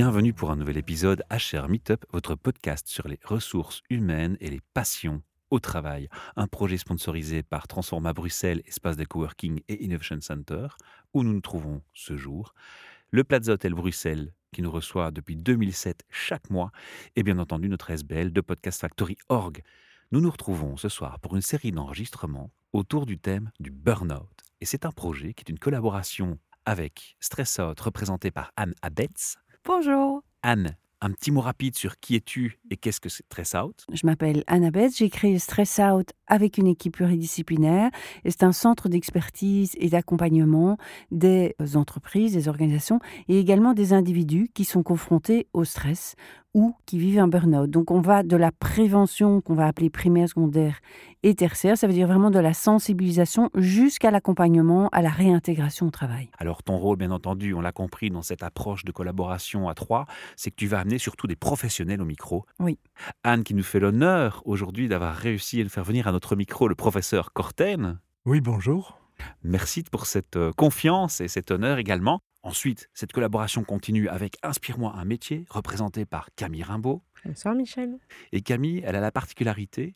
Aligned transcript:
Bienvenue 0.00 0.32
pour 0.32 0.52
un 0.52 0.56
nouvel 0.56 0.76
épisode 0.76 1.24
HR 1.28 1.68
Meetup, 1.68 2.06
votre 2.12 2.36
podcast 2.36 2.86
sur 2.86 3.08
les 3.08 3.18
ressources 3.24 3.82
humaines 3.90 4.36
et 4.38 4.48
les 4.48 4.60
passions 4.72 5.24
au 5.50 5.58
travail. 5.58 6.08
Un 6.36 6.46
projet 6.46 6.76
sponsorisé 6.76 7.42
par 7.42 7.66
Transforma 7.66 8.12
Bruxelles, 8.12 8.62
espace 8.64 8.96
de 8.96 9.02
coworking 9.04 9.60
et 9.66 9.82
Innovation 9.82 10.20
Center, 10.20 10.68
où 11.14 11.24
nous 11.24 11.32
nous 11.32 11.40
trouvons 11.40 11.82
ce 11.94 12.16
jour. 12.16 12.54
Le 13.10 13.24
Plaza 13.24 13.54
Hotel 13.54 13.74
Bruxelles, 13.74 14.32
qui 14.52 14.62
nous 14.62 14.70
reçoit 14.70 15.10
depuis 15.10 15.34
2007 15.34 16.04
chaque 16.10 16.48
mois, 16.48 16.70
et 17.16 17.24
bien 17.24 17.40
entendu 17.40 17.68
notre 17.68 17.90
SBL 17.90 18.32
de 18.32 18.40
Podcast 18.40 18.80
Factory 18.80 19.16
Org. 19.28 19.64
Nous 20.12 20.20
nous 20.20 20.30
retrouvons 20.30 20.76
ce 20.76 20.88
soir 20.88 21.18
pour 21.18 21.34
une 21.34 21.42
série 21.42 21.72
d'enregistrements 21.72 22.52
autour 22.72 23.04
du 23.04 23.18
thème 23.18 23.50
du 23.58 23.72
burn-out. 23.72 24.44
Et 24.60 24.64
c'est 24.64 24.86
un 24.86 24.92
projet 24.92 25.34
qui 25.34 25.42
est 25.42 25.50
une 25.50 25.58
collaboration 25.58 26.38
avec 26.66 27.16
Stress 27.18 27.58
Out, 27.58 27.80
représenté 27.80 28.30
par 28.30 28.52
Anne 28.54 28.74
Abetz. 28.80 29.38
Bonjour. 29.68 30.22
Anne, 30.42 30.78
un 31.02 31.10
petit 31.10 31.30
mot 31.30 31.42
rapide 31.42 31.76
sur 31.76 32.00
qui 32.00 32.16
es-tu 32.16 32.58
et 32.70 32.78
qu'est-ce 32.78 33.02
que 33.02 33.10
c'est 33.10 33.22
Stress 33.26 33.52
Out? 33.52 33.84
Je 33.92 34.06
m'appelle 34.06 34.42
Annabeth, 34.46 34.96
j'ai 34.96 35.10
créé 35.10 35.38
Stress 35.38 35.78
Out 35.78 36.14
avec 36.26 36.56
une 36.56 36.66
équipe 36.66 36.94
pluridisciplinaire 36.94 37.90
et 38.24 38.30
c'est 38.30 38.44
un 38.44 38.52
centre 38.52 38.88
d'expertise 38.88 39.72
et 39.76 39.90
d'accompagnement 39.90 40.78
des 41.10 41.54
entreprises, 41.74 42.32
des 42.32 42.48
organisations 42.48 42.98
et 43.28 43.38
également 43.38 43.74
des 43.74 43.92
individus 43.92 44.48
qui 44.54 44.64
sont 44.64 44.82
confrontés 44.82 45.48
au 45.52 45.64
stress 45.64 46.16
ou 46.58 46.74
qui 46.86 46.98
vivent 46.98 47.20
un 47.20 47.28
burn-out. 47.28 47.70
Donc 47.70 47.92
on 47.92 48.00
va 48.00 48.24
de 48.24 48.36
la 48.36 48.50
prévention 48.50 49.40
qu'on 49.40 49.54
va 49.54 49.66
appeler 49.66 49.90
primaire, 49.90 50.28
secondaire 50.28 50.80
et 51.22 51.36
tertiaire, 51.36 51.78
ça 51.78 51.86
veut 51.86 51.92
dire 51.92 52.08
vraiment 52.08 52.32
de 52.32 52.40
la 52.40 52.52
sensibilisation 52.52 53.48
jusqu'à 53.54 54.10
l'accompagnement, 54.10 54.88
à 54.88 55.00
la 55.00 55.08
réintégration 55.08 55.86
au 55.86 55.90
travail. 55.90 56.30
Alors 56.36 56.64
ton 56.64 56.76
rôle, 56.76 56.96
bien 56.96 57.12
entendu, 57.12 57.54
on 57.54 57.60
l'a 57.60 57.70
compris 57.70 58.10
dans 58.10 58.22
cette 58.22 58.42
approche 58.42 58.84
de 58.84 58.90
collaboration 58.90 59.68
à 59.68 59.74
trois, 59.74 60.06
c'est 60.34 60.50
que 60.50 60.56
tu 60.56 60.66
vas 60.66 60.80
amener 60.80 60.98
surtout 60.98 61.28
des 61.28 61.36
professionnels 61.36 62.02
au 62.02 62.04
micro. 62.04 62.44
Oui. 62.58 62.76
Anne 63.22 63.44
qui 63.44 63.54
nous 63.54 63.62
fait 63.62 63.78
l'honneur 63.78 64.42
aujourd'hui 64.44 64.88
d'avoir 64.88 65.14
réussi 65.14 65.60
à 65.60 65.62
nous 65.62 65.70
faire 65.70 65.84
venir 65.84 66.08
à 66.08 66.12
notre 66.12 66.34
micro 66.34 66.66
le 66.66 66.74
professeur 66.74 67.32
Corten. 67.32 68.00
Oui, 68.26 68.40
bonjour. 68.40 68.98
Merci 69.44 69.84
pour 69.84 70.06
cette 70.06 70.36
euh, 70.36 70.52
confiance 70.56 71.20
et 71.20 71.28
cet 71.28 71.52
honneur 71.52 71.78
également. 71.78 72.20
Ensuite, 72.42 72.88
cette 72.94 73.12
collaboration 73.12 73.64
continue 73.64 74.08
avec 74.08 74.36
Inspire-moi 74.42 74.94
un 74.96 75.04
métier, 75.04 75.44
représenté 75.50 76.06
par 76.06 76.28
Camille 76.36 76.62
Rimbaud. 76.62 77.02
Bonsoir 77.24 77.54
Michel. 77.54 77.98
Et 78.32 78.42
Camille, 78.42 78.82
elle 78.84 78.96
a 78.96 79.00
la 79.00 79.10
particularité 79.10 79.94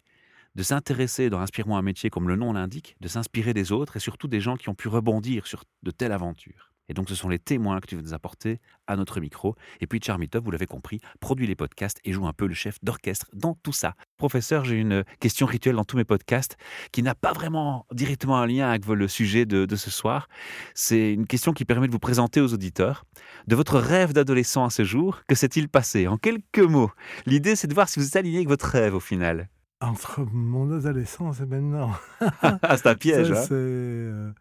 de 0.55 0.63
s'intéresser 0.63 1.31
dans 1.31 1.41
Inspire-moi 1.41 1.79
un 1.79 1.83
métier, 1.83 2.11
comme 2.11 2.29
le 2.29 2.37
nom 2.37 2.53
l'indique, 2.53 2.97
de 3.01 3.09
s'inspirer 3.09 3.55
des 3.55 3.73
autres 3.73 3.97
et 3.97 4.01
surtout 4.01 4.29
des 4.29 4.41
gens 4.41 4.57
qui 4.57 4.69
ont 4.69 4.75
pu 4.75 4.89
rebondir 4.89 5.47
sur 5.47 5.65
de 5.83 5.91
telles 5.91 6.13
aventures. 6.13 6.72
Et 6.89 6.95
donc, 6.95 7.09
ce 7.09 7.15
sont 7.15 7.29
les 7.29 7.39
témoins 7.39 7.81
que 7.81 7.87
tu 7.87 7.97
veux 7.97 8.03
nous 8.03 8.15
apporter 8.15 8.61
à 8.87 8.97
notre 8.97 9.21
micro. 9.21 9.55
Et 9.81 9.87
puis, 9.87 10.01
Charmitov, 10.03 10.45
vous 10.45 10.51
l'avez 10.51 10.67
compris, 10.67 11.01
produit 11.21 11.47
les 11.47 11.55
podcasts 11.55 12.01
et 12.05 12.13
joue 12.13 12.27
un 12.27 12.33
peu 12.33 12.47
le 12.47 12.55
chef 12.55 12.79
d'orchestre 12.83 13.27
dans 13.33 13.55
tout 13.63 13.73
ça. 13.73 13.95
Professeur, 14.17 14.65
j'ai 14.65 14.77
une 14.77 15.05
question 15.21 15.47
rituelle 15.47 15.77
dans 15.77 15.85
tous 15.85 15.97
mes 15.97 16.05
podcasts 16.05 16.57
qui 16.91 17.03
n'a 17.03 17.15
pas 17.15 17.33
vraiment 17.33 17.87
directement 17.93 18.39
un 18.39 18.47
lien 18.47 18.69
avec 18.69 18.87
le 18.87 19.09
sujet 19.09 19.47
de, 19.47 19.65
de 19.65 19.77
ce 19.77 19.91
soir. 19.91 20.29
C'est 20.75 21.13
une 21.13 21.27
question 21.27 21.53
qui 21.53 21.65
permet 21.65 21.87
de 21.87 21.93
vous 21.93 21.99
présenter 21.99 22.41
aux 22.41 22.53
auditeurs 22.53 23.05
de 23.47 23.57
votre 23.57 23.79
rêve 23.79 24.13
d'adolescent 24.13 24.65
à 24.65 24.71
ce 24.71 24.85
jour. 24.85 25.21
Que 25.29 25.35
s'est-il 25.35 25.69
passé? 25.69 26.09
En 26.09 26.17
quelques 26.17 26.59
mots. 26.59 26.91
L'idée, 27.27 27.57
c'est 27.57 27.67
de 27.67 27.75
voir 27.75 27.89
si 27.89 28.01
vous 28.01 28.07
êtes 28.07 28.17
aligné 28.17 28.39
avec 28.39 28.49
votre 28.49 28.67
rêve 28.67 28.95
au 28.95 29.01
final. 29.01 29.49
Entre 29.81 30.21
mon 30.33 30.71
adolescence 30.77 31.41
et 31.41 31.47
maintenant. 31.47 31.91
Ah, 32.43 32.77
c'est 32.77 32.87
un 32.87 32.95
piège. 32.95 33.33
Ça, 33.35 33.55
hein. 33.55 34.35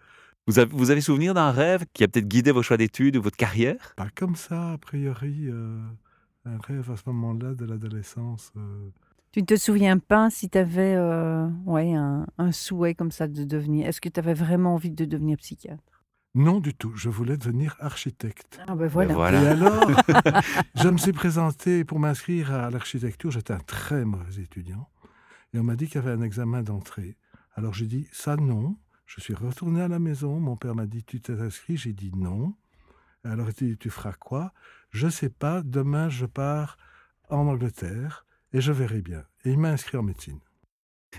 Euh, 0.48 0.52
vous, 0.52 0.60
avez, 0.60 0.72
vous 0.76 0.92
avez 0.92 1.02
souvenir 1.02 1.34
d'un 1.34 1.52
rêve 1.52 1.86
qui 1.94 2.04
a 2.04 2.08
peut-être 2.08 2.28
guidé 2.28 2.52
vos 2.52 2.64
choix 2.64 2.78
d'études 2.78 3.18
ou 3.18 3.22
votre 3.22 3.38
carrière? 3.38 3.94
Pas 3.96 4.10
comme 4.16 4.36
ça, 4.36 4.72
a 4.74 4.78
priori, 4.78 5.48
euh, 5.48 5.80
un 6.46 6.58
rêve 6.60 6.92
à 6.92 6.98
ce 6.98 7.04
moment-là 7.08 7.54
de 7.56 7.66
l'adolescence. 7.66 8.52
euh, 8.58 8.90
Tu 9.32 9.42
ne 9.42 9.46
te 9.46 9.56
souviens 9.56 9.98
pas 9.98 10.30
si 10.30 10.50
tu 10.50 10.58
avais 10.58 10.98
ouais, 11.66 11.94
un, 11.94 12.26
un 12.38 12.52
souhait 12.52 12.96
comme 12.96 13.12
ça 13.12 13.28
de 13.28 13.44
devenir... 13.44 13.88
Est-ce 13.88 14.02
que 14.02 14.10
tu 14.10 14.20
avais 14.20 14.34
vraiment 14.34 14.74
envie 14.76 14.92
de 14.92 15.06
devenir 15.06 15.38
psychiatre? 15.38 15.84
Non, 16.34 16.62
du 16.62 16.74
tout. 16.74 16.94
Je 16.96 17.10
voulais 17.10 17.36
devenir 17.36 17.76
architecte. 17.80 18.62
Ah 18.66 18.76
ben 18.76 18.88
voilà. 18.88 19.10
Ben 19.10 19.16
voilà. 19.16 19.42
Et 19.44 19.48
alors, 19.48 19.92
je 20.76 20.88
me 20.88 20.98
suis 20.98 21.12
présenté 21.12 21.84
pour 21.84 22.00
m'inscrire 22.00 22.54
à 22.54 22.70
l'architecture. 22.70 23.32
J'étais 23.32 23.54
un 23.54 23.60
très 23.60 24.06
mauvais 24.06 24.42
étudiant. 24.42 24.88
Et 25.54 25.60
on 25.60 25.64
m'a 25.64 25.76
dit 25.76 25.88
qu'il 25.88 25.96
y 25.96 25.98
avait 25.98 26.12
un 26.14 26.22
examen 26.22 26.64
d'entrée. 26.64 27.18
Alors 27.56 27.74
j'ai 27.74 27.86
dit, 27.86 28.08
ça 28.14 28.38
non. 28.38 28.78
Je 29.14 29.20
suis 29.20 29.34
retourné 29.34 29.82
à 29.82 29.90
la 29.90 30.00
maison. 30.00 30.40
Mon 30.40 30.56
père 30.56 30.74
m'a 30.74 30.86
dit, 30.86 31.04
tu 31.04 31.20
t'es 31.20 31.34
inscrit 31.34 31.76
J'ai 31.76 31.92
dit 31.92 32.12
non. 32.16 32.54
Alors 33.26 33.50
il 33.50 33.72
dit, 33.72 33.78
tu 33.78 33.90
feras 33.90 34.14
quoi 34.14 34.54
Je 34.90 35.10
sais 35.10 35.28
pas. 35.30 35.62
Demain, 35.64 36.08
je 36.08 36.26
pars 36.26 36.78
en 37.30 37.46
Angleterre 37.48 38.26
et 38.54 38.62
je 38.62 38.72
verrai 38.72 39.02
bien. 39.02 39.24
Et 39.44 39.52
il 39.52 39.60
m'a 39.60 39.70
inscrit 39.70 39.98
en 39.98 40.04
médecine. 40.04 40.40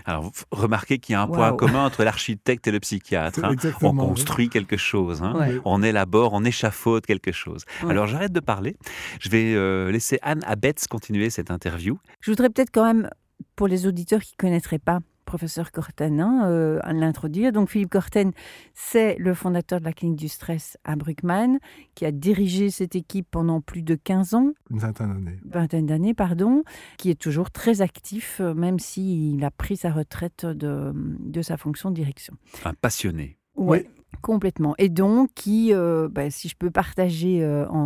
Alors, 0.05 0.31
remarquez 0.49 0.97
qu'il 0.97 1.13
y 1.13 1.15
a 1.15 1.21
un 1.21 1.27
point 1.27 1.55
commun 1.55 1.85
entre 1.85 2.03
l'architecte 2.03 2.65
et 2.67 2.71
le 2.71 2.79
psychiatre. 2.79 3.43
hein. 3.43 3.53
On 3.83 3.91
oui. 3.91 3.97
construit 3.97 4.49
quelque 4.49 4.75
chose, 4.75 5.21
hein. 5.21 5.35
Ouais. 5.37 5.61
on 5.63 5.83
élabore, 5.83 6.33
on 6.33 6.43
échafaude 6.43 7.05
quelque 7.05 7.31
chose. 7.31 7.63
Ouais. 7.83 7.91
Alors, 7.91 8.07
j'arrête 8.07 8.31
de 8.33 8.39
parler. 8.39 8.75
Je 9.19 9.29
vais 9.29 9.53
euh, 9.53 9.91
laisser 9.91 10.17
Anne 10.23 10.41
Abetz 10.47 10.87
continuer 10.89 11.29
cette 11.29 11.51
interview. 11.51 11.99
Je 12.21 12.31
voudrais 12.31 12.49
peut-être 12.49 12.71
quand 12.71 12.85
même, 12.85 13.07
pour 13.55 13.67
les 13.67 13.85
auditeurs 13.85 14.21
qui 14.21 14.33
ne 14.33 14.37
connaîtraient 14.37 14.79
pas 14.79 14.97
professeur 15.33 15.71
Corten, 15.71 16.21
hein, 16.21 16.47
euh, 16.47 16.77
à 16.83 16.93
l'introduire. 16.93 17.51
Donc 17.51 17.71
Philippe 17.71 17.89
Corten, 17.89 18.33
c'est 18.75 19.15
le 19.17 19.33
fondateur 19.33 19.79
de 19.79 19.85
la 19.85 19.91
clinique 19.91 20.19
du 20.19 20.27
stress 20.27 20.77
à 20.83 20.95
Bruckmann, 20.95 21.57
qui 21.95 22.05
a 22.05 22.11
dirigé 22.11 22.69
cette 22.69 22.95
équipe 22.95 23.25
pendant 23.31 23.59
plus 23.59 23.81
de 23.81 23.95
15 23.95 24.35
ans, 24.35 24.51
Une 24.69 24.77
vingtaine 24.77 25.11
d'années. 25.11 25.39
vingtaine 25.43 25.85
d'années, 25.87 26.13
pardon, 26.13 26.61
qui 26.99 27.09
est 27.09 27.19
toujours 27.19 27.49
très 27.49 27.81
actif, 27.81 28.41
euh, 28.41 28.53
même 28.53 28.77
s'il 28.77 29.43
a 29.43 29.49
pris 29.49 29.75
sa 29.75 29.89
retraite 29.91 30.45
de, 30.45 30.91
de 30.93 31.41
sa 31.41 31.57
fonction 31.57 31.89
de 31.89 31.95
direction. 31.95 32.35
Un 32.63 32.75
passionné. 32.75 33.39
Ouais, 33.55 33.89
complètement. 34.21 34.75
Et 34.77 34.89
donc, 34.89 35.29
qui, 35.35 35.73
euh, 35.73 36.07
bah, 36.09 36.29
si 36.29 36.49
je 36.49 36.55
peux 36.55 36.71
partager 36.71 37.43
euh, 37.43 37.67
en, 37.69 37.77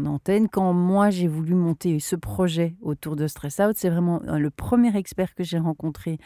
en 0.00 0.04
antenne, 0.06 0.48
quand 0.48 0.72
moi 0.72 1.10
j'ai 1.10 1.28
voulu 1.28 1.54
monter 1.54 1.98
ce 2.00 2.16
projet 2.16 2.76
autour 2.80 3.16
de 3.16 3.26
Stress 3.26 3.58
Out, 3.60 3.76
c'est 3.76 3.90
vraiment 3.90 4.20
euh, 4.28 4.38
le 4.38 4.50
premier 4.50 4.96
expert 4.96 5.34
que 5.34 5.44
j'ai 5.44 5.58
rencontré 5.58 6.18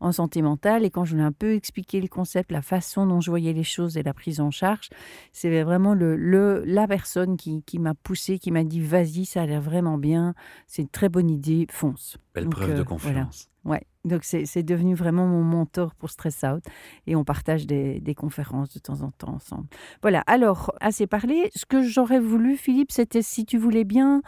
en 0.00 0.12
santé 0.12 0.42
mentale. 0.42 0.84
Et 0.84 0.90
quand 0.90 1.04
je 1.04 1.14
lui 1.14 1.22
ai 1.22 1.24
un 1.24 1.32
peu 1.32 1.54
expliqué 1.54 2.00
le 2.00 2.08
concept, 2.08 2.50
la 2.52 2.62
façon 2.62 3.06
dont 3.06 3.20
je 3.20 3.30
voyais 3.30 3.52
les 3.52 3.64
choses 3.64 3.96
et 3.96 4.02
la 4.02 4.14
prise 4.14 4.40
en 4.40 4.50
charge, 4.50 4.88
c'est 5.32 5.62
vraiment 5.62 5.94
le, 5.94 6.16
le- 6.16 6.62
la 6.66 6.86
personne 6.88 7.36
qui, 7.36 7.62
qui 7.62 7.78
m'a 7.78 7.94
poussé, 7.94 8.38
qui 8.38 8.50
m'a 8.50 8.64
dit 8.64 8.80
vas-y, 8.80 9.24
ça 9.24 9.42
a 9.42 9.46
l'air 9.46 9.60
vraiment 9.60 9.98
bien, 9.98 10.34
c'est 10.66 10.82
une 10.82 10.88
très 10.88 11.08
bonne 11.08 11.30
idée, 11.30 11.66
fonce. 11.70 12.16
Belle 12.34 12.44
Donc, 12.44 12.54
preuve 12.54 12.70
euh, 12.70 12.78
de 12.78 12.82
voilà. 12.82 13.20
confiance. 13.20 13.48
Ouais, 13.64 13.82
donc 14.04 14.24
c'est 14.24 14.62
devenu 14.62 14.94
vraiment 14.94 15.26
mon 15.26 15.42
mentor 15.42 15.94
pour 15.94 16.10
Stress 16.10 16.42
Out 16.44 16.64
et 17.06 17.14
on 17.16 17.24
partage 17.24 17.66
des, 17.66 18.00
des 18.00 18.14
conférences 18.14 18.72
de 18.74 18.78
temps 18.80 19.02
en 19.02 19.10
temps 19.10 19.34
ensemble. 19.34 19.66
Voilà, 20.02 20.22
alors, 20.26 20.72
assez 20.80 21.06
parlé. 21.06 21.50
Ce 21.54 21.64
que 21.66 21.82
j'aurais 21.82 22.18
voulu, 22.20 22.56
Philippe, 22.56 22.90
c'était 22.92 23.22
si 23.22 23.44
tu 23.44 23.58
voulais 23.58 23.84
bien 23.84 24.22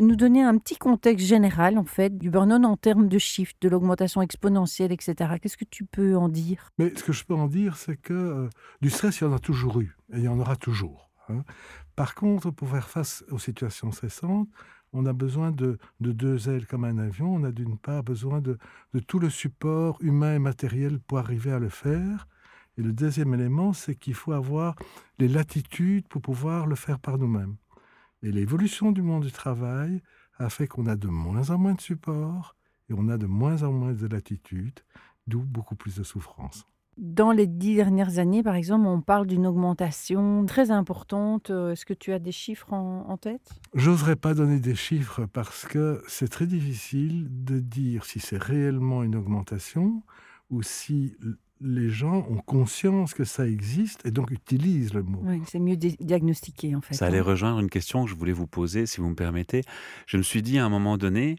nous 0.00 0.16
donner 0.16 0.42
un 0.42 0.56
petit 0.58 0.76
contexte 0.76 1.26
général, 1.26 1.78
en 1.78 1.84
fait, 1.84 2.16
du 2.18 2.30
burn-on 2.30 2.64
en 2.64 2.76
termes 2.76 3.08
de 3.08 3.18
chiffres, 3.18 3.54
de 3.60 3.68
l'augmentation 3.68 4.20
exponentielle, 4.22 4.92
etc. 4.92 5.34
Qu'est-ce 5.40 5.56
que 5.56 5.64
tu 5.64 5.84
peux 5.84 6.16
en 6.16 6.28
dire? 6.28 6.70
Mais 6.78 6.92
ce 6.96 7.04
que 7.04 7.12
je 7.12 7.24
peux 7.24 7.34
en 7.34 7.46
dire, 7.46 7.76
c'est 7.76 7.96
que 7.96 8.12
euh, 8.14 8.48
du 8.80 8.90
stress, 8.90 9.20
il 9.20 9.24
y 9.24 9.26
en 9.26 9.32
a 9.32 9.38
toujours 9.38 9.80
eu, 9.80 9.96
et 10.12 10.18
il 10.18 10.24
y 10.24 10.28
en 10.28 10.38
aura 10.40 10.56
toujours. 10.56 11.10
hein. 11.28 11.44
Par 11.96 12.14
contre, 12.14 12.50
pour 12.50 12.68
faire 12.68 12.88
face 12.88 13.24
aux 13.30 13.38
situations 13.38 13.92
stressantes, 13.92 14.48
on 14.92 15.06
a 15.06 15.12
besoin 15.12 15.52
de, 15.52 15.78
de 16.00 16.12
deux 16.12 16.48
ailes 16.48 16.66
comme 16.66 16.84
un 16.84 16.98
avion. 16.98 17.34
On 17.34 17.44
a 17.44 17.52
d'une 17.52 17.78
part 17.78 18.02
besoin 18.02 18.40
de, 18.40 18.58
de 18.94 19.00
tout 19.00 19.18
le 19.18 19.30
support 19.30 19.98
humain 20.00 20.34
et 20.34 20.38
matériel 20.38 20.98
pour 21.00 21.18
arriver 21.18 21.52
à 21.52 21.58
le 21.58 21.68
faire. 21.68 22.26
Et 22.76 22.82
le 22.82 22.92
deuxième 22.92 23.34
élément, 23.34 23.72
c'est 23.72 23.94
qu'il 23.94 24.14
faut 24.14 24.32
avoir 24.32 24.74
les 25.18 25.28
latitudes 25.28 26.08
pour 26.08 26.22
pouvoir 26.22 26.66
le 26.66 26.76
faire 26.76 26.98
par 26.98 27.18
nous-mêmes. 27.18 27.56
Et 28.22 28.32
l'évolution 28.32 28.92
du 28.92 29.02
monde 29.02 29.24
du 29.24 29.32
travail 29.32 30.02
a 30.38 30.50
fait 30.50 30.66
qu'on 30.66 30.86
a 30.86 30.96
de 30.96 31.08
moins 31.08 31.50
en 31.50 31.58
moins 31.58 31.74
de 31.74 31.80
support 31.80 32.56
et 32.88 32.94
on 32.94 33.08
a 33.08 33.18
de 33.18 33.26
moins 33.26 33.62
en 33.62 33.72
moins 33.72 33.92
de 33.92 34.06
latitudes, 34.06 34.80
d'où 35.26 35.42
beaucoup 35.42 35.76
plus 35.76 35.96
de 35.96 36.02
souffrance. 36.02 36.69
Dans 37.02 37.32
les 37.32 37.46
dix 37.46 37.76
dernières 37.76 38.18
années, 38.18 38.42
par 38.42 38.54
exemple, 38.54 38.86
on 38.86 39.00
parle 39.00 39.26
d'une 39.26 39.46
augmentation 39.46 40.44
très 40.44 40.70
importante. 40.70 41.50
Euh, 41.50 41.72
Est-ce 41.72 41.86
que 41.86 41.94
tu 41.94 42.12
as 42.12 42.18
des 42.18 42.30
chiffres 42.30 42.74
en, 42.74 43.06
en 43.08 43.16
tête? 43.16 43.54
J'oserais 43.74 44.16
pas 44.16 44.34
donner 44.34 44.60
des 44.60 44.74
chiffres 44.74 45.24
parce 45.24 45.64
que 45.64 46.02
c'est 46.06 46.28
très 46.28 46.46
difficile 46.46 47.26
de 47.30 47.58
dire 47.58 48.04
si 48.04 48.20
c'est 48.20 48.36
réellement 48.42 49.02
une 49.02 49.16
augmentation 49.16 50.02
ou 50.50 50.62
si 50.62 51.14
les 51.62 51.88
gens 51.88 52.26
ont 52.30 52.36
conscience 52.44 53.14
que 53.14 53.24
ça 53.24 53.46
existe 53.46 54.04
et 54.04 54.10
donc 54.10 54.30
utilisent 54.30 54.92
le 54.92 55.02
mot. 55.02 55.20
Oui, 55.24 55.40
c'est 55.46 55.58
mieux 55.58 55.76
di- 55.76 55.96
diagnostiqué, 56.00 56.74
en 56.74 56.80
fait. 56.82 56.94
Ça 56.94 57.06
allait 57.06 57.18
hein. 57.18 57.22
rejoindre 57.22 57.60
une 57.60 57.70
question 57.70 58.04
que 58.04 58.10
je 58.10 58.14
voulais 58.14 58.32
vous 58.32 58.46
poser, 58.46 58.84
si 58.84 59.00
vous 59.00 59.08
me 59.08 59.14
permettez. 59.14 59.62
Je 60.06 60.16
me 60.18 60.22
suis 60.22 60.42
dit 60.42 60.58
à 60.58 60.66
un 60.66 60.70
moment 60.70 60.98
donné, 60.98 61.36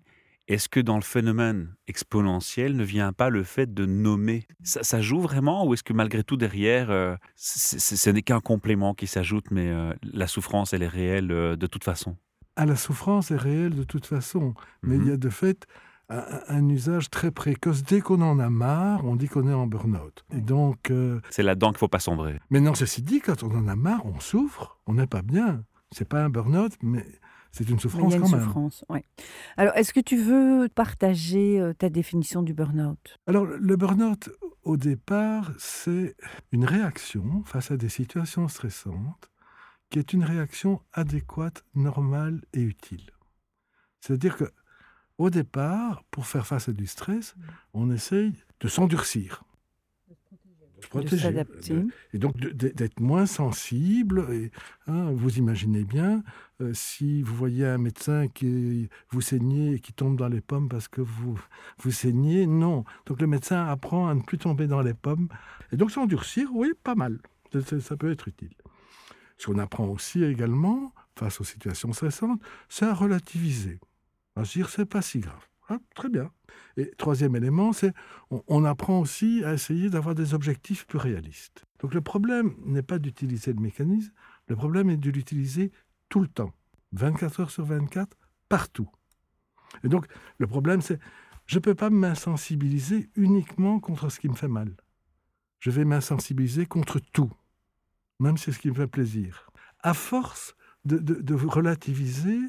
est-ce 0.53 0.67
que 0.67 0.79
dans 0.79 0.97
le 0.97 1.01
phénomène 1.01 1.75
exponentiel 1.87 2.75
ne 2.75 2.83
vient 2.83 3.13
pas 3.13 3.29
le 3.29 3.43
fait 3.43 3.73
de 3.73 3.85
nommer? 3.85 4.47
Ça, 4.63 4.83
ça 4.83 5.01
joue 5.01 5.21
vraiment 5.21 5.65
ou 5.65 5.73
est-ce 5.73 5.83
que 5.83 5.93
malgré 5.93 6.23
tout 6.23 6.37
derrière, 6.37 6.91
euh, 6.91 7.15
ce 7.35 8.09
n'est 8.09 8.21
qu'un 8.21 8.41
complément 8.41 8.93
qui 8.93 9.07
s'ajoute, 9.07 9.45
mais 9.51 9.69
euh, 9.69 9.93
la 10.03 10.27
souffrance, 10.27 10.73
elle 10.73 10.83
est 10.83 10.87
réelle 10.87 11.31
euh, 11.31 11.55
de 11.55 11.67
toute 11.67 11.83
façon? 11.83 12.17
À 12.57 12.65
la 12.65 12.75
souffrance 12.75 13.31
est 13.31 13.37
réelle 13.37 13.75
de 13.75 13.83
toute 13.83 14.05
façon, 14.05 14.53
mais 14.83 14.97
il 14.97 15.07
y 15.07 15.11
a 15.11 15.17
de 15.17 15.29
fait 15.29 15.65
un, 16.09 16.41
un 16.49 16.67
usage 16.67 17.09
très 17.09 17.31
précoce. 17.31 17.83
Dès 17.83 18.01
qu'on 18.01 18.21
en 18.21 18.37
a 18.39 18.49
marre, 18.49 19.05
on 19.05 19.15
dit 19.15 19.29
qu'on 19.29 19.47
est 19.47 19.53
en 19.53 19.67
burn-out. 19.67 20.25
Et 20.35 20.41
donc, 20.41 20.91
C'est 21.29 21.43
là-dedans 21.43 21.69
qu'il 21.69 21.75
ne 21.75 21.79
faut 21.79 21.87
pas 21.87 21.99
sombrer. 21.99 22.39
maintenant, 22.49 22.75
ceci 22.75 23.01
dit, 23.01 23.21
quand 23.21 23.43
on 23.43 23.51
en 23.55 23.69
a 23.69 23.77
marre, 23.77 24.05
on 24.05 24.19
souffre, 24.19 24.77
on 24.85 24.95
n'est 24.95 25.07
pas 25.07 25.21
bien. 25.21 25.63
C'est 25.93 26.07
pas 26.07 26.23
un 26.23 26.29
burn-out, 26.29 26.73
mais 26.81 27.05
c'est 27.51 27.69
une 27.69 27.79
souffrance 27.79 28.13
une 28.13 28.21
quand 28.21 28.29
même. 28.29 28.43
souffrance, 28.43 28.85
ouais. 28.89 29.03
Alors, 29.57 29.75
est-ce 29.75 29.93
que 29.93 29.99
tu 29.99 30.17
veux 30.17 30.69
partager 30.73 31.59
euh, 31.59 31.73
ta 31.73 31.89
définition 31.89 32.43
du 32.43 32.53
burn-out? 32.53 33.17
Alors, 33.27 33.45
le 33.45 33.75
burn-out, 33.75 34.29
au 34.63 34.77
départ, 34.77 35.51
c'est 35.57 36.15
une 36.51 36.65
réaction 36.65 37.43
face 37.45 37.71
à 37.71 37.77
des 37.77 37.89
situations 37.89 38.47
stressantes 38.47 39.29
qui 39.89 39.99
est 39.99 40.13
une 40.13 40.23
réaction 40.23 40.81
adéquate, 40.93 41.65
normale 41.75 42.41
et 42.53 42.61
utile. 42.61 43.11
C'est-à-dire 43.99 44.37
que, 44.37 44.45
au 45.17 45.29
départ, 45.29 46.03
pour 46.09 46.25
faire 46.25 46.47
face 46.47 46.69
à 46.69 46.71
du 46.71 46.87
stress, 46.87 47.35
on 47.73 47.91
essaye 47.91 48.33
de 48.61 48.67
s'endurcir. 48.67 49.43
De 50.93 51.07
se 51.07 51.15
De 51.15 51.43
protéger. 51.43 51.73
Et 52.13 52.17
donc 52.19 52.37
d'être 52.37 52.99
moins 52.99 53.25
sensible. 53.25 54.25
Et, 54.31 54.51
hein, 54.87 55.11
vous 55.11 55.37
imaginez 55.37 55.83
bien, 55.85 56.23
euh, 56.61 56.73
si 56.73 57.21
vous 57.23 57.35
voyez 57.35 57.65
un 57.65 57.77
médecin 57.77 58.27
qui 58.27 58.89
vous 59.09 59.21
saignez 59.21 59.73
et 59.75 59.79
qui 59.79 59.93
tombe 59.93 60.17
dans 60.17 60.27
les 60.27 60.41
pommes 60.41 60.67
parce 60.69 60.87
que 60.87 61.01
vous, 61.01 61.39
vous 61.79 61.91
saignez, 61.91 62.45
non. 62.47 62.83
Donc 63.05 63.21
le 63.21 63.27
médecin 63.27 63.65
apprend 63.65 64.07
à 64.09 64.15
ne 64.15 64.21
plus 64.21 64.37
tomber 64.37 64.67
dans 64.67 64.81
les 64.81 64.93
pommes. 64.93 65.27
Et 65.71 65.77
donc 65.77 65.91
s'endurcir, 65.91 66.49
oui, 66.53 66.71
pas 66.83 66.95
mal. 66.95 67.19
Ça- 67.53 67.61
ça- 67.61 67.79
ça 67.79 67.95
peut 67.97 68.11
être 68.11 68.27
utile. 68.27 68.53
Ce 69.37 69.47
qu'on 69.47 69.57
apprend 69.59 69.87
aussi 69.87 70.23
également, 70.23 70.93
face 71.17 71.41
aux 71.41 71.43
situations 71.43 71.91
stressantes, 71.93 72.39
c'est 72.69 72.85
à 72.85 72.93
relativiser. 72.93 73.79
À 74.35 74.45
se 74.45 74.53
dire, 74.59 74.69
c'est 74.69 74.85
pas 74.85 75.01
si 75.01 75.19
grave. 75.19 75.47
Ah, 75.71 75.79
très 75.95 76.09
bien. 76.09 76.29
Et 76.75 76.91
troisième 76.97 77.33
élément, 77.37 77.71
c'est 77.71 77.93
on, 78.29 78.65
apprend 78.65 78.99
aussi 78.99 79.41
à 79.45 79.53
essayer 79.53 79.89
d'avoir 79.89 80.15
des 80.15 80.33
objectifs 80.33 80.85
plus 80.85 80.97
réalistes. 80.97 81.63
Donc 81.79 81.93
le 81.93 82.01
problème 82.01 82.55
n'est 82.65 82.81
pas 82.81 82.99
d'utiliser 82.99 83.53
le 83.53 83.61
mécanisme, 83.61 84.11
le 84.47 84.57
problème 84.57 84.89
est 84.89 84.97
de 84.97 85.09
l'utiliser 85.09 85.71
tout 86.09 86.19
le 86.19 86.27
temps, 86.27 86.51
24 86.91 87.39
heures 87.39 87.51
sur 87.51 87.63
24, 87.63 88.17
partout. 88.49 88.89
Et 89.85 89.87
donc 89.87 90.07
le 90.39 90.47
problème, 90.47 90.81
c'est 90.81 90.99
je 91.45 91.55
ne 91.55 91.61
peux 91.61 91.75
pas 91.75 91.89
m'insensibiliser 91.89 93.09
uniquement 93.15 93.79
contre 93.79 94.09
ce 94.09 94.19
qui 94.19 94.27
me 94.27 94.35
fait 94.35 94.49
mal. 94.49 94.75
Je 95.59 95.71
vais 95.71 95.85
m'insensibiliser 95.85 96.65
contre 96.65 96.99
tout, 96.99 97.31
même 98.19 98.35
si 98.35 98.45
c'est 98.45 98.51
ce 98.51 98.59
qui 98.59 98.69
me 98.71 98.75
fait 98.75 98.87
plaisir. 98.87 99.49
À 99.79 99.93
force 99.93 100.53
de- 100.83 100.97
de 100.97 101.33
relativiser, 101.33 102.39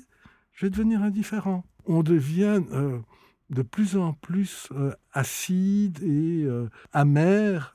je 0.55 0.67
vais 0.67 0.71
devenir 0.71 1.03
indifférent. 1.03 1.65
On 1.87 2.03
devient 2.03 2.61
euh, 2.73 2.99
de 3.51 3.63
plus 3.63 3.97
en 3.97 4.13
plus 4.13 4.69
euh, 4.73 4.93
acide 5.13 6.03
et 6.03 6.45
euh, 6.45 6.69
amer 6.93 7.73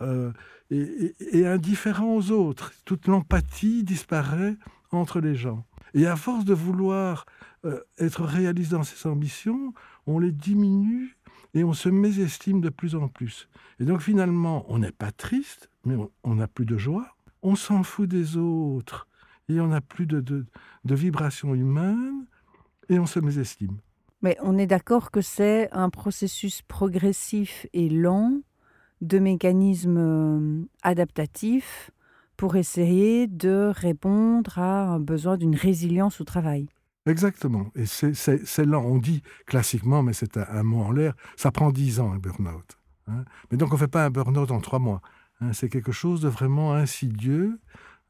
et, 0.72 1.46
indifférent 1.46 2.16
aux 2.16 2.32
autres. 2.32 2.74
Toute 2.86 3.08
l'empathie 3.08 3.84
disparaît 3.84 4.56
entre 4.92 5.20
les 5.20 5.36
gens. 5.36 5.66
Et 5.94 6.06
à 6.06 6.16
force 6.16 6.46
de 6.46 6.54
vouloir 6.54 7.26
être 7.98 8.24
réaliste 8.24 8.72
dans 8.72 8.84
ses 8.84 9.08
ambitions, 9.10 9.74
on 10.06 10.20
les 10.20 10.32
diminue 10.32 11.18
et 11.54 11.64
on 11.64 11.74
se 11.74 11.90
mésestime 11.90 12.62
de 12.62 12.70
plus 12.70 12.96
en 12.96 13.08
plus. 13.08 13.50
Et 13.80 13.86
donc 13.86 14.02
finalement, 14.02 14.66
on 14.70 14.80
n'est 14.80 14.92
pas 14.92 15.12
triste, 15.12 15.70
mais 15.86 15.96
on- 15.96 16.12
on 16.24 16.36
n'a 16.36 16.48
plus 16.48 16.66
de 16.66 16.78
joie. 16.78 17.16
On 17.42 17.56
s'en 17.56 17.84
fout 17.84 18.08
des 18.10 18.38
autres 18.38 19.08
et 19.50 19.60
on 19.60 19.68
n'a 19.68 19.82
plus 19.82 20.06
de, 20.06 20.20
de, 20.22 20.46
de 20.86 20.96
vibrations 20.96 21.54
humaines 21.56 22.26
et 22.90 23.00
on 23.00 23.06
se 23.06 23.20
mésestime. 23.20 23.78
Mais 24.22 24.38
on 24.42 24.58
est 24.58 24.68
d'accord 24.68 25.12
que 25.12 25.22
c'est 25.22 25.70
un 25.72 25.90
processus 25.90 26.62
progressif 26.64 27.68
et 27.74 27.90
lent 27.90 28.42
de 29.02 29.20
mécanismes 29.20 29.98
euh, 29.98 30.66
adaptatifs 30.82 31.92
pour 32.36 32.56
essayer 32.56 33.28
de 33.28 33.72
répondre 33.76 34.58
à 34.60 34.86
un 34.86 35.00
besoin 35.00 35.38
d'une 35.38 35.56
résilience 35.56 36.20
au 36.22 36.24
travail. 36.24 36.68
Exactement. 37.06 37.68
Et 37.76 37.86
c'est- 37.86 38.66
lent. 38.66 38.84
On 38.86 38.98
dit 38.98 39.22
classiquement, 39.46 40.04
mais 40.04 40.14
c'est 40.14 40.38
un, 40.38 40.64
mot 40.64 40.82
en 40.82 40.92
l'air, 40.92 41.16
ça 41.36 41.52
prend 41.52 41.72
10 41.72 42.00
ans 42.00 42.12
un 42.12 42.18
burn-out. 42.18 42.78
hein. 43.08 43.24
Mais 43.50 43.58
donc 43.58 43.70
on 43.72 43.76
ne 43.76 43.80
fait 43.80 43.88
pas 43.88 44.06
un 44.06 44.10
burn-out 44.10 44.52
en 44.52 44.60
trois 44.60 44.80
mois. 44.80 45.02
hein. 45.42 45.54
C'est 45.54 45.70
quelque 45.70 45.92
chose 45.94 46.22
de 46.22 46.28
vraiment 46.28 46.74
insidieux. 46.74 47.60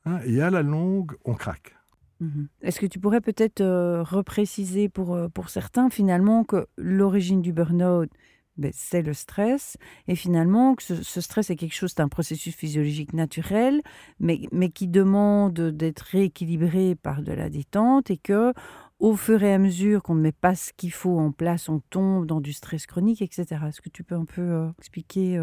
hein, 0.06 0.19
et 0.25 0.42
à 0.42 0.50
la 0.50 0.62
longue, 0.63 1.15
on 1.25 1.36
craque. 1.36 1.76
Mhm. 2.19 2.47
Est-ce 2.61 2.79
que 2.79 2.85
tu 2.85 2.99
pourrais 2.99 3.21
peut-être 3.21 3.61
euh, 3.61 4.03
repréciser 4.03 4.89
pour, 4.89 5.13
euh, 5.13 5.27
pour 5.29 5.49
certains 5.49 5.89
finalement 5.89 6.43
que 6.43 6.67
l'origine 6.77 7.41
du 7.41 7.53
burn-out, 7.53 8.09
ben, 8.57 8.71
c'est 8.73 9.03
le 9.03 9.13
stress, 9.13 9.77
et 10.07 10.15
finalement 10.15 10.73
que 10.73 10.81
ce, 10.81 11.03
ce 11.03 11.21
stress 11.21 11.51
est 11.51 11.55
quelque 11.55 11.75
chose, 11.75 11.93
c'est 11.95 12.01
un 12.01 12.07
processus 12.07 12.55
physiologique 12.55 13.13
naturel, 13.13 13.83
mais, 14.19 14.41
mais 14.51 14.69
qui 14.69 14.87
demande 14.87 15.53
d'être 15.53 16.01
rééquilibré 16.01 16.95
par 16.95 17.21
de 17.21 17.33
la 17.33 17.49
détente, 17.49 18.09
et 18.09 18.17
que 18.17 18.53
au 18.99 19.15
fur 19.15 19.43
et 19.43 19.53
à 19.53 19.59
mesure 19.59 20.01
qu'on 20.01 20.15
ne 20.15 20.21
met 20.21 20.31
pas 20.31 20.55
ce 20.55 20.73
qu'il 20.73 20.91
faut 20.91 21.19
en 21.19 21.31
place, 21.31 21.69
on 21.69 21.81
tombe 21.91 22.25
dans 22.25 22.41
du 22.41 22.51
stress 22.51 22.87
chronique, 22.87 23.21
etc. 23.21 23.45
Est-ce 23.67 23.79
que 23.79 23.89
tu 23.89 24.03
peux 24.03 24.15
un 24.15 24.25
peu 24.25 24.41
euh, 24.41 24.69
expliquer 24.79 25.39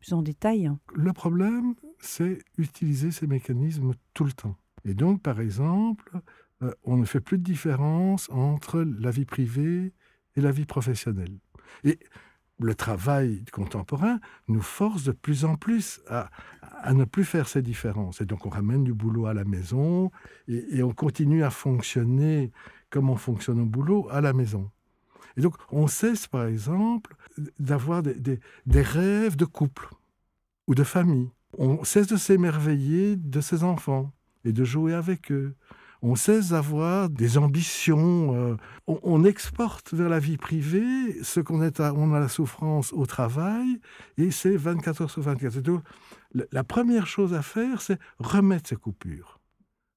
plus 0.00 0.12
en 0.12 0.22
détail? 0.22 0.68
Le 0.96 1.12
problème, 1.12 1.74
c'est 2.00 2.40
utiliser 2.56 3.12
ces 3.12 3.28
mécanismes 3.28 3.92
tout 4.14 4.24
le 4.24 4.32
temps. 4.32 4.56
Et 4.84 4.94
donc, 4.94 5.22
par 5.22 5.40
exemple, 5.40 6.20
euh, 6.62 6.72
on 6.84 6.96
ne 6.96 7.04
fait 7.04 7.20
plus 7.20 7.38
de 7.38 7.42
différence 7.42 8.28
entre 8.30 8.80
la 8.80 9.10
vie 9.10 9.24
privée 9.24 9.92
et 10.36 10.40
la 10.40 10.50
vie 10.50 10.66
professionnelle. 10.66 11.38
Et 11.84 11.98
le 12.60 12.74
travail 12.74 13.44
contemporain 13.52 14.18
nous 14.48 14.60
force 14.60 15.04
de 15.04 15.12
plus 15.12 15.44
en 15.44 15.54
plus 15.56 16.00
à, 16.08 16.30
ne 16.92 17.04
plus 17.04 17.24
faire 17.24 17.48
ces 17.48 17.62
différences. 17.62 18.20
Et 18.20 18.24
donc, 18.24 18.46
on 18.46 18.50
ramène 18.50 18.84
du 18.84 18.94
boulot 18.94 19.26
à 19.26 19.34
la 19.34 19.44
maison 19.44 20.10
et, 20.48 20.82
on 20.82 20.92
continue 20.92 21.44
à 21.44 21.50
fonctionner 21.50 22.52
comme 22.90 23.10
on 23.10 23.16
fonctionne 23.16 23.60
au 23.60 23.66
boulot 23.66 24.08
à 24.10 24.20
la 24.20 24.32
maison. 24.32 24.70
Et 25.36 25.40
donc, 25.40 25.54
on 25.70 25.86
cesse, 25.86 26.26
par 26.26 26.46
exemple, 26.46 27.14
d'avoir 27.60 28.02
des 28.02 28.40
rêves 28.82 29.36
de 29.36 29.44
couple 29.44 29.88
ou 30.66 30.74
de 30.74 30.82
famille. 30.82 31.30
On 31.56 31.84
cesse 31.84 32.08
de 32.08 32.16
s'émerveiller 32.16 33.16
de 33.16 33.40
ses 33.40 33.62
enfants 33.62 34.12
et 34.44 34.52
de 34.52 34.64
jouer 34.64 34.94
avec 34.94 35.30
eux. 35.32 35.54
On 36.00 36.14
cesse 36.14 36.50
d'avoir 36.50 37.10
des 37.10 37.38
ambitions. 37.38 38.34
euh, 38.36 38.56
on, 38.86 39.00
on 39.02 39.24
exporte 39.24 39.92
vers 39.94 40.08
la 40.08 40.20
vie 40.20 40.36
privée 40.36 41.22
ce 41.24 41.40
qu'on 41.40 41.60
est 41.62 41.80
à, 41.80 41.92
on 41.92 42.12
a 42.14 42.20
la 42.20 42.28
souffrance 42.28 42.92
au 42.92 43.04
travail 43.04 43.80
et 44.16 44.30
c'est 44.30 44.56
24 44.56 45.02
heures 45.02 45.10
sur 45.10 45.22
24. 45.22 45.56
Et 45.56 45.60
donc, 45.62 45.82
la- 46.34 46.44
la 46.52 46.62
première 46.64 47.06
chose 47.08 47.34
à 47.34 47.42
faire, 47.42 47.80
c'est 47.82 47.98
remettre 48.20 48.68
ces 48.68 48.76
coupures, 48.76 49.40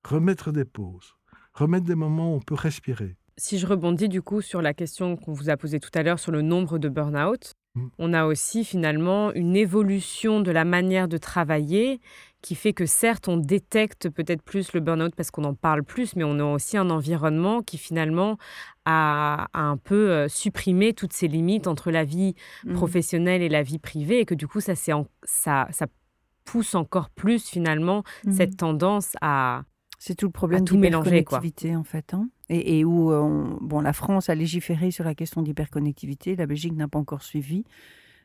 remettre 0.03 0.51
des 0.51 0.65
pauses, 0.65 1.13
remettre 1.53 1.85
des 1.85 1.95
moments 1.95 2.33
où 2.33 2.37
on 2.37 2.41
peut 2.41 2.55
respirer. 2.55 3.15
Si 3.37 3.59
je 3.59 3.67
rebondis 3.67 4.09
du 4.09 4.21
coup 4.23 4.41
sur 4.41 4.61
la 4.61 4.73
question 4.73 5.15
qu'on 5.17 5.33
vous 5.33 5.49
a 5.51 5.57
posée 5.57 5.79
tout 5.79 5.89
à 5.93 6.01
l'heure 6.03 6.19
sur 6.19 6.31
le 6.31 6.41
nombre 6.41 6.79
de 6.79 6.89
burn-out, 6.89 7.53
Mm. 7.73 7.87
on 7.99 8.11
a 8.13 8.25
aussi 8.25 8.65
finalement 8.65 9.31
une 9.31 9.55
évolution 9.55 10.41
de 10.41 10.51
la 10.51 10.65
manière 10.65 11.07
de 11.07 11.17
travailler 11.17 12.01
qui 12.41 12.55
fait 12.55 12.73
que 12.73 12.85
certes 12.85 13.27
on 13.27 13.37
détecte 13.37 14.09
peut-être 14.09 14.41
plus 14.41 14.73
le 14.73 14.79
burn-out 14.79 15.13
parce 15.15 15.29
qu'on 15.31 15.43
en 15.43 15.53
parle 15.53 15.83
plus, 15.83 16.15
mais 16.15 16.23
on 16.23 16.39
a 16.39 16.43
aussi 16.43 16.75
un 16.77 16.89
environnement 16.89 17.61
qui 17.61 17.77
finalement 17.77 18.37
a, 18.85 19.47
a 19.53 19.61
un 19.61 19.77
peu 19.77 20.09
euh, 20.11 20.27
supprimé 20.27 20.93
toutes 20.93 21.13
ces 21.13 21.27
limites 21.27 21.67
entre 21.67 21.91
la 21.91 22.03
vie 22.03 22.33
Mhm. 22.65 22.73
professionnelle 22.73 23.41
et 23.41 23.49
la 23.49 23.63
vie 23.63 23.79
privée 23.79 24.19
et 24.21 24.25
que 24.25 24.33
du 24.35 24.47
coup 24.47 24.59
ça, 24.59 24.73
en- 24.95 25.07
ça, 25.23 25.67
ça 25.71 25.85
pousse 26.45 26.73
encore 26.75 27.09
plus 27.11 27.47
finalement 27.47 28.03
Mhm. 28.25 28.31
cette 28.33 28.57
tendance 28.57 29.13
à... 29.21 29.63
C'est 29.99 30.15
tout 30.15 30.25
le 30.25 30.31
problème 30.31 30.65
tout 30.65 30.79
mélanger, 30.79 31.23
quoi. 31.23 31.37
en 31.77 31.83
fait. 31.83 32.15
hein. 32.15 32.27
Et, 32.49 32.79
et 32.79 32.83
où, 32.85 33.11
euh, 33.11 33.19
on- 33.19 33.57
bon, 33.61 33.81
la 33.81 33.93
France 33.93 34.29
a 34.29 34.35
légiféré 34.35 34.89
sur 34.89 35.03
la 35.05 35.13
question 35.13 35.43
d'hyperconnectivité, 35.43 36.35
la 36.35 36.47
Belgique 36.47 36.73
n'a 36.73 36.87
pas 36.87 36.97
encore 36.97 37.21
suivi, 37.21 37.63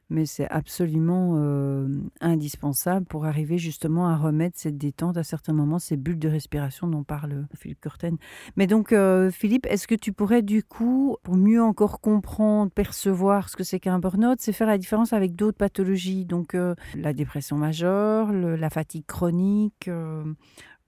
mais 0.08 0.26
c'est 0.26 0.48
absolument 0.48 1.34
euh, 1.36 1.88
indispensable 2.20 3.06
pour 3.06 3.26
arriver 3.26 3.58
justement 3.58 4.08
à 4.08 4.16
remettre 4.16 4.58
cette 4.58 4.78
détente 4.78 5.16
à 5.16 5.25
certains 5.25 5.52
moments, 5.52 5.78
ces 5.78 5.96
bulles 5.96 6.18
de 6.18 6.28
respiration 6.28 6.86
dont 6.86 7.04
parle 7.04 7.46
Philippe 7.54 7.80
Curten. 7.80 8.16
Mais 8.56 8.66
donc, 8.66 8.92
euh, 8.92 9.30
Philippe, 9.30 9.66
est-ce 9.66 9.88
que 9.88 9.94
tu 9.94 10.12
pourrais 10.12 10.42
du 10.42 10.62
coup, 10.62 11.16
pour 11.22 11.36
mieux 11.36 11.62
encore 11.62 12.00
comprendre, 12.00 12.70
percevoir 12.70 13.48
ce 13.48 13.56
que 13.56 13.64
c'est 13.64 13.80
qu'un 13.80 13.98
burn-out, 13.98 14.38
c'est 14.40 14.52
faire 14.52 14.66
la 14.66 14.78
différence 14.78 15.12
avec 15.12 15.34
d'autres 15.34 15.58
pathologies, 15.58 16.25
donc 16.25 16.54
euh, 16.54 16.75
la 16.94 17.12
dépression 17.12 17.56
majeure, 17.56 18.32
la 18.32 18.70
fatigue 18.70 19.06
chronique, 19.06 19.88
euh, 19.88 20.25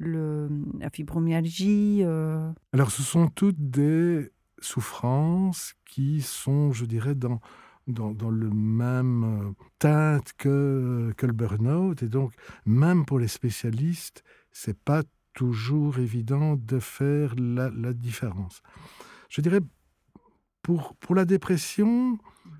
la 0.00 0.90
fibromyalgie. 0.90 2.02
euh, 2.04 2.50
Alors, 2.72 2.90
ce 2.90 3.02
sont 3.02 3.28
toutes 3.28 3.70
des 3.70 4.30
souffrances 4.60 5.74
qui 5.84 6.20
sont, 6.22 6.72
je 6.72 6.84
dirais, 6.84 7.14
dans, 7.14 7.40
dans, 7.88 8.30
le 8.30 8.50
même 8.50 9.24
euh, 9.24 9.52
teinte 9.78 10.32
que, 10.36 11.12
que 11.16 11.26
le 11.26 11.32
burn-out. 11.32 12.02
Et 12.02 12.08
donc, 12.08 12.32
même 12.66 13.04
pour 13.04 13.18
les 13.18 13.28
spécialistes, 13.28 14.22
c'est 14.52 14.78
pas 14.78 15.02
toujours 15.34 15.98
évident 15.98 16.56
de 16.56 16.78
faire 16.78 17.34
la, 17.36 17.70
la 17.70 17.92
différence. 17.92 18.62
Je 19.28 19.40
dirais, 19.40 19.60
pour, 20.62 20.94
pour 20.96 21.14
la 21.14 21.24
dépression, 21.24 22.18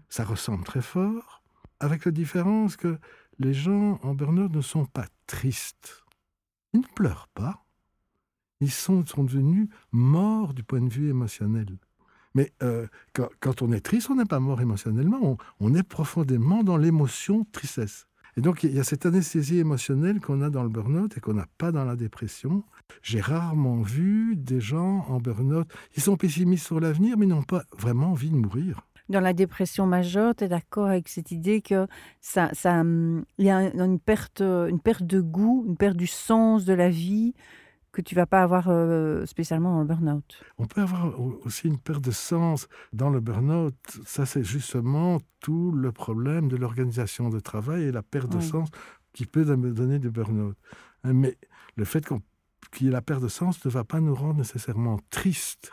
ça 0.09 0.25
ressemble 0.25 0.65
très 0.65 0.83
fort, 0.83 1.43
avec 1.81 2.05
la 2.05 2.13
différence 2.13 2.77
que 2.77 2.99
les 3.39 3.55
gens 3.55 3.99
en 4.03 4.15
burn-out 4.15 4.53
ne 4.53 4.61
sont 4.61 4.87
pas 4.87 5.07
tristes. 5.27 6.05
Ils 6.73 6.81
ne 6.81 6.87
pleurent 6.95 7.29
pas. 7.35 7.65
Ils 8.61 8.73
sont, 8.73 9.07
sont 9.07 9.25
devenus 9.25 9.69
morts 9.93 10.55
du 10.55 10.65
point 10.65 10.81
de 10.81 10.93
vue 10.93 11.09
émotionnel. 11.09 11.79
Mais 12.35 12.53
euh, 12.63 12.87
quand, 13.41 13.63
on 13.63 13.73
est 13.73 13.81
triste, 13.81 14.11
on 14.11 14.17
n'est 14.17 14.25
pas 14.25 14.41
mort 14.41 14.61
émotionnellement, 14.61 15.39
on, 15.61 15.75
est 15.75 15.83
profondément 15.83 16.63
dans 16.63 16.77
l'émotion 16.77 17.47
tristesse. 17.53 18.07
Et 18.37 18.41
donc, 18.41 18.63
il 18.63 18.73
y 18.73 18.79
a 18.79 18.85
cette 18.85 19.07
anesthésie 19.07 19.59
émotionnelle 19.59 20.21
qu'on 20.21 20.43
a 20.43 20.51
dans 20.51 20.63
le 20.63 20.69
burn-out 20.69 21.17
et 21.17 21.21
qu'on 21.21 21.35
n'a 21.35 21.47
pas 21.59 21.73
dans 21.73 21.85
la 21.85 21.97
dépression. 21.97 22.63
J'ai 23.03 23.21
rarement 23.21 23.83
vu 23.83 24.37
des 24.37 24.61
gens 24.61 25.05
en 25.09 25.19
burn-out, 25.19 25.67
ils 25.97 26.03
sont 26.03 26.17
pessimistes 26.17 26.67
sur 26.67 26.79
l'avenir, 26.79 27.17
mais 27.19 27.27
n'ont 27.27 27.43
pas 27.43 27.65
vraiment 27.77 28.13
envie 28.13 28.31
de 28.31 28.37
mourir 28.37 28.83
dans 29.09 29.21
la 29.21 29.33
dépression 29.33 29.87
majeure, 29.87 30.35
tu 30.37 30.45
es 30.45 30.49
d'accord 30.49 30.87
avec 30.87 31.09
cette 31.09 31.31
idée 31.31 31.63
que 31.63 31.87
ça, 32.21 32.51
ça, 32.53 32.83
il 32.83 33.45
y 33.45 33.51
a 33.51 33.73
une 33.75 33.99
perte, 33.99 34.43
une 34.43 34.81
perte 34.81 35.03
de 35.03 35.21
goût, 35.21 35.65
une 35.67 35.77
perte 35.77 35.97
du 35.97 36.07
sens 36.07 36.67
de 36.67 36.75
la 36.75 36.91
vie 36.91 37.33
que 37.93 38.03
tu 38.03 38.15
vas 38.15 38.27
pas 38.27 38.43
avoir 38.43 38.69
euh, 38.69 39.25
spécialement 39.27 39.73
dans 39.73 39.81
le 39.81 39.87
burn-out. 39.87 40.43
On 40.59 40.67
peut 40.67 40.83
avoir 40.83 41.19
aussi 41.45 41.69
une 41.69 41.79
perte 41.79 42.03
de 42.03 42.11
sens 42.11 42.69
dans 42.93 43.11
le 43.11 43.21
burn-out. 43.21 43.75
Ça, 44.05 44.27
c'est 44.27 44.45
justement 44.45 45.19
tout 45.41 45.73
le 45.73 45.93
problème 45.93 46.49
de 46.49 46.57
l'organisation 46.57 47.29
de 47.31 47.41
travail 47.41 47.85
et 47.85 47.93
la 47.93 48.03
perte 48.03 48.31
de 48.31 48.41
sens 48.41 48.69
qui 49.13 49.27
peut 49.27 49.45
donner 49.45 49.99
du 49.99 50.11
burn-out. 50.11 50.57
Mais 51.05 51.37
le 51.77 51.85
fait 51.85 52.07
qu'il 52.73 52.87
y 52.87 52.89
ait 52.89 52.93
la 52.93 53.03
perte 53.03 53.23
de 53.23 53.29
sens 53.29 53.65
ne 53.65 53.71
va 53.71 53.85
pas 53.85 54.01
nous 54.01 54.15
rendre 54.15 54.39
nécessairement 54.39 54.99
tristes. 55.11 55.71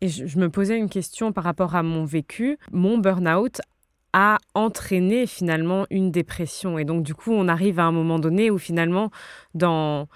Et 0.00 0.08
je, 0.08 0.26
je 0.26 0.38
me 0.38 0.48
posais 0.48 0.78
une 0.78 0.88
question 0.88 1.32
par 1.32 1.44
rapport 1.44 1.74
à 1.74 1.82
mon 1.82 2.04
vécu. 2.04 2.56
Mon 2.72 2.96
burn-out 2.98 3.60
a 4.12 4.38
entraîné 4.54 5.26
finalement 5.26 5.86
une 5.90 6.10
dépression. 6.10 6.78
Et 6.78 6.84
donc, 6.84 7.02
du 7.02 7.14
coup, 7.14 7.32
on 7.32 7.48
arrive 7.48 7.78
à 7.78 7.84
un 7.84 7.92
moment 7.92 8.18
donné 8.18 8.50
où 8.50 8.58
finalement, 8.58 9.10
dans 9.54 10.08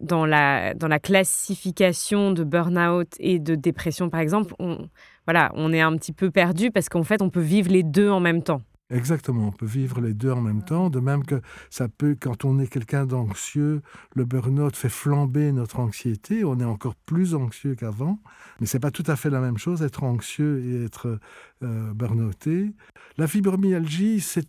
dans 0.00 0.26
la, 0.26 0.74
dans 0.74 0.88
la 0.88 0.98
classification 0.98 2.32
de 2.32 2.44
burn-out 2.44 3.08
et 3.18 3.38
de 3.38 3.54
dépression, 3.54 4.10
par 4.10 4.20
exemple, 4.20 4.54
on, 4.58 4.88
voilà, 5.26 5.50
on 5.54 5.72
est 5.72 5.80
un 5.80 5.96
petit 5.96 6.12
peu 6.12 6.30
perdu 6.30 6.70
parce 6.70 6.88
qu'en 6.88 7.02
fait, 7.04 7.22
on 7.22 7.30
peut 7.30 7.40
vivre 7.40 7.70
les 7.70 7.82
deux 7.82 8.10
en 8.10 8.20
même 8.20 8.42
temps. 8.42 8.62
Exactement, 8.90 9.48
on 9.48 9.52
peut 9.52 9.66
vivre 9.66 10.00
les 10.00 10.14
deux 10.14 10.30
en 10.30 10.40
même 10.40 10.64
temps, 10.64 10.88
de 10.88 10.98
même 10.98 11.22
que 11.22 11.42
ça 11.68 11.88
peut, 11.88 12.16
quand 12.18 12.46
on 12.46 12.58
est 12.58 12.68
quelqu'un 12.68 13.04
d'anxieux, 13.04 13.82
le 14.14 14.24
burn-out 14.24 14.74
fait 14.74 14.88
flamber 14.88 15.52
notre 15.52 15.80
anxiété, 15.80 16.42
on 16.42 16.58
est 16.58 16.64
encore 16.64 16.94
plus 16.94 17.34
anxieux 17.34 17.74
qu'avant, 17.74 18.18
mais 18.60 18.66
c'est 18.66 18.80
pas 18.80 18.90
tout 18.90 19.04
à 19.06 19.16
fait 19.16 19.28
la 19.28 19.40
même 19.40 19.58
chose, 19.58 19.82
être 19.82 20.04
anxieux 20.04 20.64
et 20.64 20.84
être 20.84 21.18
euh, 21.62 21.92
burn-outé. 21.92 22.72
La 23.18 23.26
fibromyalgie, 23.26 24.20
c'est 24.20 24.48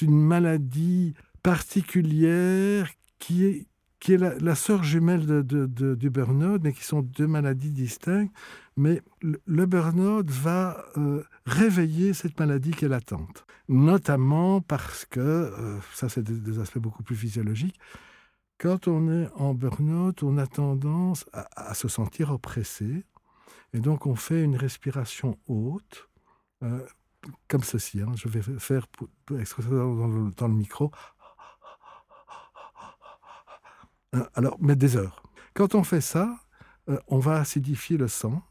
une 0.00 0.18
maladie 0.18 1.14
particulière 1.44 2.90
qui 3.20 3.44
est 3.44 3.66
qui 4.02 4.14
est 4.14 4.18
la, 4.18 4.54
sœur 4.56 4.82
jumelle 4.82 5.44
du 5.44 6.10
burn-out, 6.10 6.60
mais 6.64 6.72
qui 6.72 6.82
sont 6.82 7.02
deux 7.02 7.28
maladies 7.28 7.70
distinctes. 7.70 8.34
Mais 8.76 9.00
le, 9.20 9.66
burn-out 9.66 10.28
va 10.28 10.84
euh, 10.96 11.22
réveiller 11.46 12.12
cette 12.12 12.36
maladie 12.40 12.72
qui 12.72 12.84
est 12.84 12.88
latente, 12.88 13.46
notamment 13.68 14.60
parce 14.60 15.04
que, 15.04 15.20
euh, 15.20 15.78
ça 15.94 16.08
c'est 16.08 16.24
des, 16.24 16.58
aspects 16.58 16.80
beaucoup 16.80 17.04
plus 17.04 17.14
physiologiques, 17.14 17.78
quand 18.58 18.88
on 18.88 19.08
est 19.08 19.28
en 19.36 19.54
burn-out, 19.54 20.24
on 20.24 20.36
a 20.36 20.48
tendance 20.48 21.24
à, 21.32 21.72
se 21.74 21.86
sentir 21.86 22.32
oppressé, 22.32 23.04
et 23.72 23.78
donc 23.78 24.06
on 24.06 24.16
fait 24.16 24.42
une 24.42 24.56
respiration 24.56 25.38
haute, 25.46 26.08
euh, 26.64 26.84
comme 27.46 27.62
ceci. 27.62 28.00
Hein. 28.00 28.10
Je 28.16 28.26
vais 28.26 28.42
faire 28.58 28.88
pour, 28.88 29.06
pour 29.26 29.38
dans, 29.70 30.30
dans 30.36 30.48
le 30.48 30.54
micro. 30.54 30.90
Euh, 34.14 34.24
alors, 34.34 34.56
mais 34.60 34.76
des 34.76 34.96
heures. 34.96 35.22
Quand 35.54 35.74
on 35.74 35.84
fait 35.84 36.00
ça, 36.00 36.38
euh, 36.88 36.98
on 37.08 37.18
va 37.18 37.36
acidifier 37.36 37.96
le 37.96 38.08
sang 38.08 38.42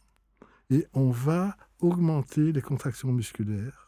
et 0.70 0.88
on 0.94 1.10
va 1.10 1.56
augmenter 1.80 2.52
les 2.52 2.62
contractions 2.62 3.12
musculaires 3.12 3.88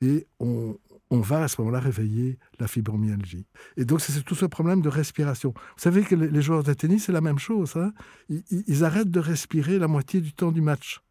et 0.00 0.26
on, 0.38 0.78
va 1.10 1.42
à 1.42 1.48
ce 1.48 1.60
moment-là 1.60 1.80
réveiller 1.80 2.38
la 2.58 2.66
fibromyalgie. 2.66 3.46
Et 3.76 3.84
donc, 3.84 4.00
c'est 4.00 4.22
tout 4.22 4.34
ce 4.34 4.46
problème 4.46 4.80
de 4.80 4.88
respiration. 4.88 5.52
Vous 5.54 5.82
savez 5.82 6.02
que 6.02 6.14
les, 6.14 6.42
joueurs 6.42 6.62
de 6.62 6.72
tennis, 6.72 7.04
c'est 7.04 7.12
la 7.12 7.20
même 7.20 7.38
chose. 7.38 7.76
Hein 7.76 7.92
ils, 8.28 8.84
arrêtent 8.84 9.10
de 9.10 9.20
respirer 9.20 9.78
la 9.78 9.88
moitié 9.88 10.20
du 10.20 10.32
temps 10.32 10.52
du 10.52 10.62
match, 10.62 11.02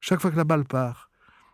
chaque 0.00 0.20
fois 0.20 0.30
que 0.30 0.36
la 0.36 0.44
balle 0.44 0.64
part. 0.64 1.10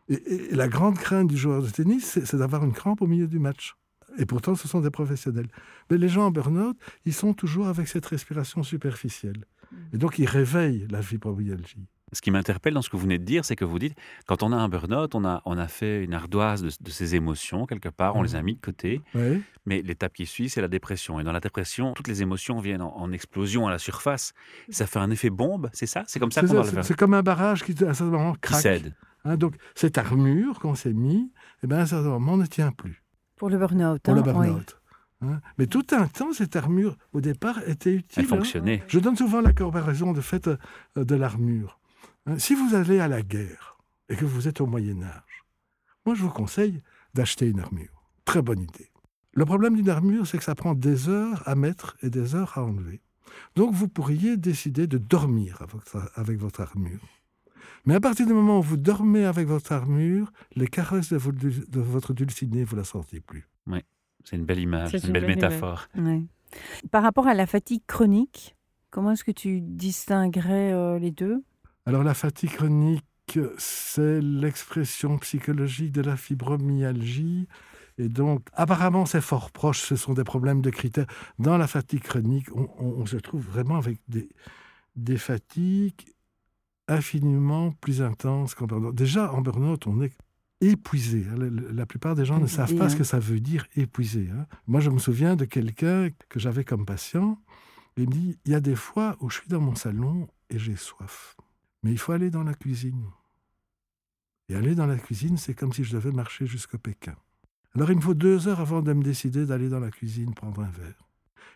Et 0.09 0.55
la 0.55 0.69
grande 0.69 0.99
crainte 0.99 1.29
du 1.29 1.37
joueur 1.38 1.62
de 1.62 1.71
tennis, 1.71 2.19
c'est 2.25 2.37
d'avoir 2.37 2.64
une 2.64 2.75
crampe 2.75 3.00
au 3.00 3.07
milieu 3.07 3.26
du 3.26 3.38
match. 3.38 3.75
Et 4.18 4.26
pourtant, 4.26 4.54
ce 4.54 4.68
sont 4.68 4.80
des 4.80 4.90
professionnels. 4.90 5.49
Mais 5.90 5.99
les 5.99 6.09
gens 6.09 6.26
en 6.26 6.30
burn-out, 6.30 6.76
ils 7.04 7.14
sont 7.14 7.35
toujours 7.35 7.66
avec 7.68 7.88
cette 7.88 8.06
respiration 8.06 8.62
superficielle. 8.62 9.44
Et 9.92 9.99
donc, 9.99 10.18
ils 10.18 10.28
réveillent 10.28 10.87
la 10.90 11.02
fibromyalgie. 11.02 11.87
Ce 12.12 12.21
qui 12.21 12.30
m'interpelle 12.30 12.75
dans 12.75 12.83
ce 12.83 12.90
que 12.90 12.97
vous 12.97 13.02
venez 13.02 13.18
de 13.18 13.25
dire, 13.25 13.44
c'est 13.44 13.56
que 13.56 13.64
vous 13.64 13.78
dites, 13.80 13.97
quand 14.26 14.44
on 14.44 14.52
a 14.52 14.56
un 14.56 14.68
burn-out, 14.68 15.16
on 15.16 15.25
a, 15.25 15.42
on 15.47 15.59
a 15.59 15.66
fait 15.66 16.04
une 16.04 16.14
ardoise 16.14 16.62
de, 16.62 16.71
de 16.80 16.90
ses 16.90 17.16
émotions, 17.16 17.66
quelque 17.66 17.88
part, 17.88 18.14
on 18.14 18.21
mmh. 18.21 18.25
les 18.25 18.35
a 18.37 18.42
mis 18.42 18.54
de 18.54 18.61
côté. 18.61 19.00
Oui. 19.16 19.42
Mais 19.66 19.83
l'étape 19.83 20.12
qui 20.12 20.26
suit, 20.26 20.49
c'est 20.49 20.61
la 20.61 20.68
dépression. 20.68 21.18
Et 21.18 21.25
dans 21.25 21.33
la 21.33 21.40
dépression, 21.40 21.92
toutes 21.94 22.06
les 22.06 22.23
émotions 22.23 22.61
viennent 22.61 22.83
en, 22.83 22.97
en 22.97 23.11
explosion 23.11 23.66
à 23.66 23.71
la 23.71 23.78
surface. 23.78 24.33
Ça 24.68 24.87
fait 24.87 25.00
un 25.00 25.11
effet 25.11 25.30
bombe, 25.30 25.71
c'est 25.73 25.87
ça? 25.87 26.04
C'est 26.06 26.21
comme 26.21 26.30
ça 26.30 26.42
qu'on 26.42 26.54
va 26.54 26.62
le 26.62 26.68
faire 26.68 26.85
C'est 26.85 26.97
comme 26.97 27.14
un 27.14 27.23
barrage 27.23 27.64
qui, 27.64 27.73
à 27.83 27.90
un 27.90 27.94
certain 27.94 28.12
moment, 28.12 28.37
craque. 28.40 28.59
Qui 28.59 28.62
cède. 28.62 28.94
Hein, 29.25 29.37
donc, 29.37 29.56
cette 29.75 29.99
armure 29.99 30.61
qu'on 30.61 30.75
s'est 30.75 30.92
mis, 30.92 31.33
eh 31.64 31.66
ben, 31.66 31.78
à 31.78 31.83
un 31.83 31.87
certain 31.87 32.11
moment, 32.11 32.37
ne 32.37 32.47
tient 32.47 32.71
plus. 32.71 33.02
Pour 33.37 33.50
le 33.50 33.59
burn-out. 33.59 34.03
Pour 34.03 34.14
hein, 34.14 34.17
le 34.17 34.23
burn-out. 34.23 34.76
Oui. 35.21 35.29
Hein? 35.29 35.41
Mais 35.59 35.67
tout 35.67 35.87
un 35.93 36.07
temps, 36.07 36.33
cette 36.33 36.57
armure, 36.57 36.97
au 37.12 37.21
départ, 37.21 37.67
était 37.69 37.95
utile. 37.95 38.23
Elle 38.23 38.26
fonctionnait. 38.26 38.81
Hein 38.83 38.87
Je 38.88 38.99
donne 38.99 39.17
souvent 39.17 39.41
la 39.41 39.53
comparaison 39.53 40.12
de 40.12 40.21
fait 40.21 40.49
euh, 40.49 40.57
de 40.97 41.14
l'armure. 41.14 41.79
Hein 42.26 42.38
si 42.38 42.55
vous 42.55 42.75
allez 42.75 43.00
à 43.00 43.09
la 43.09 43.23
guerre 43.23 43.79
et 44.09 44.17
que 44.17 44.25
vous 44.25 44.49
êtes 44.49 44.61
au 44.61 44.67
Moyen 44.67 45.03
Âge, 45.03 45.45
moi 46.07 46.14
je 46.14 46.23
vous 46.23 46.31
conseille 46.31 46.83
d'acheter 47.14 47.49
une 47.49 47.61
armure. 47.61 48.05
Très 48.25 48.43
bonne 48.43 48.61
idée. 48.61 48.91
Le 49.33 49.45
problème 49.45 49.76
d'une 49.76 49.88
armure, 49.88 50.26
c'est 50.26 50.38
que 50.38 50.45
ça 50.45 50.55
prend 50.55 50.75
des 50.75 51.09
heures 51.09 51.43
à 51.47 51.55
mettre 51.55 51.97
et 52.03 52.11
des 52.11 52.35
heures 52.35 52.57
à 52.57 52.62
enlever. 52.62 53.00
Donc 53.57 53.75
vous 53.75 53.88
pourriez 53.88 54.37
décider 54.37 54.87
de 54.87 54.99
dormir 54.99 55.59
avec 56.14 56.38
votre 56.38 56.61
armure. 56.61 57.00
Mais 57.85 57.94
à 57.94 58.00
partir 58.00 58.26
du 58.26 58.33
moment 58.33 58.59
où 58.59 58.62
vous 58.62 58.76
dormez 58.76 59.25
avec 59.25 59.47
votre 59.47 59.73
armure, 59.73 60.33
les 60.56 60.66
caresses 60.66 61.11
de, 61.11 61.16
votre, 61.16 61.38
de 61.38 61.80
votre 61.80 62.12
dulcinée, 62.12 62.64
vous 62.64 62.76
ne 62.76 62.80
la 62.80 62.85
sentez 62.85 63.21
plus. 63.21 63.49
Oui, 63.66 63.80
c'est 64.25 64.37
une 64.37 64.44
belle 64.44 64.61
image, 64.61 64.90
c'est 64.90 64.99
une, 64.99 65.06
une, 65.09 65.12
belle, 65.12 65.26
belle 65.26 65.37
métaphore. 65.37 65.88
Par 66.90 67.02
rapport 67.02 67.26
à 67.26 67.35
la 67.35 67.47
fatigue 67.47 67.83
chronique, 67.87 68.56
comment 68.90 69.12
est-ce 69.12 69.25
que 69.25 69.33
tu 69.33 69.61
distinguerais 69.61 70.73
euh, 70.73 70.99
les 70.99 71.11
deux? 71.11 71.42
Alors 71.87 72.02
la 72.02 72.14
fatigue 72.14 72.52
chronique, 72.52 73.04
c'est 73.59 74.21
l'expression 74.21 75.18
psychologique 75.18 75.92
de 75.92 76.02
la 76.02 76.16
fibromyalgie. 76.16 77.49
Et 77.97 78.09
donc, 78.09 78.49
apparemment, 78.54 79.06
c'est 79.06 79.21
fort 79.21 79.50
proche, 79.50 79.80
ce 79.80 79.97
sont 79.97 80.14
des 80.14 80.25
problèmes 80.25 80.62
de 80.62 80.71
critères. 80.71 81.06
Dans 81.38 81.56
la 81.56 81.66
fatigue 81.66 82.02
chronique, 82.02 82.47
on, 82.54 82.68
on, 82.78 82.87
on 82.87 83.06
se 83.06 83.16
trouve 83.16 83.42
vraiment 83.42 83.76
avec 83.76 83.99
des, 84.09 84.28
des 84.97 85.16
fatigues 85.16 86.02
infiniment 86.88 87.73
plus 87.73 88.03
intense 88.03 88.55
qu'en 88.55 88.67
burn-out. 88.67 88.95
Déjà, 88.95 89.33
en 89.33 89.41
burn-out, 89.41 89.87
on 89.87 90.03
est 90.03 90.12
épuisé. 90.61 91.25
La, 91.37 91.47
la 91.73 91.87
plupart 91.87 92.14
des 92.14 92.25
gens 92.25 92.38
ne 92.38 92.47
savent 92.47 92.75
pas 92.76 92.88
ce 92.88 92.97
que 92.97 93.05
ça 93.05 93.19
veut 93.19 93.41
dire 93.41 93.67
épuisé. 93.76 94.29
Hein. 94.33 94.47
Moi, 94.67 94.81
je 94.81 94.91
me 94.91 94.99
souviens 94.99 95.37
de 95.37 95.45
quelqu'un 95.45 96.09
que 96.29 96.38
j'avais 96.38 96.64
comme 96.64 96.87
patient. 96.87 97.38
Il 97.97 98.09
me 98.09 98.12
dit, 98.12 98.38
il 98.45 98.53
y 98.53 98.55
a 98.55 98.61
des 98.61 98.76
fois 98.76 99.17
où 99.21 99.31
je 99.31 99.38
suis 99.38 99.49
dans 99.49 99.61
mon 99.61 99.75
salon 99.75 100.26
et 100.50 100.59
j'ai 100.59 100.76
soif. 100.76 101.37
Mais 101.83 101.93
il 101.93 101.99
faut 101.99 102.12
aller 102.12 102.31
dans 102.31 102.43
la 102.43 102.55
cuisine. 102.55 103.05
Et 104.49 104.55
aller 104.55 104.75
dans 104.75 104.87
la 104.87 104.97
cuisine, 104.97 105.37
c'est 105.37 105.55
comme 105.55 105.73
si 105.73 105.85
je 105.85 105.95
devais 105.95 106.12
marcher 106.12 106.47
jusqu'au 106.47 106.79
Pékin. 106.79 107.14
Alors 107.75 107.91
il 107.91 107.97
me 107.97 108.00
faut 108.00 108.14
deux 108.14 108.47
heures 108.47 108.61
avant 108.61 108.83
de 108.83 108.93
me 108.93 109.03
décider 109.03 109.47
d'aller 109.47 109.69
dans 109.69 109.81
la 109.81 109.91
cuisine 109.91 110.33
prendre 110.35 110.61
un 110.61 110.71
verre. 110.71 111.09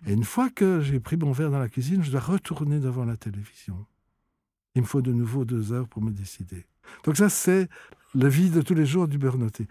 Et 0.06 0.12
une 0.12 0.25
fois 0.25 0.50
que 0.50 0.80
j'ai 0.80 1.00
pris 1.00 1.16
mon 1.16 1.32
verre 1.32 1.50
dans 1.50 1.58
la 1.58 1.68
cuisine, 1.68 2.02
je 2.02 2.11
dois 2.11 2.20
retourner 2.20 2.80
devant 2.80 3.04
la 3.04 3.16
télévision. 3.16 3.87
Il 4.78 4.82
me 4.82 4.87
faut 4.87 5.02
de 5.02 5.12
nouveau 5.12 5.44
deux 5.44 5.73
heures 5.73 5.88
pour 5.88 6.02
me 6.04 6.12
décider. 6.12 6.64
Donc 7.02 7.16
ça, 7.16 7.28
c'est 7.28 7.68
la 8.14 8.28
vie 8.28 8.49
de 8.49 8.62
tous 8.62 8.75
les 8.75 8.87
jours 8.87 9.08
du 9.08 9.18
burn-outé. 9.18 9.66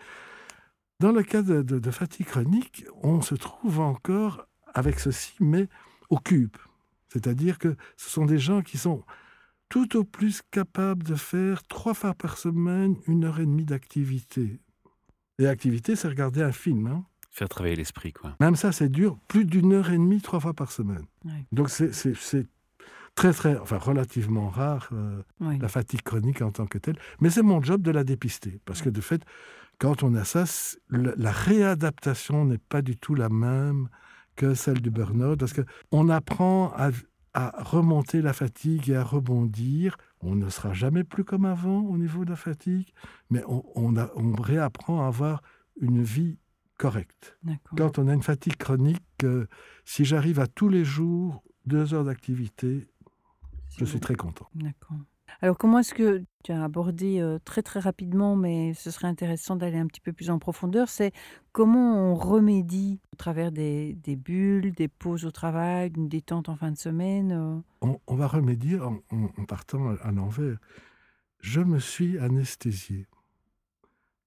Dans 1.00 1.14
le 1.14 1.24
cas 1.24 1.42
de, 1.42 1.62
de, 1.62 1.80
de, 1.80 1.92
fatigue 1.92 2.26
chronique, 2.26 2.84
on 3.04 3.22
se 3.22 3.34
trouve 3.34 3.80
encore 3.80 4.46
avec 4.74 5.00
ceci, 5.00 5.34
mais 5.40 5.70
au 6.10 6.18
cube. 6.18 6.58
C'est-à-dire 7.08 7.58
que 7.58 7.78
ce 7.96 8.10
sont 8.10 8.26
des 8.26 8.38
gens 8.38 8.62
qui 8.62 8.78
sont 8.78 9.06
tout 9.70 9.96
au 9.96 10.04
plus 10.04 10.42
capables 10.52 11.04
de 11.04 11.16
faire 11.16 11.64
trois 11.64 11.94
fois 11.94 12.14
par 12.14 12.38
semaine 12.38 12.98
une 13.08 13.24
heure 13.24 13.40
et 13.40 13.46
demie 13.46 13.64
d'activité. 13.64 14.60
Et 15.40 15.48
activité, 15.48 15.96
c'est 15.96 16.10
regarder 16.10 16.42
un 16.42 16.52
film. 16.52 16.88
Hein. 16.88 17.06
Faire 17.32 17.48
travailler 17.48 17.78
l'esprit, 17.78 18.12
quoi. 18.12 18.36
Même 18.42 18.58
ça, 18.58 18.74
c'est 18.74 18.90
dur. 18.90 19.18
Plus 19.30 19.46
d'une 19.46 19.72
heure 19.72 19.90
et 19.90 19.98
demie, 19.98 20.20
trois 20.20 20.42
fois 20.42 20.54
par 20.54 20.70
semaine. 20.70 21.06
Donc 21.54 21.70
c'est 21.70 21.94
très, 23.18 23.34
très, 23.34 23.58
enfin 23.58 23.78
relativement 23.78 24.48
rare, 24.50 24.88
euh, 24.94 25.22
Oui. 25.42 25.58
la 25.60 25.68
fatigue 25.68 26.04
chronique 26.04 26.42
en 26.42 26.52
tant 26.52 26.68
que 26.68 26.78
telle. 26.78 26.98
Mais 27.20 27.30
c'est 27.30 27.42
mon 27.42 27.62
job 27.62 27.82
de 27.82 27.92
la 27.92 28.04
dépister. 28.04 28.62
Parce 28.66 28.82
que 28.82 28.90
de 28.90 29.02
fait, 29.02 29.22
quand 29.80 30.04
on 30.04 30.14
a 30.16 30.24
ça, 30.24 30.46
la 30.90 31.32
réadaptation 31.32 32.46
n'est 32.46 32.58
pas 32.60 32.82
du 32.82 32.96
tout 32.96 33.16
la 33.16 33.30
même 33.30 33.90
que 34.36 34.54
celle 34.54 34.82
du 34.82 34.92
burn-out. 34.92 35.38
Parce 35.40 35.54
qu'on 35.54 36.10
apprend 36.10 36.72
à, 36.76 36.92
à 37.34 37.64
remonter 37.64 38.22
la 38.22 38.34
fatigue 38.34 38.90
et 38.90 38.96
à 38.96 39.04
rebondir. 39.04 39.98
On 40.22 40.36
ne 40.36 40.50
sera 40.50 40.74
jamais 40.74 41.04
plus 41.04 41.24
comme 41.24 41.46
avant 41.46 41.80
au 41.82 41.98
niveau 41.98 42.24
de 42.26 42.30
la 42.32 42.36
fatigue, 42.36 42.90
mais 43.30 43.44
on, 43.48 43.64
on 43.76 43.98
a- 43.98 44.10
on 44.16 44.32
réapprend 44.34 45.04
à 45.04 45.08
avoir 45.08 45.42
une 45.82 46.02
vie 46.04 46.38
correcte. 46.78 47.38
Quand 47.76 47.98
on 48.00 48.08
a 48.08 48.14
une 48.14 48.22
fatigue 48.24 48.56
chronique, 48.58 49.02
euh, 49.24 49.48
si 49.86 50.06
j'arrive 50.06 50.40
à 50.40 50.46
tous 50.48 50.70
les 50.70 50.86
jours 50.86 51.44
deux 51.66 51.94
heures 51.96 52.06
d'activité, 52.06 52.88
je 53.78 53.86
suis 53.86 54.00
très 54.00 54.16
content. 54.16 54.48
D'accord. 54.56 54.98
Alors, 55.42 55.58
comment 55.58 55.80
est-ce 55.80 55.94
que 55.94 56.24
tu 56.44 56.52
as 56.52 56.64
abordé 56.64 57.20
euh, 57.20 57.38
très 57.44 57.62
très 57.62 57.80
rapidement, 57.80 58.36
mais 58.36 58.74
ce 58.74 58.90
serait 58.92 59.08
intéressant 59.10 59.56
d'aller 59.56 59.78
un 59.78 59.86
petit 59.86 60.00
peu 60.02 60.14
plus 60.14 60.30
en 60.30 60.40
profondeur, 60.40 60.88
c'est 60.90 61.12
comment 61.52 62.12
on 62.12 62.16
remédie 62.16 63.02
au 63.14 63.18
travers 63.18 63.52
des, 63.52 63.94
des 63.96 64.16
bulles, 64.16 64.72
des 64.74 64.88
pauses 64.88 65.26
au 65.26 65.32
travail, 65.32 65.92
une 65.96 66.08
détente 66.08 66.48
en 66.50 66.56
fin 66.56 66.72
de 66.72 66.78
semaine 66.78 67.32
euh, 67.34 67.60
On, 67.82 68.00
on 68.08 68.16
va 68.16 68.28
remédier 68.28 68.80
en, 68.80 69.00
en- 69.12 69.30
en 69.38 69.46
partant 69.46 69.90
à, 69.90 69.96
à 69.96 70.12
l'envers. 70.12 70.58
Je 71.42 71.60
me 71.62 71.80
suis 71.80 72.18
anesthésié. 72.18 73.06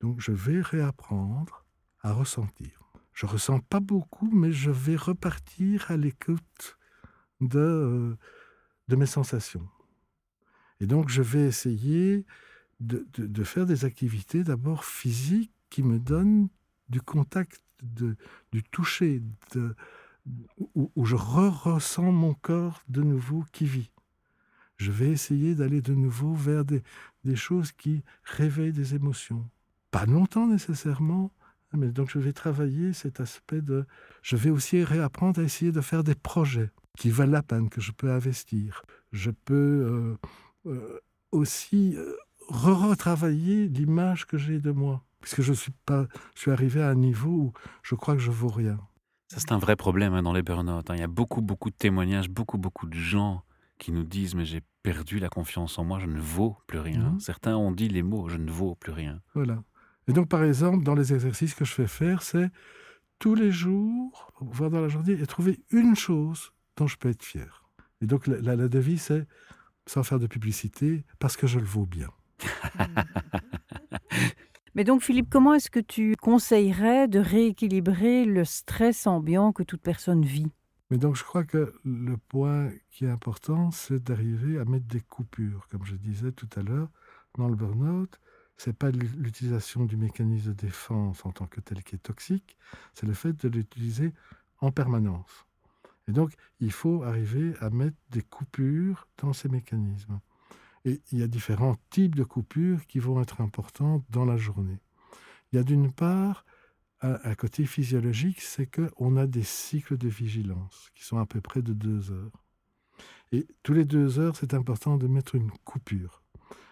Donc 0.01 0.21
je 0.21 0.33
vais 0.33 0.61
réapprendre 0.61 1.65
à 2.03 2.13
ressentir. 2.13 2.93
Je 3.13 3.27
ressens 3.27 3.61
pas 3.61 3.81
beaucoup, 3.81 4.31
mais 4.31 4.53
je 4.53 4.71
vais 4.71 4.97
repartir 4.97 5.91
à 5.91 5.97
l'écoute 5.97 6.79
de, 7.41 7.59
euh, 7.59 8.17
de 8.91 8.97
mes 8.97 9.07
sensations. 9.07 9.67
Et 10.81 10.87
donc 10.87 11.09
je 11.09 11.23
vais 11.23 11.47
essayer 11.47 12.27
de, 12.81 13.07
de- 13.17 13.45
faire 13.45 13.67
des 13.67 13.85
activités 13.85 14.43
d'abord 14.43 14.85
physiques 14.85 15.53
qui 15.71 15.83
me 15.83 15.99
donnent 15.99 16.49
du 16.89 17.01
contact, 17.01 17.63
de- 17.83 18.17
du 18.53 18.63
toucher, 18.63 19.23
de, 19.55 19.75
où, 20.75 21.05
je 21.05 21.17
re-ressens 21.17 22.11
mon 22.13 22.35
corps 22.35 22.83
de 22.89 23.03
nouveau 23.03 23.45
qui 23.53 23.65
vit. 23.65 23.91
Je 24.77 24.91
vais 24.91 25.11
essayer 25.11 25.55
d'aller 25.55 25.83
de 25.83 25.95
nouveau 25.95 26.35
vers 26.35 26.65
des, 26.65 26.83
des 27.25 27.37
choses 27.37 27.73
qui 27.73 28.03
réveillent 28.25 28.73
des 28.73 28.95
émotions. 28.95 29.49
Pas 29.91 30.07
longtemps 30.07 30.47
nécessairement, 30.47 31.31
mais 31.73 31.93
donc 31.93 32.11
je 32.11 32.19
vais 32.19 32.33
travailler 32.33 32.93
cet 32.93 33.21
aspect 33.21 33.61
de... 33.61 33.87
Je 34.23 34.37
vais 34.37 34.51
aussi 34.51 34.83
réapprendre 34.83 35.41
à 35.41 35.45
essayer 35.45 35.71
de 35.71 35.81
faire 35.81 36.03
des 36.03 36.15
projets 36.15 36.71
qui 36.99 37.11
valent 37.11 37.33
la 37.33 37.43
peine, 37.43 37.69
que 37.69 37.81
je 37.81 37.93
peux 37.93 38.11
investir. 38.11 38.83
Je 39.13 39.31
peux 39.31 39.55
euh, 39.55 40.19
euh, 40.67 41.01
aussi 41.33 41.97
euh, 41.97 42.15
re-retravailler 42.49 43.69
l'image 43.69 44.27
que 44.27 44.39
j'ai 44.39 44.59
de 44.59 44.71
moi. 44.71 45.05
Puisque 45.21 45.43
je 45.43 45.53
suis, 45.53 45.73
pas, 45.85 46.07
je 46.35 46.41
suis 46.41 46.51
arrivé 46.51 46.83
à 46.83 46.89
un 46.89 46.95
niveau 46.95 47.31
où 47.31 47.53
je 47.83 47.95
crois 47.95 48.15
que 48.15 48.23
je 48.23 48.31
vaux 48.31 48.49
rien. 48.49 48.79
Ça, 49.29 49.39
c'est 49.39 49.53
un 49.53 49.59
vrai 49.59 49.77
problème 49.77 50.15
hein, 50.15 50.23
dans 50.23 50.33
les 50.33 50.43
burn-out. 50.43 50.91
hein. 50.91 50.95
Il 50.95 51.01
y 51.01 51.05
a 51.05 51.09
beaucoup, 51.09 51.43
beaucoup 51.43 51.71
de 51.71 51.75
témoignages, 51.75 52.31
beaucoup, 52.31 52.59
beaucoup 52.59 52.87
de 52.87 52.97
gens 52.97 53.45
qui 53.79 53.93
nous 53.93 54.03
disent 54.03 54.35
Mais 54.35 54.45
j'ai 54.45 54.63
perdu 54.83 55.19
la 55.19 55.29
confiance 55.29 55.79
en 55.79 55.85
moi, 55.85 55.99
je 55.99 56.07
ne 56.07 56.19
vaux 56.19 56.57
plus 56.67 56.79
rien. 56.79 57.11
Mhm. 57.11 57.21
Certains 57.21 57.57
ont 57.57 57.71
dit 57.71 57.89
les 57.89 58.03
mots 58.03 58.29
Je 58.29 58.39
ne 58.39 58.51
vaux 58.51 58.75
plus 58.75 58.93
rien. 58.93 59.21
Voilà. 59.35 59.63
Et 60.09 60.13
donc, 60.13 60.29
par 60.29 60.43
exemple, 60.43 60.83
dans 60.85 60.95
les 60.95 61.13
exercices 61.13 61.55
que 61.55 61.65
je 61.65 61.73
fais 61.73 61.87
faire, 61.87 62.23
c'est 62.23 62.51
tous 63.19 63.35
les 63.35 63.53
jours, 63.53 64.33
voire 64.41 64.71
dans 64.71 64.81
la 64.81 64.89
journée, 64.89 65.13
et 65.13 65.27
trouver 65.27 65.61
une 65.71 65.95
chose 65.95 66.53
je 66.87 66.97
peux 66.97 67.09
être 67.09 67.23
fier. 67.23 67.65
Et 68.01 68.07
donc, 68.07 68.27
la, 68.27 68.41
la, 68.41 68.57
la 68.57 68.69
devise, 68.69 69.03
c'est, 69.03 69.27
sans 69.87 70.03
faire 70.03 70.19
de 70.19 70.27
publicité, 70.27 71.05
parce 71.19 71.37
que 71.37 71.47
je 71.47 71.59
le 71.59 71.67
vaux 71.67 71.87
bien. 71.87 72.09
Mais 74.75 74.85
donc, 74.85 75.03
Philippe, 75.03 75.29
comment 75.29 75.55
est-ce 75.55 75.71
que 75.71 75.81
tu 75.81 76.15
conseillerais 76.17 77.09
de 77.09 77.19
rééquilibrer 77.19 78.25
le 78.25 78.45
stress 78.45 79.07
ambiant 79.07 79.53
que 79.53 79.65
toute 79.65 79.83
personne 79.83 80.25
vit? 80.25 80.51
Mais 80.91 80.99
donc, 80.99 81.17
je 81.17 81.25
crois 81.25 81.45
que 81.45 81.75
le 81.85 82.17
point 82.17 82.71
qui 82.91 83.05
est 83.05 83.11
important, 83.11 83.71
c'est 83.71 84.03
d'arriver 84.03 84.59
à 84.59 84.65
mettre 84.65 84.87
des 84.87 85.01
coupures. 85.01 85.67
Comme 85.71 85.85
je 85.85 85.97
disais 85.97 86.33
tout 86.33 86.49
à 86.57 86.63
l'heure, 86.63 86.89
dans 87.37 87.49
le 87.49 87.57
burn-out, 87.57 88.19
c'est 88.57 88.77
pas 88.77 88.91
l'utilisation 88.91 89.85
du 89.87 89.97
mécanisme 89.97 90.49
de 90.49 90.53
défense 90.53 91.25
en 91.25 91.33
tant 91.33 91.47
que 91.47 91.61
tel 91.61 91.83
qui 91.83 91.97
est 91.97 91.99
toxique, 91.99 92.57
c'est 92.95 93.07
le 93.07 93.15
fait 93.15 93.33
de 93.33 93.49
l'utiliser 93.49 94.13
en 94.61 94.71
permanence. 94.71 95.47
Et 96.09 96.13
donc, 96.13 96.35
il 96.61 96.73
faut 96.73 97.03
arriver 97.03 97.55
à 97.61 97.71
mettre 97.71 97.97
des 98.11 98.23
coupures 98.23 99.07
dans 99.19 99.33
ces 99.33 99.49
mécanismes. 99.49 100.21
Et 100.85 101.03
il 101.13 101.19
y 101.19 101.23
a 101.23 101.29
différents 101.29 101.77
types 101.91 102.15
de 102.15 102.25
coupures 102.25 102.87
qui 102.87 102.99
vont 102.99 103.21
être 103.21 103.41
importantes 103.41 104.05
dans 104.11 104.25
la 104.25 104.37
journée. 104.37 104.79
Il 105.53 105.57
y 105.57 105.59
a 105.59 105.63
d'une 105.63 105.93
part 105.93 106.45
un, 107.03 107.35
côté 107.35 107.65
physiologique, 107.65 108.41
c'est 108.41 108.67
qu'on 108.67 109.17
a 109.17 109.27
des 109.27 109.43
cycles 109.43 109.97
de 109.97 110.09
vigilance 110.09 110.91
qui 110.95 111.05
sont 111.05 111.19
à 111.19 111.27
peu 111.27 111.41
près 111.41 111.63
de 111.63 111.73
deux 111.73 112.13
heures. 112.13 112.45
Et 113.33 113.47
tous 113.63 113.73
les 113.73 113.85
deux 113.85 114.19
heures, 114.19 114.37
c'est 114.37 114.55
important 114.55 114.97
de 114.97 115.07
mettre 115.07 115.35
une 115.35 115.51
coupure. 115.65 116.23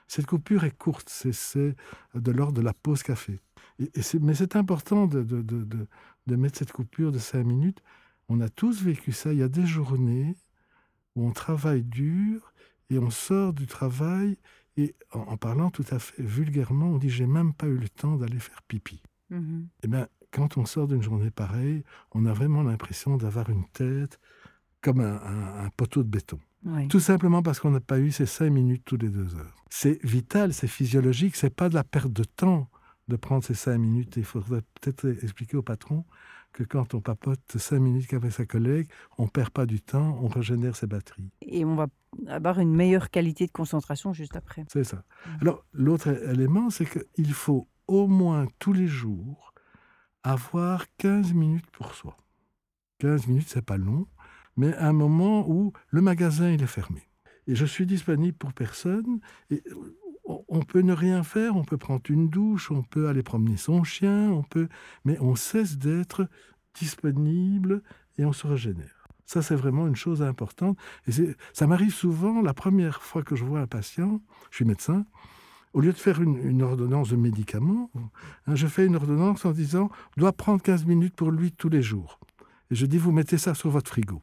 Cette 0.06 0.26
coupure 0.26 0.64
est 0.64 0.76
courte, 0.76 1.08
c'est 1.08 1.76
de 2.14 2.32
l'ordre 2.32 2.54
de 2.54 2.62
la 2.62 2.74
pause 2.74 3.02
café. 3.02 3.40
Mais 4.20 4.34
c'est 4.34 4.56
important 4.56 5.06
de, 5.06 5.86
mettre 6.26 6.58
cette 6.58 6.72
coupure 6.72 7.12
de 7.12 7.18
cinq 7.18 7.44
minutes. 7.44 7.82
On 8.28 8.40
a 8.40 8.48
tous 8.48 8.82
vécu 8.82 9.12
ça. 9.12 9.32
Il 9.32 9.38
y 9.38 9.42
a 9.42 9.48
des 9.48 9.66
journées 9.66 10.36
où 11.14 11.26
on 11.26 11.32
travaille 11.32 11.82
dur 11.82 12.52
et 12.90 12.98
on 12.98 13.10
sort 13.10 13.52
du 13.52 13.66
travail 13.66 14.36
et 14.76 14.94
en, 15.12 15.20
en 15.20 15.36
parlant 15.36 15.70
tout 15.70 15.84
à 15.90 15.98
fait 15.98 16.22
vulgairement, 16.22 16.86
on 16.86 16.98
dit 16.98 17.10
j'ai 17.10 17.26
même 17.26 17.52
pas 17.52 17.66
eu 17.66 17.76
le 17.76 17.88
temps 17.88 18.16
d'aller 18.16 18.38
faire 18.38 18.62
pipi. 18.62 19.02
Mm 19.30 19.38
-hmm. 19.38 19.66
Eh 19.82 19.88
bien, 19.88 20.08
quand 20.30 20.56
on 20.56 20.64
sort 20.66 20.86
d'une 20.88 21.02
journée 21.02 21.30
pareille, 21.30 21.82
on 22.12 22.26
a 22.26 22.32
vraiment 22.32 22.62
l'impression 22.62 23.16
d'avoir 23.16 23.50
une 23.50 23.66
tête 23.72 24.20
comme 24.80 25.00
un, 25.00 25.16
un, 25.34 25.64
un 25.66 25.70
poteau 25.70 26.02
de 26.02 26.08
béton. 26.08 26.38
Oui. 26.64 26.88
Tout 26.88 27.00
simplement 27.00 27.42
parce 27.42 27.60
qu'on 27.60 27.70
n'a 27.70 27.80
pas 27.80 27.98
eu 27.98 28.10
ces 28.10 28.26
cinq 28.26 28.50
minutes 28.50 28.84
tous 28.84 28.96
les 29.04 29.10
deux 29.10 29.34
heures. 29.36 29.54
C'est 29.70 29.98
vital, 30.04 30.52
c'est 30.52 30.68
physiologique, 30.78 31.34
c'est 31.36 31.54
pas 31.54 31.68
de 31.68 31.74
la 31.74 31.84
perte 31.84 32.12
de 32.12 32.24
temps 32.24 32.68
de 33.08 33.16
prendre 33.16 33.44
ces 33.44 33.54
cinq 33.54 33.78
minutes. 33.78 34.16
Il 34.16 34.24
faudrait 34.24 34.62
peut-être 34.74 35.06
expliquer 35.24 35.56
au 35.56 35.62
patron 35.62 36.04
que 36.52 36.62
quand 36.64 36.94
on 36.94 37.00
papote 37.00 37.40
cinq 37.56 37.78
minutes 37.80 38.12
avec 38.12 38.32
sa 38.32 38.46
collègue, 38.46 38.88
on 39.16 39.24
ne 39.24 39.28
perd 39.28 39.50
pas 39.50 39.66
du 39.66 39.80
temps, 39.80 40.18
on 40.22 40.28
régénère 40.28 40.76
ses 40.76 40.86
batteries. 40.86 41.30
Et 41.42 41.64
on 41.64 41.74
va 41.74 41.88
avoir 42.26 42.58
une 42.58 42.74
meilleure 42.74 43.10
qualité 43.10 43.46
de 43.46 43.52
concentration 43.52 44.12
juste 44.12 44.36
après. 44.36 44.64
C'est 44.72 44.84
ça. 44.84 45.04
Alors, 45.40 45.64
l'autre 45.72 46.08
élément, 46.30 46.70
c'est 46.70 46.86
qu'il 46.86 47.32
faut 47.32 47.68
au 47.86 48.06
moins 48.06 48.46
tous 48.58 48.72
les 48.72 48.86
jours 48.86 49.54
avoir 50.22 50.86
15 50.98 51.32
minutes 51.32 51.70
pour 51.70 51.94
soi. 51.94 52.16
15 52.98 53.28
minutes, 53.28 53.48
c'est 53.48 53.64
pas 53.64 53.76
long, 53.76 54.06
mais 54.56 54.74
un 54.76 54.92
moment 54.92 55.48
où 55.48 55.72
le 55.88 56.00
magasin 56.00 56.50
il 56.50 56.62
est 56.62 56.66
fermé. 56.66 57.02
Et 57.46 57.54
je 57.54 57.64
suis 57.64 57.86
disponible 57.86 58.36
pour 58.36 58.52
personne. 58.52 59.20
Et 59.50 59.62
on 60.28 60.60
peut 60.60 60.82
ne 60.82 60.92
rien 60.92 61.22
faire, 61.22 61.56
on 61.56 61.64
peut 61.64 61.78
prendre 61.78 62.02
une 62.08 62.28
douche, 62.28 62.70
on 62.70 62.82
peut 62.82 63.08
aller 63.08 63.22
promener 63.22 63.56
son 63.56 63.82
chien, 63.84 64.30
on 64.30 64.42
peut, 64.42 64.68
mais 65.04 65.18
on 65.20 65.34
cesse 65.34 65.78
d'être 65.78 66.28
disponible 66.74 67.82
et 68.18 68.24
on 68.24 68.32
se 68.32 68.46
régénère. 68.46 69.08
Ça, 69.24 69.42
c'est 69.42 69.54
vraiment 69.54 69.86
une 69.86 69.96
chose 69.96 70.22
importante. 70.22 70.78
Et 71.06 71.12
ça 71.52 71.66
m'arrive 71.66 71.92
souvent, 71.92 72.40
la 72.40 72.54
première 72.54 73.02
fois 73.02 73.22
que 73.22 73.36
je 73.36 73.44
vois 73.44 73.60
un 73.60 73.66
patient, 73.66 74.22
je 74.50 74.56
suis 74.56 74.64
médecin, 74.64 75.04
au 75.74 75.80
lieu 75.80 75.92
de 75.92 75.98
faire 75.98 76.22
une, 76.22 76.38
une 76.38 76.62
ordonnance 76.62 77.10
de 77.10 77.16
médicaments, 77.16 77.90
hein, 78.46 78.54
je 78.54 78.66
fais 78.66 78.86
une 78.86 78.96
ordonnance 78.96 79.44
en 79.44 79.52
disant 79.52 79.90
doit 80.16 80.32
prendre 80.32 80.62
15 80.62 80.86
minutes 80.86 81.14
pour 81.14 81.30
lui 81.30 81.52
tous 81.52 81.68
les 81.68 81.82
jours. 81.82 82.18
Et 82.70 82.74
je 82.74 82.86
dis 82.86 82.98
vous 82.98 83.12
mettez 83.12 83.38
ça 83.38 83.54
sur 83.54 83.70
votre 83.70 83.90
frigo. 83.90 84.22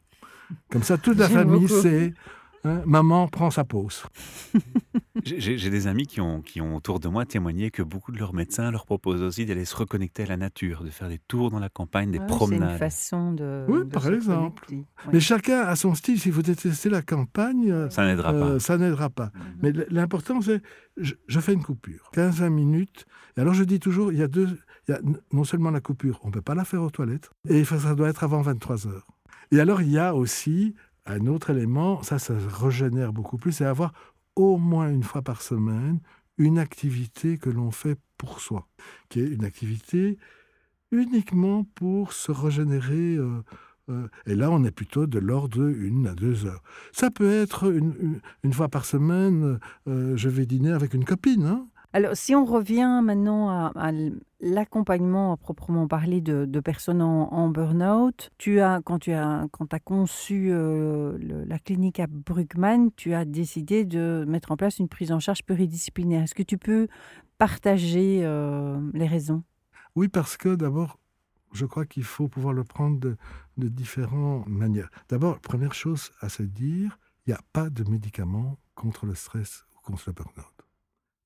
Comme 0.70 0.82
ça, 0.82 0.98
toute 0.98 1.18
la 1.18 1.28
famille 1.28 1.68
sait. 1.68 2.14
Hein, 2.66 2.82
maman 2.84 3.28
prend 3.28 3.50
sa 3.50 3.64
pause. 3.64 4.02
J'ai 5.24 5.70
des 5.70 5.86
amis 5.86 6.06
qui 6.06 6.20
ont, 6.20 6.40
qui 6.42 6.60
ont 6.60 6.76
autour 6.76 7.00
de 7.00 7.08
moi 7.08 7.24
témoigné 7.24 7.70
que 7.70 7.82
beaucoup 7.82 8.12
de 8.12 8.18
leurs 8.18 8.34
médecins 8.34 8.70
leur 8.70 8.86
proposent 8.86 9.22
aussi 9.22 9.46
d'aller 9.46 9.64
se 9.64 9.74
reconnecter 9.76 10.24
à 10.24 10.26
la 10.26 10.36
nature, 10.36 10.82
de 10.84 10.90
faire 10.90 11.08
des 11.08 11.18
tours 11.18 11.50
dans 11.50 11.58
la 11.58 11.68
campagne, 11.68 12.10
des 12.10 12.20
promenades. 12.20 12.68
C'est 12.68 12.72
une 12.72 12.78
façon 12.78 13.32
de. 13.32 13.64
Oui, 13.68 13.78
de 13.78 13.84
par 13.84 14.06
exemple. 14.08 14.64
Oui. 14.70 14.84
Mais 15.12 15.20
chacun 15.20 15.60
a 15.60 15.76
son 15.76 15.94
style. 15.94 16.20
Si 16.20 16.30
vous 16.30 16.42
détestez 16.42 16.90
la 16.90 17.02
campagne, 17.02 17.88
ça 17.88 18.04
n'aidera 18.04 18.32
euh, 18.34 18.54
pas. 18.54 18.60
Ça 18.60 18.78
n'aidera 18.78 19.10
pas. 19.10 19.26
Mm 19.26 19.40
-hmm. 19.40 19.58
Mais 19.62 19.72
l'important, 19.90 20.40
c'est 20.42 20.60
je, 20.96 21.14
je, 21.26 21.40
fais 21.40 21.52
une 21.52 21.62
coupure, 21.62 22.10
15-20 22.14 22.50
minutes. 22.50 23.06
Et 23.36 23.40
alors 23.40 23.54
je 23.54 23.64
dis 23.64 23.80
toujours, 23.80 24.12
il 24.12 24.18
y 24.18 24.22
a 24.22 24.28
deux. 24.28 24.58
Il 24.88 24.92
y 24.92 24.94
a 24.94 25.00
non 25.32 25.44
seulement 25.44 25.72
la 25.72 25.80
coupure, 25.80 26.20
on 26.22 26.28
ne 26.28 26.32
peut 26.32 26.46
pas 26.50 26.54
la 26.54 26.64
faire 26.64 26.82
aux 26.82 26.90
toilettes, 26.90 27.30
et 27.48 27.64
ça 27.64 27.94
doit 27.94 28.08
être 28.08 28.22
avant 28.22 28.42
23 28.42 28.86
heures. 28.86 29.08
Et 29.50 29.58
alors 29.60 29.82
il 29.82 29.90
y 29.90 29.98
a 29.98 30.14
aussi 30.14 30.74
un 31.06 31.26
autre 31.26 31.50
élément, 31.50 32.02
ça, 32.02 32.18
ça 32.18 32.34
régénère 32.36 33.12
beaucoup 33.12 33.38
plus, 33.38 33.52
c'est 33.52 33.64
avoir 33.64 33.92
au 34.34 34.58
moins 34.58 34.90
une 34.90 35.02
fois 35.02 35.22
par 35.22 35.42
semaine 35.42 36.00
une 36.38 36.58
activité 36.58 37.38
que 37.38 37.48
l'on 37.48 37.70
fait 37.70 37.98
pour 38.18 38.40
soi, 38.40 38.66
qui 39.08 39.20
est 39.20 39.28
une 39.28 39.44
activité 39.44 40.18
uniquement 40.90 41.64
pour 41.74 42.12
se 42.12 42.30
régénérer 42.32 43.16
euh, 43.16 43.42
Euh, 43.88 44.08
et 44.26 44.34
là, 44.34 44.50
on 44.50 44.64
est 44.64 44.70
plutôt 44.70 45.06
de 45.06 45.18
l'ordre 45.18 45.58
de 45.58 45.70
une 45.70 46.06
à 46.06 46.14
deux 46.14 46.46
heures. 46.46 46.62
Ça 46.92 47.10
peut 47.10 47.30
être 47.30 47.72
une, 47.72 48.20
une, 48.42 48.52
fois 48.52 48.68
par 48.68 48.84
semaine, 48.84 49.58
euh, 49.86 50.16
je 50.16 50.28
vais 50.28 50.46
dîner 50.46 50.72
avec 50.72 50.94
une 50.94 51.04
copine. 51.04 51.44
Hein. 51.44 51.66
Alors, 51.92 52.16
si 52.16 52.34
on 52.34 52.44
revient 52.44 53.00
maintenant 53.02 53.48
à, 53.48 53.92
l'accompagnement 54.40 55.32
à 55.32 55.36
proprement 55.36 55.88
parler 55.88 56.20
de, 56.20 56.60
personnes 56.60 57.00
en, 57.00 57.48
burn-out, 57.48 58.30
tu 58.38 58.60
as, 58.60 58.80
quand 58.84 58.98
tu 58.98 59.12
as, 59.12 59.46
quand 59.50 59.72
as 59.72 59.80
conçu 59.80 60.48
euh, 60.50 61.16
la 61.46 61.58
clinique 61.58 62.00
à 62.00 62.06
Bruckmann, 62.06 62.90
tu 62.96 63.14
as 63.14 63.24
décidé 63.24 63.84
de 63.84 64.24
mettre 64.28 64.52
en 64.52 64.56
place 64.56 64.78
une 64.78 64.88
prise 64.88 65.12
en 65.12 65.20
charge 65.20 65.42
pluridisciplinaire. 65.42 66.24
Est-ce 66.24 66.34
que 66.34 66.42
tu 66.42 66.58
peux 66.58 66.88
partager 67.38 68.20
les 68.92 69.06
raisons? 69.06 69.42
Oui, 69.94 70.08
parce 70.08 70.36
que 70.36 70.54
d'abord, 70.54 70.98
je 71.52 71.64
crois 71.64 71.86
qu'il 71.86 72.04
faut 72.04 72.28
pouvoir 72.28 72.52
le 72.52 72.64
prendre 72.64 73.00
de, 73.00 73.16
différentes 73.56 74.46
manières. 74.46 74.90
D'abord, 75.08 75.40
première 75.40 75.74
chose 75.74 76.10
à 76.20 76.28
se 76.28 76.42
dire, 76.42 76.98
il 77.26 77.30
n'y 77.30 77.34
a 77.34 77.40
pas 77.52 77.70
de 77.70 77.82
médicament 77.88 78.58
contre 78.74 79.06
le 79.06 79.14
stress 79.14 79.64
ou 79.74 79.80
contre 79.80 80.04
le 80.06 80.12
burn-out. 80.12 80.55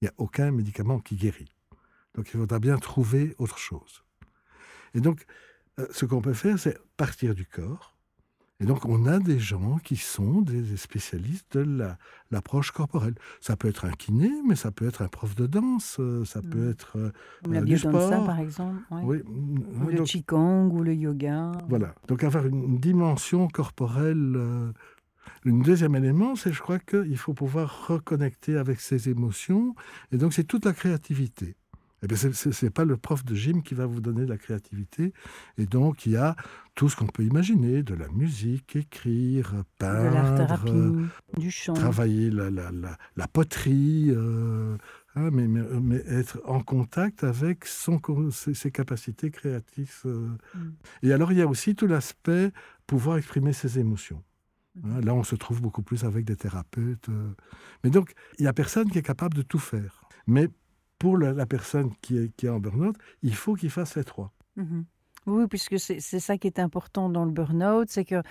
Il 0.00 0.04
n'y 0.04 0.08
a 0.08 0.14
aucun 0.18 0.50
médicament 0.50 0.98
qui 0.98 1.16
guérit. 1.16 1.52
Donc 2.14 2.28
il 2.32 2.40
faudra 2.40 2.58
bien 2.58 2.76
trouver 2.78 3.34
autre 3.38 3.58
chose. 3.58 4.02
Et 4.94 5.00
donc, 5.00 5.24
euh, 5.78 5.86
ce 5.90 6.04
qu'on 6.04 6.20
peut 6.20 6.34
faire, 6.34 6.58
c'est 6.58 6.78
partir 6.96 7.34
du 7.34 7.46
corps, 7.46 7.96
et 8.62 8.66
donc, 8.66 8.84
on 8.84 9.06
a 9.06 9.18
des 9.18 9.38
gens 9.38 9.78
qui 9.78 9.96
sont 9.96 10.42
des 10.42 10.76
spécialistes 10.76 11.56
de 11.56 11.86
l'approche 12.30 12.72
corporelle. 12.72 13.14
Ça 13.40 13.56
peut 13.56 13.68
être 13.68 13.86
un 13.86 13.92
kiné, 13.92 14.30
mais 14.46 14.54
ça 14.54 14.70
peut 14.70 14.86
être 14.86 15.00
un 15.00 15.08
prof 15.08 15.34
de 15.34 15.46
danse, 15.46 15.96
euh, 15.98 16.26
ça 16.26 16.42
peut 16.42 16.66
mmh. 16.66 16.70
être 16.70 16.98
euh, 16.98 17.10
la 17.48 17.62
du 17.62 17.78
sport. 17.78 18.26
par 18.26 18.38
exemple. 18.38 18.76
Oui. 18.90 19.22
Ou 19.26 19.88
le 19.88 20.02
qigong 20.02 20.70
ou 20.72 20.82
le 20.82 20.94
yoga. 20.94 21.52
Voilà. 21.70 21.94
Donc, 22.06 22.22
avoir 22.22 22.44
une 22.46 22.78
dimension 22.78 23.48
corporelle. 23.48 24.34
Euh, 24.36 24.72
le 25.44 25.62
deuxième 25.62 25.94
élément, 25.94 26.36
c'est 26.36 26.52
je 26.52 26.60
crois 26.60 26.78
qu'il 26.78 27.16
faut 27.16 27.34
pouvoir 27.34 27.88
reconnecter 27.88 28.56
avec 28.56 28.80
ses 28.80 29.08
émotions. 29.08 29.74
Et 30.12 30.16
donc, 30.16 30.32
c'est 30.32 30.44
toute 30.44 30.64
la 30.64 30.72
créativité. 30.72 31.56
Eh 32.02 32.06
bien, 32.06 32.16
ce 32.16 32.64
n'est 32.64 32.70
pas 32.70 32.84
le 32.84 32.96
prof 32.96 33.24
de 33.24 33.34
gym 33.34 33.62
qui 33.62 33.74
va 33.74 33.84
vous 33.84 34.00
donner 34.00 34.24
de 34.24 34.30
la 34.30 34.38
créativité. 34.38 35.12
Et 35.58 35.66
donc, 35.66 36.06
il 36.06 36.12
y 36.12 36.16
a 36.16 36.34
tout 36.74 36.88
ce 36.88 36.96
qu'on 36.96 37.06
peut 37.06 37.24
imaginer, 37.24 37.82
de 37.82 37.94
la 37.94 38.08
musique, 38.08 38.74
écrire, 38.74 39.64
peindre, 39.78 40.64
euh, 40.66 41.04
du 41.36 41.50
chant. 41.50 41.74
travailler 41.74 42.30
la, 42.30 42.50
la, 42.50 42.70
la, 43.16 43.28
poterie, 43.28 44.06
euh, 44.08 44.78
hein, 45.14 45.30
mais, 45.30 45.46
mais, 45.46 46.02
être 46.06 46.40
en 46.46 46.60
contact 46.60 47.22
avec 47.22 47.66
son, 47.66 48.00
ses, 48.30 48.70
capacités 48.70 49.30
créatives. 49.30 50.00
Euh. 50.06 50.28
Mm. 50.54 50.72
Et 51.02 51.12
alors, 51.12 51.32
il 51.32 51.38
y 51.38 51.42
a 51.42 51.46
aussi 51.46 51.74
tout 51.74 51.86
l'aspect 51.86 52.50
pouvoir 52.86 53.18
exprimer 53.18 53.52
ses 53.52 53.78
émotions. 53.78 54.22
Hein. 54.84 55.00
là, 55.00 55.14
on 55.14 55.22
se 55.22 55.34
trouve 55.34 55.60
beaucoup 55.60 55.82
plus 55.82 56.04
avec 56.04 56.24
des 56.24 56.36
thérapeutes. 56.36 57.08
Mais 57.84 57.90
donc, 57.90 58.12
il 58.38 58.42
n'y 58.42 58.48
a 58.48 58.52
personne 58.52 58.90
qui 58.90 58.98
est 58.98 59.02
capable 59.02 59.34
de 59.34 59.42
tout 59.42 59.58
faire. 59.58 60.02
Mais 60.26 60.48
pour 60.98 61.16
la, 61.18 61.46
personne 61.46 61.92
qui 62.02 62.18
est, 62.18 62.36
qui 62.36 62.46
est 62.46 62.50
en 62.50 62.60
burn-out, 62.60 62.96
il 63.22 63.34
faut 63.34 63.54
qu'il 63.54 63.70
fasse 63.70 63.96
les 63.96 64.04
trois. 64.04 64.32
Mhm. 64.56 64.84
Oui, 65.26 65.46
puisque 65.48 65.78
c'est 65.78 66.00
ça 66.00 66.38
qui 66.38 66.46
est 66.46 66.58
important 66.58 67.08
dans 67.08 67.24
le 67.24 67.30
burn-out, 67.30 67.88
c'est 67.90 68.04
que 68.04 68.22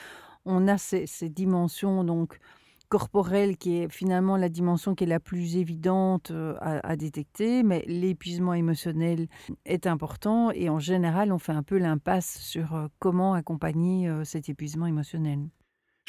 on 0.46 0.68
a 0.68 0.78
ces, 0.78 1.06
dimensions 1.30 2.04
donc 2.04 2.40
corporelles 2.88 3.58
qui 3.58 3.78
est 3.78 3.90
finalement 3.92 4.36
la 4.36 4.50
dimension 4.50 4.96
qui 4.96 5.04
est 5.04 5.08
la 5.08 5.20
plus 5.20 5.58
évidente 5.58 6.32
euh, 6.32 6.56
à, 6.62 6.96
détecter, 6.96 7.62
mais 7.62 7.84
l'épuisement 7.88 8.54
émotionnel 8.54 9.28
est 9.66 9.86
important 9.86 10.50
et 10.52 10.70
en 10.70 10.80
général, 10.80 11.32
on 11.32 11.38
fait 11.38 11.52
un 11.52 11.62
peu 11.62 11.78
l'impasse 11.78 12.40
sur 12.40 12.74
euh, 12.74 12.88
comment 12.98 13.34
accompagner 13.34 14.10
euh, 14.10 14.24
cet 14.24 14.50
épuisement 14.50 14.88
émotionnel. 14.88 15.50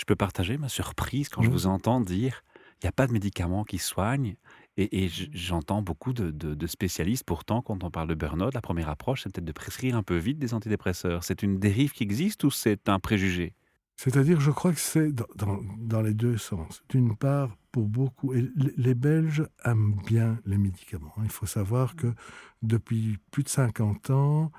Je 0.01 0.07
peux 0.07 0.17
partager 0.17 0.57
ma 0.57 0.71
surprise 0.71 1.29
quand 1.29 1.43
je 1.43 1.51
vous 1.51 1.67
entends 1.67 2.01
dire 2.01 2.43
il 2.81 2.87
n'y 2.87 2.89
a 2.89 2.93
pas 2.93 3.07
de 3.07 3.13
médicaments 3.13 3.65
qui 3.65 3.77
soignent. 3.77 4.37
Et, 4.79 5.11
j'entends 5.33 5.83
beaucoup 5.83 6.15
de, 6.15 6.67
spécialistes, 6.67 7.25
pourtant, 7.25 7.61
quand 7.61 7.85
on 7.85 7.91
parle 7.91 8.09
de 8.09 8.15
burn-out, 8.15 8.55
la 8.55 8.63
première 8.63 8.89
approche, 8.89 9.25
c'est 9.25 9.33
peut-être 9.35 9.45
de 9.45 9.53
prescrire 9.53 9.95
un 9.95 10.03
peu 10.03 10.17
vite 10.17 10.39
des 10.39 10.55
antidépresseurs. 10.55 11.23
C'est 11.23 11.43
une 11.43 11.59
dérive 11.59 11.93
qui 11.93 12.03
existe 12.03 12.45
ou 12.45 12.51
c'est 12.51 12.89
un 12.89 12.99
préjugé? 12.99 13.53
C'est-à-dire, 13.97 14.41
je 14.41 14.51
crois 14.51 14.73
que 14.73 14.81
c'est 14.81 15.13
dans, 15.13 16.01
les 16.01 16.15
deux 16.15 16.39
sens. 16.39 16.83
D'une 16.89 17.15
part, 17.15 17.55
pour 17.71 17.87
beaucoup, 17.87 18.33
et 18.33 18.51
les 18.79 18.95
Belges 18.95 19.47
aiment 19.67 20.01
bien 20.07 20.39
les 20.47 20.57
médicaments. 20.57 21.13
Il 21.23 21.29
faut 21.29 21.45
savoir 21.45 21.95
que 21.95 22.15
depuis 22.63 23.19
plus 23.31 23.43
de 23.43 23.51
50 23.51 24.09
ans, 24.09 24.51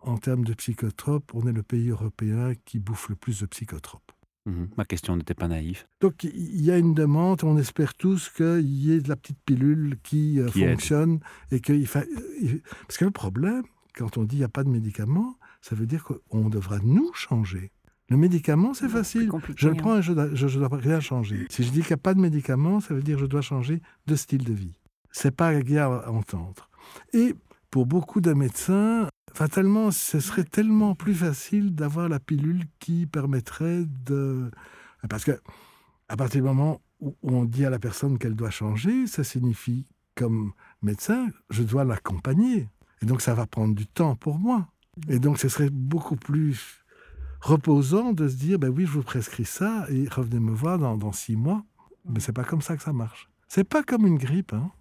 en 0.00 0.18
termes 0.18 0.44
de 0.44 0.54
psychotropes, 0.54 1.32
on 1.34 1.46
est 1.46 1.52
le 1.52 1.62
pays 1.62 1.90
européen 1.90 2.54
qui 2.64 2.80
bouffe 2.80 3.08
le 3.08 3.14
plus 3.14 3.40
de 3.40 3.46
psychotropes. 3.46 4.10
Mhm. 4.46 4.68
Ma 4.76 4.84
question 4.84 5.16
n'était 5.16 5.34
pas 5.34 5.48
naïve. 5.48 5.84
Donc 6.00 6.24
il 6.24 6.64
y 6.64 6.70
a 6.70 6.78
une 6.78 6.94
demande, 6.94 7.44
on 7.44 7.58
espère 7.58 7.94
tous 7.94 8.30
qu'il 8.30 8.68
y 8.68 8.92
ait 8.92 9.00
de 9.00 9.08
la 9.08 9.16
petite 9.16 9.38
pilule 9.44 9.98
qui, 10.02 10.40
euh, 10.40 10.48
fonctionne 10.48 11.20
et 11.50 11.60
qu'il 11.60 11.86
fa... 11.86 12.02
parce 12.86 12.96
que 12.96 13.04
le 13.04 13.10
problème, 13.10 13.62
quand 13.94 14.16
on 14.16 14.24
dit 14.24 14.36
il 14.36 14.40
n'y 14.40 14.44
a 14.44 14.48
pas 14.48 14.64
de 14.64 14.70
médicament, 14.70 15.36
ça 15.60 15.74
veut 15.74 15.86
dire 15.86 16.04
qu'on 16.04 16.48
devra 16.48 16.78
nous 16.78 17.12
changer. 17.12 17.72
Le 18.10 18.16
médicament, 18.16 18.72
c'est 18.72 18.88
facile. 18.88 19.30
Je 19.56 19.68
le 19.68 19.74
prends 19.74 19.98
et 19.98 20.02
je 20.02 20.12
ne 20.12 20.66
dois 20.66 20.78
rien 20.78 20.98
changer. 20.98 21.46
Si 21.50 21.62
je 21.62 21.70
dis 21.70 21.80
qu'il 21.80 21.90
n'y 21.90 21.94
a 21.94 21.98
pas 21.98 22.14
de 22.14 22.20
médicament, 22.20 22.80
ça 22.80 22.94
veut 22.94 23.02
dire 23.02 23.16
que 23.16 23.22
je 23.22 23.26
dois 23.26 23.42
changer 23.42 23.82
de 24.06 24.16
style 24.16 24.44
de 24.44 24.54
vie. 24.54 24.78
C'est 25.10 25.34
pas 25.34 25.48
agréable 25.48 26.02
à 26.04 26.10
entendre. 26.10 26.70
Et 27.12 27.34
pour 27.70 27.84
beaucoup 27.84 28.22
de 28.22 28.32
médecins, 28.32 29.08
fatalement, 29.34 29.90
ce 29.90 30.20
serait 30.20 30.44
tellement 30.44 30.94
plus 30.94 31.14
facile 31.14 31.74
d'avoir 31.74 32.08
la 32.08 32.20
pilule 32.20 32.64
qui 32.78 33.06
permettrait 33.06 33.84
de... 34.04 34.50
Parce 35.08 35.24
que 35.24 35.40
à 36.08 36.16
partir 36.16 36.40
du 36.40 36.46
moment 36.46 36.80
où 37.00 37.14
on 37.22 37.44
dit 37.44 37.64
à 37.64 37.70
la 37.70 37.78
personne 37.78 38.18
qu'elle 38.18 38.34
doit 38.34 38.50
changer, 38.50 39.06
ça 39.06 39.22
signifie, 39.24 39.86
comme 40.14 40.52
médecin, 40.82 41.28
je 41.50 41.62
dois 41.62 41.84
l'accompagner. 41.84 42.68
Et 43.02 43.06
donc, 43.06 43.20
ça 43.20 43.34
va 43.34 43.46
prendre 43.46 43.74
du 43.74 43.86
temps 43.86 44.16
pour 44.16 44.38
moi. 44.38 44.68
Et 45.08 45.18
donc, 45.18 45.38
ce 45.38 45.48
serait 45.48 45.70
beaucoup 45.70 46.16
plus 46.16 46.84
reposant 47.40 48.12
de 48.12 48.26
se 48.26 48.34
dire, 48.34 48.58
ben 48.58 48.68
oui, 48.68 48.84
je 48.84 48.92
vous 48.92 49.02
prescris 49.02 49.44
ça 49.44 49.86
et 49.90 50.08
revenez 50.08 50.40
me 50.40 50.52
voir 50.52 50.78
dans, 50.78 51.12
six 51.12 51.36
mois. 51.36 51.64
Mais 52.08 52.20
c'est 52.20 52.32
pas 52.32 52.44
comme 52.44 52.62
ça 52.62 52.76
que 52.76 52.82
ça 52.82 52.92
marche. 52.92 53.28
C'est 53.46 53.64
pas 53.64 53.82
comme 53.82 54.06
une 54.06 54.18
grippe, 54.18 54.52
hein, 54.52 54.72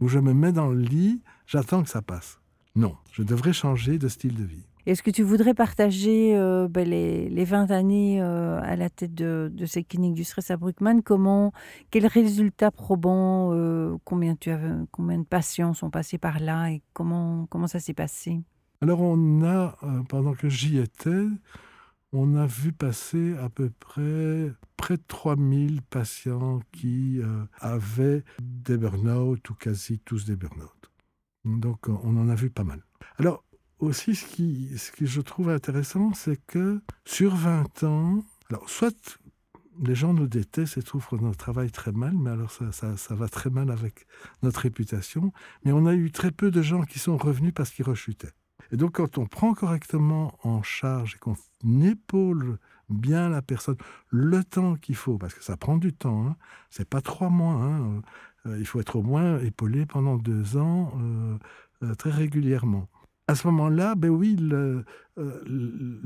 où 0.00 0.08
je 0.08 0.18
me 0.18 0.34
mets 0.34 0.52
dans 0.52 0.68
le 0.68 0.80
lit, 0.80 1.22
j'attends 1.46 1.82
que 1.82 1.88
ça 1.88 2.02
passe. 2.02 2.40
Non, 2.76 2.94
je 3.10 3.22
devrais 3.22 3.54
changer 3.54 3.98
de 3.98 4.06
style 4.06 4.34
de 4.34 4.44
vie. 4.44 4.66
Est-ce 4.84 5.02
que 5.02 5.10
tu 5.10 5.24
voudrais 5.24 5.54
partager 5.54 6.36
euh, 6.36 6.68
ben, 6.68 6.88
les, 6.88 7.28
les, 7.28 7.44
20 7.44 7.72
années 7.72 8.22
euh, 8.22 8.60
à 8.62 8.76
la 8.76 8.88
tête 8.88 9.14
de, 9.14 9.50
de, 9.52 9.66
ces 9.66 9.82
cliniques 9.82 10.14
du 10.14 10.22
stress 10.22 10.52
à 10.52 10.56
Bruckmann? 10.56 11.02
Comment, 11.02 11.52
quels 11.90 12.06
résultats 12.06 12.70
probants 12.70 13.50
euh, 13.52 13.96
combien, 14.04 14.36
tu 14.36 14.50
as, 14.50 14.60
combien 14.92 15.18
de 15.18 15.24
patients 15.24 15.74
sont 15.74 15.90
passés 15.90 16.18
par 16.18 16.38
là 16.38 16.70
et 16.70 16.82
comment, 16.92 17.46
comment 17.50 17.66
ça 17.66 17.80
s'est 17.80 17.94
passé? 17.94 18.42
Alors, 18.80 19.00
on 19.00 19.42
a, 19.42 19.74
pendant 20.08 20.34
que 20.34 20.48
j'y 20.48 20.78
étais, 20.78 21.26
on 22.12 22.36
a 22.36 22.46
vu 22.46 22.72
passer 22.72 23.34
à 23.38 23.48
peu 23.48 23.70
près 23.80 24.52
près 24.76 24.98
de 24.98 25.02
3000 25.08 25.80
patients 25.82 26.60
qui 26.70 27.20
avaient 27.58 28.22
des 28.40 28.76
burn-out 28.76 29.50
ou 29.50 29.54
quasi 29.54 29.98
tous 29.98 30.26
des 30.26 30.36
burn-out. 30.36 30.75
Donc 31.46 31.88
on 31.88 32.16
en 32.16 32.28
a 32.28 32.34
vu 32.34 32.50
pas 32.50 32.64
mal. 32.64 32.82
Alors 33.18 33.44
aussi, 33.78 34.14
ce 34.14 34.26
qui, 34.26 34.76
ce 34.76 34.90
que 34.90 35.06
je 35.06 35.20
trouve 35.20 35.50
intéressant, 35.50 36.12
c'est 36.14 36.44
que 36.46 36.80
sur 37.04 37.36
20 37.36 37.84
ans, 37.84 38.24
alors 38.50 38.68
soit 38.68 39.20
les 39.84 39.94
gens 39.94 40.14
nous 40.14 40.26
détestent 40.26 40.78
et 40.78 40.82
trouvent 40.82 41.06
notre 41.20 41.36
travail 41.36 41.70
très 41.70 41.92
mal, 41.92 42.14
mais 42.14 42.30
alors 42.30 42.50
ça, 42.50 42.96
ça, 42.96 43.14
va 43.14 43.28
très 43.28 43.50
mal 43.50 43.70
avec 43.70 44.06
notre 44.42 44.60
réputation. 44.60 45.32
Mais 45.64 45.72
on 45.72 45.86
a 45.86 45.94
eu 45.94 46.10
très 46.10 46.30
peu 46.30 46.50
de 46.50 46.62
gens 46.62 46.82
qui 46.82 46.98
sont 46.98 47.16
revenus 47.16 47.52
parce 47.54 47.70
qu'ils 47.70 47.84
rechutaient. 47.84 48.32
Et 48.72 48.76
donc 48.76 48.92
quand 48.92 49.18
on 49.18 49.26
prend 49.26 49.54
correctement 49.54 50.38
en 50.42 50.62
charge 50.62 51.16
et 51.16 51.18
qu'on 51.18 51.36
épaule 51.82 52.58
bien 52.88 53.28
la 53.28 53.42
personne, 53.42 53.76
le 54.08 54.42
temps 54.42 54.76
qu'il 54.76 54.96
faut, 54.96 55.18
parce 55.18 55.34
que 55.34 55.44
ça 55.44 55.56
prend 55.56 55.76
du 55.76 55.92
temps, 55.92 56.26
hein, 56.26 56.36
c'est 56.70 56.88
pas 56.88 57.00
trois 57.00 57.30
mois, 57.30 57.54
hein, 57.54 58.00
il 58.58 58.66
faut 58.66 58.80
être 58.80 58.96
au 58.96 59.02
moins 59.02 59.38
épaulé 59.40 59.86
pendant 59.86 60.16
deux 60.16 60.56
ans 60.56 60.92
euh, 61.00 61.38
euh, 61.82 61.94
très 61.94 62.10
régulièrement. 62.10 62.88
À 63.28 63.34
ce 63.34 63.46
moment-là, 63.48 63.94
ben 63.96 64.10
oui, 64.10 64.36
le, 64.36 64.84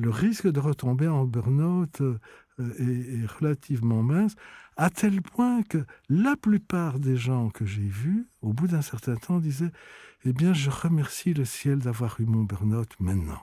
risque 0.05 0.50
de 0.50 0.59
retomber 0.59 1.07
en 1.07 1.24
burn-out 1.26 2.03
est, 2.79 3.26
relativement 3.38 4.03
mince, 4.03 4.37
à 4.79 4.88
tel 4.88 5.20
point 5.20 5.62
que 5.62 5.85
la 6.09 6.35
plupart 6.37 6.98
des 6.98 7.18
gens 7.18 7.50
que 7.50 7.66
j'ai 7.66 7.87
vus, 7.87 8.26
au 8.40 8.55
bout 8.55 8.68
d'un 8.68 8.81
certain 8.81 9.16
temps, 9.16 9.38
disaient 9.38 9.70
Eh 10.24 10.33
bien, 10.33 10.55
je 10.55 10.70
remercie 10.70 11.35
le 11.35 11.44
ciel 11.44 11.81
d'avoir 11.81 12.18
eu 12.20 12.24
mon 12.24 12.44
burn-out 12.44 12.88
maintenant. 13.00 13.42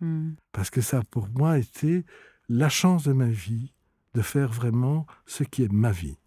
Hmm. 0.00 0.34
Parce 0.52 0.70
que 0.70 0.80
ça, 0.80 1.02
pour 1.10 1.28
moi, 1.28 1.58
été 1.58 2.04
la 2.48 2.68
chance 2.68 3.02
de 3.02 3.12
ma 3.12 3.26
vie 3.28 3.72
de 4.14 4.22
faire 4.22 4.52
vraiment 4.52 5.06
ce 5.26 5.44
qui 5.44 5.62
est 5.64 5.72
ma 5.72 5.90
vie. 5.90 6.18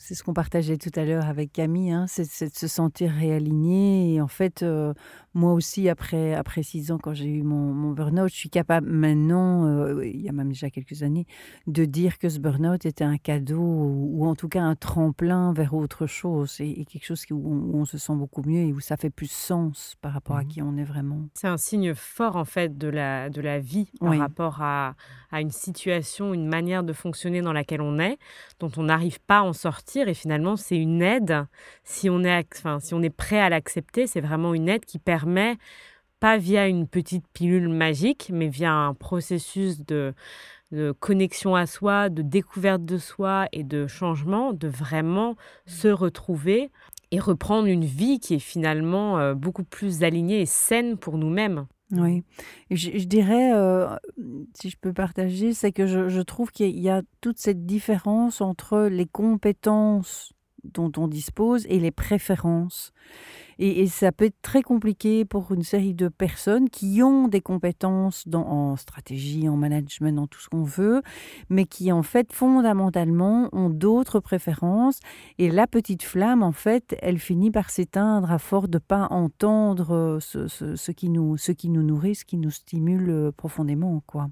C'est 0.00 0.14
ce 0.14 0.22
qu'on 0.22 0.32
partageait 0.32 0.78
tout 0.78 0.92
à 0.94 1.04
l'heure 1.04 1.26
avec 1.26 1.52
Camille, 1.52 1.90
hein, 1.90 2.06
c'est 2.06 2.22
de 2.22 2.56
se 2.56 2.68
sentir 2.68 3.10
réaligné. 3.10 4.14
Et 4.14 4.20
en 4.20 4.28
fait, 4.28 4.62
euh, 4.62 4.94
moi 5.34 5.52
aussi, 5.52 5.88
après, 5.88 6.34
après 6.34 6.62
six 6.62 6.92
ans, 6.92 6.98
quand 6.98 7.14
j'ai 7.14 7.26
eu 7.26 7.42
mon, 7.42 7.74
mon 7.74 7.90
burn-out, 7.90 8.30
je 8.30 8.36
suis 8.36 8.48
capable 8.48 8.88
maintenant, 8.88 9.66
euh, 9.66 10.06
il 10.06 10.20
y 10.20 10.28
a 10.28 10.32
même 10.32 10.50
déjà 10.50 10.70
quelques 10.70 11.02
années, 11.02 11.26
de 11.66 11.84
dire 11.84 12.18
que 12.18 12.28
ce 12.28 12.38
burn-out 12.38 12.86
était 12.86 13.02
un 13.02 13.18
cadeau 13.18 13.60
ou, 13.60 14.24
en 14.24 14.36
tout 14.36 14.48
cas 14.48 14.62
un 14.62 14.76
tremplin 14.76 15.52
vers 15.52 15.74
autre 15.74 16.06
chose 16.06 16.56
et, 16.60 16.84
quelque 16.84 17.04
chose 17.04 17.24
où 17.32 17.70
on, 17.74 17.84
se 17.84 17.98
sent 17.98 18.14
beaucoup 18.14 18.42
mieux 18.42 18.60
et 18.60 18.72
où 18.72 18.78
ça 18.78 18.96
fait 18.96 19.10
plus 19.10 19.30
sens 19.30 19.96
par 20.00 20.12
rapport 20.12 20.36
à 20.36 20.42
mmh 20.42 20.48
qui 20.48 20.62
on 20.62 20.76
est 20.76 20.84
vraiment. 20.84 21.28
C'est 21.34 21.48
un 21.48 21.56
signe 21.56 21.94
fort 21.94 22.36
en 22.36 22.44
fait 22.44 22.78
de 22.78 22.88
la, 22.88 23.30
de 23.30 23.40
la 23.40 23.58
vie 23.58 23.90
par 24.00 24.16
rapport 24.16 24.62
à, 24.62 24.94
à 25.32 25.40
une 25.40 25.50
situation, 25.50 26.32
une 26.32 26.46
manière 26.46 26.84
de 26.84 26.92
fonctionner 26.92 27.42
dans 27.42 27.52
laquelle 27.52 27.80
on 27.80 27.98
est, 27.98 28.18
dont 28.60 28.70
on 28.76 28.84
n'arrive 28.84 29.20
pas 29.20 29.38
à 29.38 29.42
en 29.42 29.52
sortir 29.52 29.87
et 29.96 30.14
finalement 30.14 30.56
c'est 30.56 30.76
une 30.76 31.02
aide 31.02 31.46
si 31.84 32.10
on 32.10 32.22
est 32.24 32.46
enfin, 32.54 32.80
si 32.80 32.94
on 32.94 33.02
est 33.02 33.10
prêt 33.10 33.40
à 33.40 33.48
l'accepter 33.48 34.06
c'est 34.06 34.20
vraiment 34.20 34.54
une 34.54 34.68
aide 34.68 34.84
qui 34.84 34.98
permet 34.98 35.56
pas 36.20 36.36
via 36.36 36.66
une 36.66 36.86
petite 36.86 37.26
pilule 37.32 37.68
magique 37.68 38.30
mais 38.32 38.48
via 38.48 38.72
un 38.72 38.94
processus 38.94 39.84
de, 39.84 40.14
de 40.72 40.92
connexion 40.92 41.54
à 41.54 41.66
soi 41.66 42.08
de 42.08 42.22
découverte 42.22 42.84
de 42.84 42.98
soi 42.98 43.46
et 43.52 43.64
de 43.64 43.86
changement 43.86 44.52
de 44.52 44.68
vraiment 44.68 45.36
se 45.66 45.88
retrouver 45.88 46.70
et 47.10 47.20
reprendre 47.20 47.68
une 47.68 47.84
vie 47.84 48.20
qui 48.20 48.34
est 48.34 48.38
finalement 48.38 49.18
euh, 49.18 49.34
beaucoup 49.34 49.64
plus 49.64 50.02
alignée 50.02 50.42
et 50.42 50.46
saine 50.46 50.98
pour 50.98 51.16
nous-mêmes. 51.16 51.66
Oui, 51.90 52.22
je, 52.70 53.04
dirais, 53.06 53.52
euh, 53.54 53.88
si 54.52 54.68
je 54.68 54.76
peux 54.78 54.92
partager, 54.92 55.54
c'est 55.54 55.72
que 55.72 55.86
je, 55.86 56.08
je 56.10 56.20
trouve 56.20 56.50
qu'il 56.50 56.78
y 56.78 56.90
a 56.90 57.02
toute 57.22 57.38
cette 57.38 57.64
différence 57.64 58.42
entre 58.42 58.88
les 58.90 59.06
compétences 59.06 60.34
dont 60.64 60.92
on 60.98 61.08
dispose 61.08 61.64
et 61.68 61.78
les 61.78 61.90
préférences. 61.90 62.92
Et, 63.58 63.86
ça 63.88 64.12
peut 64.12 64.26
être 64.26 64.40
très 64.40 64.62
compliqué 64.62 65.24
pour 65.24 65.52
une 65.52 65.62
série 65.62 65.94
de 65.94 66.08
personnes 66.08 66.70
qui 66.70 67.02
ont 67.02 67.26
des 67.26 67.40
compétences 67.40 68.28
dans, 68.28 68.46
en 68.46 68.76
stratégie, 68.76 69.48
en 69.48 69.56
management, 69.56 70.14
dans 70.14 70.26
tout 70.26 70.40
ce 70.40 70.48
qu'on 70.48 70.62
veut, 70.62 71.02
mais 71.48 71.64
qui 71.64 71.90
en 71.90 72.02
fait 72.02 72.32
fondamentalement 72.32 73.48
ont 73.52 73.70
d'autres 73.70 74.20
préférences. 74.20 75.00
Et 75.38 75.50
la 75.50 75.66
petite 75.66 76.04
flamme, 76.04 76.42
en 76.42 76.52
fait, 76.52 76.96
elle 77.02 77.18
finit 77.18 77.50
par 77.50 77.70
s'éteindre 77.70 78.30
à 78.30 78.38
force 78.38 78.68
de 78.68 78.78
pas 78.78 79.08
entendre 79.10 80.18
ce, 80.20 80.46
ce, 80.46 80.92
qui 80.92 81.08
nous, 81.08 81.36
ce 81.36 81.52
qui 81.52 81.68
nous 81.68 81.82
nourrit, 81.82 82.14
ce 82.14 82.24
qui 82.24 82.36
nous 82.36 82.50
stimule 82.50 83.10
euh, 83.10 83.32
profondément, 83.32 84.02
quoi. 84.06 84.28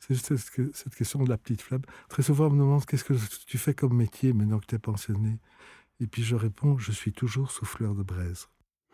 C'est 0.00 0.14
juste 0.14 0.36
cette 0.36 0.94
question 0.94 1.24
de 1.24 1.28
la 1.28 1.36
petite 1.36 1.60
flamme. 1.60 1.82
Très 2.08 2.22
souvent, 2.22 2.46
on 2.46 2.50
me 2.50 2.60
demande 2.60 2.86
qu'est-ce 2.86 3.04
que 3.04 3.14
tu 3.46 3.58
fais 3.58 3.74
comme 3.74 3.96
métier 3.96 4.32
maintenant 4.32 4.58
que 4.58 4.66
tu 4.66 4.76
es 4.76 4.78
pensionné? 4.78 5.38
Et 6.00 6.06
puis 6.06 6.22
je 6.22 6.36
réponds, 6.36 6.78
je 6.78 6.92
suis 6.92 7.12
toujours 7.12 7.50
souffleur 7.50 7.94
de 7.94 8.02
braise. 8.02 8.48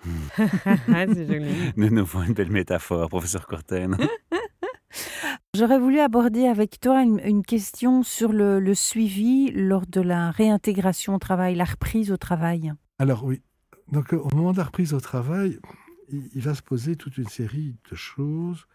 c'est 0.36 1.26
joli. 1.26 1.72
Nous 1.76 1.98
avons 1.98 2.22
une 2.22 2.34
belle 2.34 2.50
métaphore, 2.50 3.08
professeur 3.08 3.46
Corten. 3.46 3.96
J'aurais 5.54 5.78
voulu 5.78 6.00
aborder 6.00 6.46
avec 6.46 6.80
toi 6.80 7.02
une, 7.02 7.44
question 7.44 8.02
sur 8.02 8.32
le, 8.32 8.74
suivi 8.74 9.52
lors 9.52 9.86
de 9.86 10.00
la 10.00 10.30
réintégration 10.30 11.14
au 11.14 11.18
travail, 11.18 11.54
la 11.54 11.64
reprise 11.64 12.10
au 12.10 12.16
travail. 12.16 12.72
Alors 12.98 13.24
oui, 13.24 13.42
donc 13.90 14.12
au 14.12 14.28
moment 14.34 14.52
de 14.52 14.58
la 14.58 14.64
reprise 14.64 14.94
au 14.94 15.00
travail, 15.00 15.58
il, 16.08 16.42
va 16.42 16.54
se 16.54 16.62
poser 16.62 16.96
toute 16.96 17.18
une 17.18 17.28
série 17.28 17.76
de 17.90 17.94
choses 17.94 18.66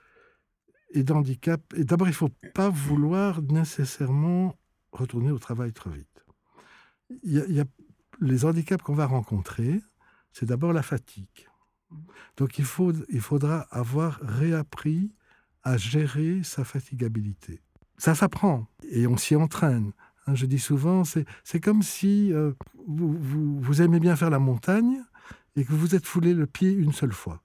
et 0.91 1.03
d'handicaps. 1.03 1.63
Et 1.75 1.83
d'abord, 1.83 2.07
il 2.07 2.11
ne 2.11 2.15
faut 2.15 2.31
pas 2.53 2.69
vouloir 2.69 3.41
nécessairement 3.41 4.55
retourner 4.91 5.31
au 5.31 5.39
travail 5.39 5.73
trop 5.73 5.89
vite. 5.89 6.25
Il 7.23 7.35
y 7.35 7.43
il 7.49 7.55
y 7.55 7.59
a 7.59 7.65
les 8.21 8.45
handicaps 8.45 8.83
qu'on 8.83 8.93
va 8.93 9.05
rencontrer, 9.05 9.81
c'est 10.31 10.45
d'abord 10.45 10.73
la 10.73 10.83
fatigue. 10.83 11.47
Donc 12.37 12.59
il, 12.59 12.65
faut, 12.65 12.93
il 13.09 13.21
faudra 13.21 13.61
avoir 13.71 14.19
réappris 14.21 15.11
à 15.63 15.77
gérer 15.77 16.43
sa 16.43 16.63
fatigabilité. 16.63 17.61
Ça 17.97 18.15
s'apprend 18.15 18.67
et 18.89 19.07
on 19.07 19.17
s'y 19.17 19.35
entraîne. 19.35 19.91
Hein, 20.25 20.35
je 20.35 20.45
dis 20.45 20.59
souvent, 20.59 21.03
c'est 21.03 21.59
comme 21.59 21.81
si 21.81 22.31
euh, 22.31 22.53
vous, 22.87 23.17
vous, 23.59 23.81
aimez 23.81 23.99
bien 23.99 24.15
faire 24.15 24.29
la 24.29 24.39
montagne 24.39 25.03
et 25.55 25.65
que 25.65 25.71
vous 25.71 25.79
vous 25.79 25.95
êtes 25.95 26.05
foulé 26.05 26.33
le 26.33 26.47
pied 26.47 26.71
une 26.71 26.93
seule 26.93 27.11
fois. 27.11 27.41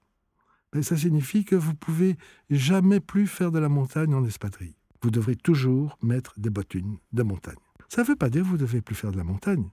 Mais 0.73 0.83
ça 0.83 0.95
signifie 0.95 1.45
que 1.45 1.55
vous 1.55 1.73
pouvez 1.73 2.17
jamais 2.49 2.99
plus 2.99 3.27
faire 3.27 3.51
de 3.51 3.59
la 3.59 3.69
montagne 3.69 4.13
en 4.13 4.23
espadrille. 4.23 4.75
Vous 5.01 5.11
devrez 5.11 5.35
toujours 5.35 5.97
mettre 6.01 6.33
des 6.37 6.49
bottines 6.49 6.97
de 7.13 7.23
montagne. 7.23 7.55
Ça 7.89 8.03
ne 8.03 8.07
veut 8.07 8.15
pas 8.15 8.29
dire 8.29 8.43
que 8.43 8.47
vous 8.47 8.53
ne 8.53 8.59
devez 8.59 8.81
plus 8.81 8.95
faire 8.95 9.11
de 9.11 9.17
la 9.17 9.23
montagne. 9.23 9.69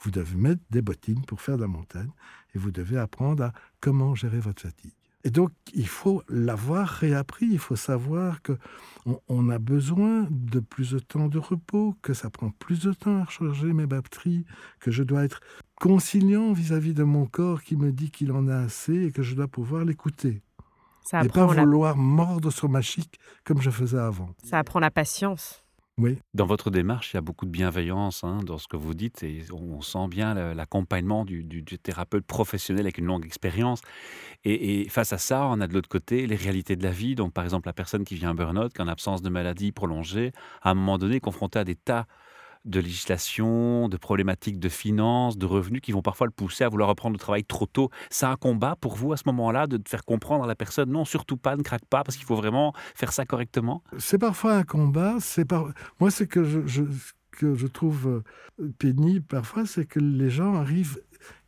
Vous 0.00 0.10
devez 0.10 0.36
mettre 0.36 0.62
des 0.70 0.82
bottines 0.82 1.24
pour 1.24 1.40
faire 1.40 1.56
de 1.56 1.62
la 1.62 1.68
montagne 1.68 2.10
et 2.54 2.58
vous 2.58 2.70
devez 2.70 2.98
apprendre 2.98 3.44
à 3.44 3.52
comment 3.80 4.14
gérer 4.14 4.40
votre 4.40 4.62
fatigue. 4.62 4.94
Et 5.26 5.30
donc, 5.30 5.50
il 5.74 5.88
faut 5.88 6.22
l'avoir 6.28 6.86
réappris. 6.86 7.46
Il 7.50 7.58
faut 7.58 7.74
savoir 7.74 8.42
que 8.42 8.56
on, 9.28 9.48
a 9.50 9.58
besoin 9.58 10.28
de 10.30 10.60
plus 10.60 10.92
de 10.92 11.00
temps 11.00 11.26
de 11.26 11.38
repos, 11.38 11.96
que 12.00 12.14
ça 12.14 12.30
prend 12.30 12.50
plus 12.50 12.84
de 12.84 12.92
temps 12.92 13.22
à 13.22 13.24
recharger 13.24 13.72
mes 13.72 13.86
batteries, 13.86 14.44
que 14.78 14.92
je 14.92 15.02
dois 15.02 15.24
être 15.24 15.40
conciliant 15.80 16.52
vis-à-vis 16.52 16.94
de 16.94 17.02
mon 17.02 17.26
corps 17.26 17.64
qui 17.64 17.74
me 17.74 17.90
dit 17.90 18.12
qu'il 18.12 18.30
en 18.30 18.46
a 18.46 18.56
assez 18.56 19.06
et 19.06 19.10
que 19.10 19.22
je 19.22 19.34
dois 19.34 19.48
pouvoir 19.48 19.84
l'écouter. 19.84 20.42
Et 21.12 21.28
pas 21.28 21.46
vouloir 21.46 21.96
mordre 21.96 22.52
sur 22.52 22.68
ma 22.68 22.80
chic 22.80 23.18
comme 23.42 23.60
je 23.60 23.70
faisais 23.70 23.98
avant. 23.98 24.30
Ça 24.44 24.60
apprend 24.60 24.78
la 24.78 24.92
patience. 24.92 25.65
Dans 26.34 26.44
votre 26.44 26.70
démarche, 26.70 27.12
il 27.12 27.16
y 27.16 27.18
a 27.18 27.22
beaucoup 27.22 27.46
de 27.46 27.50
bienveillance 27.50 28.22
hein, 28.22 28.40
dans 28.44 28.58
ce 28.58 28.68
que 28.68 28.76
vous 28.76 28.92
dites 28.92 29.22
et 29.22 29.44
on 29.50 29.80
sent 29.80 30.08
bien 30.08 30.34
l'accompagnement 30.52 31.24
du, 31.24 31.64
thérapeute 31.64 32.26
professionnel 32.26 32.84
avec 32.84 32.98
une 32.98 33.06
longue 33.06 33.24
expérience. 33.24 33.80
Et, 34.44 34.86
face 34.90 35.14
à 35.14 35.18
ça, 35.18 35.46
on 35.46 35.58
a 35.60 35.66
de 35.66 35.72
l'autre 35.72 35.88
côté 35.88 36.26
les 36.26 36.36
réalités 36.36 36.76
de 36.76 36.82
la 36.82 36.90
vie. 36.90 37.14
Donc, 37.14 37.32
par 37.32 37.44
exemple, 37.44 37.66
la 37.66 37.72
personne 37.72 38.04
qui 38.04 38.14
vient 38.14 38.30
un 38.30 38.34
burn-out, 38.34 38.74
qui 38.74 38.82
en 38.82 38.88
absence 38.88 39.22
de 39.22 39.30
maladie 39.30 39.72
prolongée, 39.72 40.32
à 40.60 40.70
un 40.70 40.74
moment 40.74 40.98
donné, 40.98 41.18
confrontée 41.18 41.60
à 41.60 41.64
des 41.64 41.76
tas 41.76 42.06
de 42.66 42.80
législation, 42.80 43.88
de 43.88 43.96
problématiques 43.96 44.58
de 44.58 44.68
finances, 44.68 45.38
de 45.38 45.46
revenus 45.46 45.80
qui 45.80 45.92
vont 45.92 46.02
parfois 46.02 46.26
le 46.26 46.32
pousser 46.32 46.64
à 46.64 46.68
vouloir 46.68 46.88
reprendre 46.88 47.14
le 47.14 47.18
travail 47.18 47.44
trop 47.44 47.66
tôt. 47.66 47.90
C'est 48.10 48.26
un 48.26 48.36
combat 48.36 48.76
pour 48.80 48.96
vous 48.96 49.12
à 49.12 49.16
ce 49.16 49.22
moment-là 49.26 49.66
de 49.66 49.80
faire 49.86 50.04
comprendre 50.04 50.44
à 50.44 50.46
la 50.46 50.54
personne 50.54 50.90
non, 50.90 51.04
surtout 51.04 51.36
pas, 51.36 51.56
ne 51.56 51.62
craque 51.62 51.86
pas, 51.86 52.04
parce 52.04 52.16
qu'il 52.16 52.26
faut 52.26 52.36
vraiment 52.36 52.72
faire 52.94 53.12
ça 53.12 53.24
correctement? 53.24 53.82
C'est 53.98 54.18
parfois 54.18 54.54
un 54.54 54.64
combat. 54.64 55.16
C'est 55.20 55.44
par... 55.44 55.68
Moi, 56.00 56.10
ce 56.10 56.24
que 56.24 56.44
je, 56.44 56.82
que 57.30 57.54
je 57.54 57.66
trouve 57.66 58.22
euh, 58.60 58.72
pénible 58.78 59.24
parfois, 59.24 59.66
c'est 59.66 59.86
que 59.86 60.00
les 60.00 60.30
gens 60.30 60.54
arrivent 60.54 61.00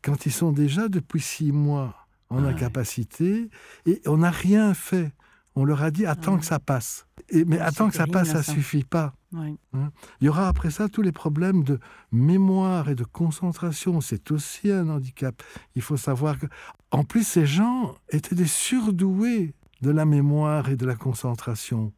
quand 0.03 0.27
ils 0.27 0.33
sont 0.33 0.53
déjà 0.53 0.89
depuis 0.89 1.21
six 1.21 1.53
mois 1.53 1.95
en 2.31 2.45
incapacité 2.45 3.49
et 3.87 4.01
on 4.07 4.19
n'a 4.19 4.31
rien 4.31 4.75
fait. 4.75 5.13
On 5.55 5.65
leur 5.65 5.83
a 5.83 5.91
dit 5.91 6.07
attends 6.07 6.39
que 6.39 6.45
ça 6.45 6.61
passe. 6.61 7.07
Et, 7.31 7.45
mais 7.45 7.59
attends 7.59 7.89
que 7.89 7.97
ça 7.97 8.07
passe, 8.07 8.29
ça, 8.29 8.39
ne 8.39 8.43
suffit 8.43 8.85
pas. 8.85 9.15
Hein. 9.35 9.91
Il 10.21 10.27
y 10.27 10.29
aura 10.29 10.49
après 10.49 10.71
ça 10.71 10.89
tous 10.89 11.03
les 11.03 11.13
problèmes 11.13 11.63
de 11.63 11.79
mémoire 12.13 12.89
et 12.89 12.95
de 12.95 13.05
concentration. 13.05 14.01
C'est 14.01 14.31
aussi 14.31 14.71
un 14.71 14.89
handicap. 14.89 15.43
Il 15.75 15.83
faut 15.83 15.97
savoir 15.97 16.39
que, 16.39 16.47
en 16.91 17.05
plus, 17.05 17.27
ces 17.27 17.47
gens 17.47 17.95
étaient 18.11 18.35
des 18.35 18.47
surdoués 18.47 19.55
de 19.83 19.91
la 19.91 20.05
mémoire 20.05 20.71
et 20.71 20.77
de 20.77 20.87
la 20.87 20.97
concentration. 20.97 21.93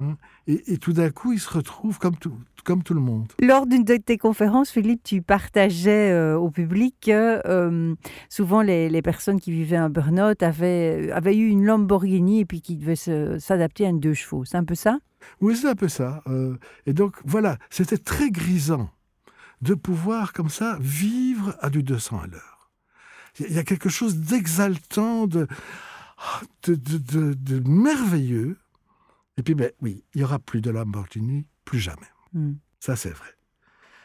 Hein. 0.00 0.16
Et, 0.46 0.78
tout 0.78 0.92
d'un 0.92 1.10
coup, 1.10 1.32
ils 1.32 1.38
se 1.38 1.50
retrouvent 1.50 1.98
comme 1.98 2.16
tout, 2.16 2.34
comme 2.64 2.82
tout 2.82 2.94
le 2.94 3.00
monde. 3.00 3.28
Lors 3.40 3.66
d'une 3.66 3.84
de 3.84 3.96
tes 3.96 4.18
conférences, 4.18 4.70
Philippe, 4.70 5.02
tu 5.04 5.22
partageais 5.22 6.10
euh, 6.10 6.36
au 6.36 6.50
public 6.50 6.96
que 7.02 7.40
euh, 7.46 7.94
souvent 8.28 8.62
les, 8.62 9.02
personnes 9.02 9.40
qui 9.40 9.52
vivaient 9.52 9.76
un 9.76 9.90
burn-out 9.90 10.42
avaient, 10.42 11.10
avaient 11.12 11.36
eu 11.36 11.46
une 11.48 11.64
Lamborghini 11.64 12.40
et 12.40 12.44
puis 12.44 12.60
qui 12.60 12.76
devaient 12.76 12.96
s'adapter 13.38 13.86
à 13.86 13.90
une 13.90 14.00
deux 14.00 14.14
chevaux. 14.14 14.44
C'est 14.44 14.56
un 14.56 14.64
peu 14.64 14.74
ça? 14.74 14.98
Oui, 15.40 15.56
c'est 15.56 15.68
un 15.68 15.74
peu 15.74 15.88
ça. 15.88 16.22
Euh, 16.26 16.56
et 16.86 16.92
donc, 16.92 17.16
voilà, 17.24 17.58
c'était 17.70 17.98
très 17.98 18.30
grisant 18.30 18.90
de 19.60 19.74
pouvoir, 19.74 20.32
comme 20.32 20.50
ça, 20.50 20.76
vivre 20.80 21.56
à 21.60 21.70
du 21.70 21.82
200 21.82 22.20
à 22.20 22.26
l'heure. 22.26 22.70
Il 23.38 23.52
y 23.52 23.58
a 23.58 23.64
quelque 23.64 23.88
chose 23.88 24.16
d'exaltant, 24.16 25.26
de, 25.26 25.46
de, 26.66 27.34
de, 27.34 27.68
merveilleux. 27.68 28.58
Et 29.42 29.44
puis, 29.44 29.56
ben, 29.56 29.72
oui, 29.80 30.04
il 30.14 30.18
n'y 30.18 30.24
aura 30.24 30.38
plus 30.38 30.60
de 30.60 30.70
Lamborghini, 30.70 31.48
plus 31.64 31.80
jamais. 31.80 32.06
Hmm. 32.32 32.52
Ça, 32.78 32.94
c'est 32.94 33.10
vrai. 33.10 33.30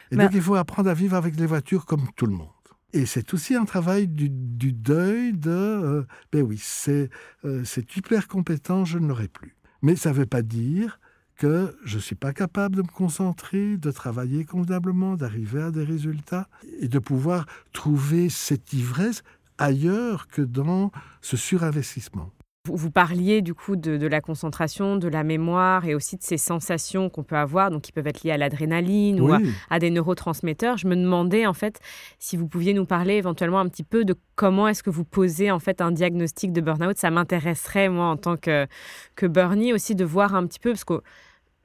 Et 0.09 0.15
donc, 0.15 0.31
il 0.33 0.41
faut 0.41 0.55
apprendre 0.55 0.89
à 0.89 0.95
vivre 0.95 1.15
avec 1.15 1.39
les 1.39 1.45
voitures 1.45 1.85
comme 1.85 2.07
tout 2.15 2.25
le 2.25 2.31
monde. 2.31 2.49
Et 2.91 3.05
c'est 3.05 3.35
aussi 3.35 3.53
un 3.53 3.65
travail 3.65 4.07
du, 4.07 4.29
deuil 4.29 5.33
de, 5.33 5.51
euh, 5.51 6.07
ben 6.31 6.41
oui, 6.41 6.57
c'est 6.59 7.11
euh, 7.45 7.63
hyper 7.95 8.27
compétent, 8.27 8.83
je 8.83 8.97
ne 8.97 9.07
l'aurai 9.07 9.27
plus. 9.27 9.55
Mais 9.83 9.95
ça 9.95 10.09
ne 10.09 10.15
veut 10.15 10.25
pas 10.25 10.41
dire 10.41 10.99
que 11.35 11.77
je 11.85 11.97
ne 11.97 12.01
suis 12.01 12.15
pas 12.15 12.33
capable 12.33 12.77
de 12.77 12.81
me 12.81 12.87
concentrer, 12.87 13.77
de 13.77 13.91
travailler 13.91 14.43
convenablement, 14.43 15.17
d'arriver 15.17 15.61
à 15.61 15.69
des 15.69 15.83
résultats 15.83 16.49
et 16.79 16.87
de 16.87 16.97
pouvoir 16.97 17.45
trouver 17.73 18.29
cette 18.29 18.73
ivresse 18.73 19.21
ailleurs 19.59 20.29
que 20.29 20.41
dans 20.41 20.91
ce 21.21 21.37
surinvestissement. 21.37 22.31
Vous 22.75 22.91
parliez 22.91 23.41
du 23.41 23.53
coup 23.53 23.75
de, 23.75 23.97
de, 23.97 24.07
la 24.07 24.21
concentration, 24.21 24.97
de 24.97 25.07
la 25.07 25.23
mémoire 25.23 25.85
et 25.85 25.95
aussi 25.95 26.17
de 26.17 26.23
ces 26.23 26.37
sensations 26.37 27.09
qu'on 27.09 27.23
peut 27.23 27.37
avoir, 27.37 27.71
donc 27.71 27.83
qui 27.83 27.91
peuvent 27.91 28.07
être 28.07 28.23
liées 28.23 28.31
à 28.31 28.37
l'adrénaline 28.37 29.21
oui. 29.21 29.31
ou 29.31 29.33
à, 29.33 29.39
à, 29.69 29.79
des 29.79 29.89
neurotransmetteurs. 29.89 30.77
Je 30.77 30.87
me 30.87 30.95
demandais 30.95 31.45
en 31.45 31.53
fait 31.53 31.79
si 32.19 32.37
vous 32.37 32.47
pouviez 32.47 32.73
nous 32.73 32.85
parler 32.85 33.15
éventuellement 33.15 33.59
un 33.59 33.67
petit 33.67 33.83
peu 33.83 34.05
de 34.05 34.15
comment 34.35 34.67
est-ce 34.67 34.83
que 34.83 34.89
vous 34.89 35.05
posez 35.05 35.51
en 35.51 35.59
fait 35.59 35.81
un 35.81 35.91
diagnostic 35.91 36.51
de 36.51 36.61
burn-out. 36.61 36.97
Ça 36.97 37.11
m'intéresserait 37.11 37.89
moi 37.89 38.05
en 38.05 38.17
tant 38.17 38.37
que, 38.37 38.67
que 39.15 39.25
Bernie 39.25 39.73
aussi 39.73 39.95
de 39.95 40.05
voir 40.05 40.35
un 40.35 40.45
petit 40.45 40.59
peu 40.59 40.71
parce 40.71 40.83
que 40.83 41.01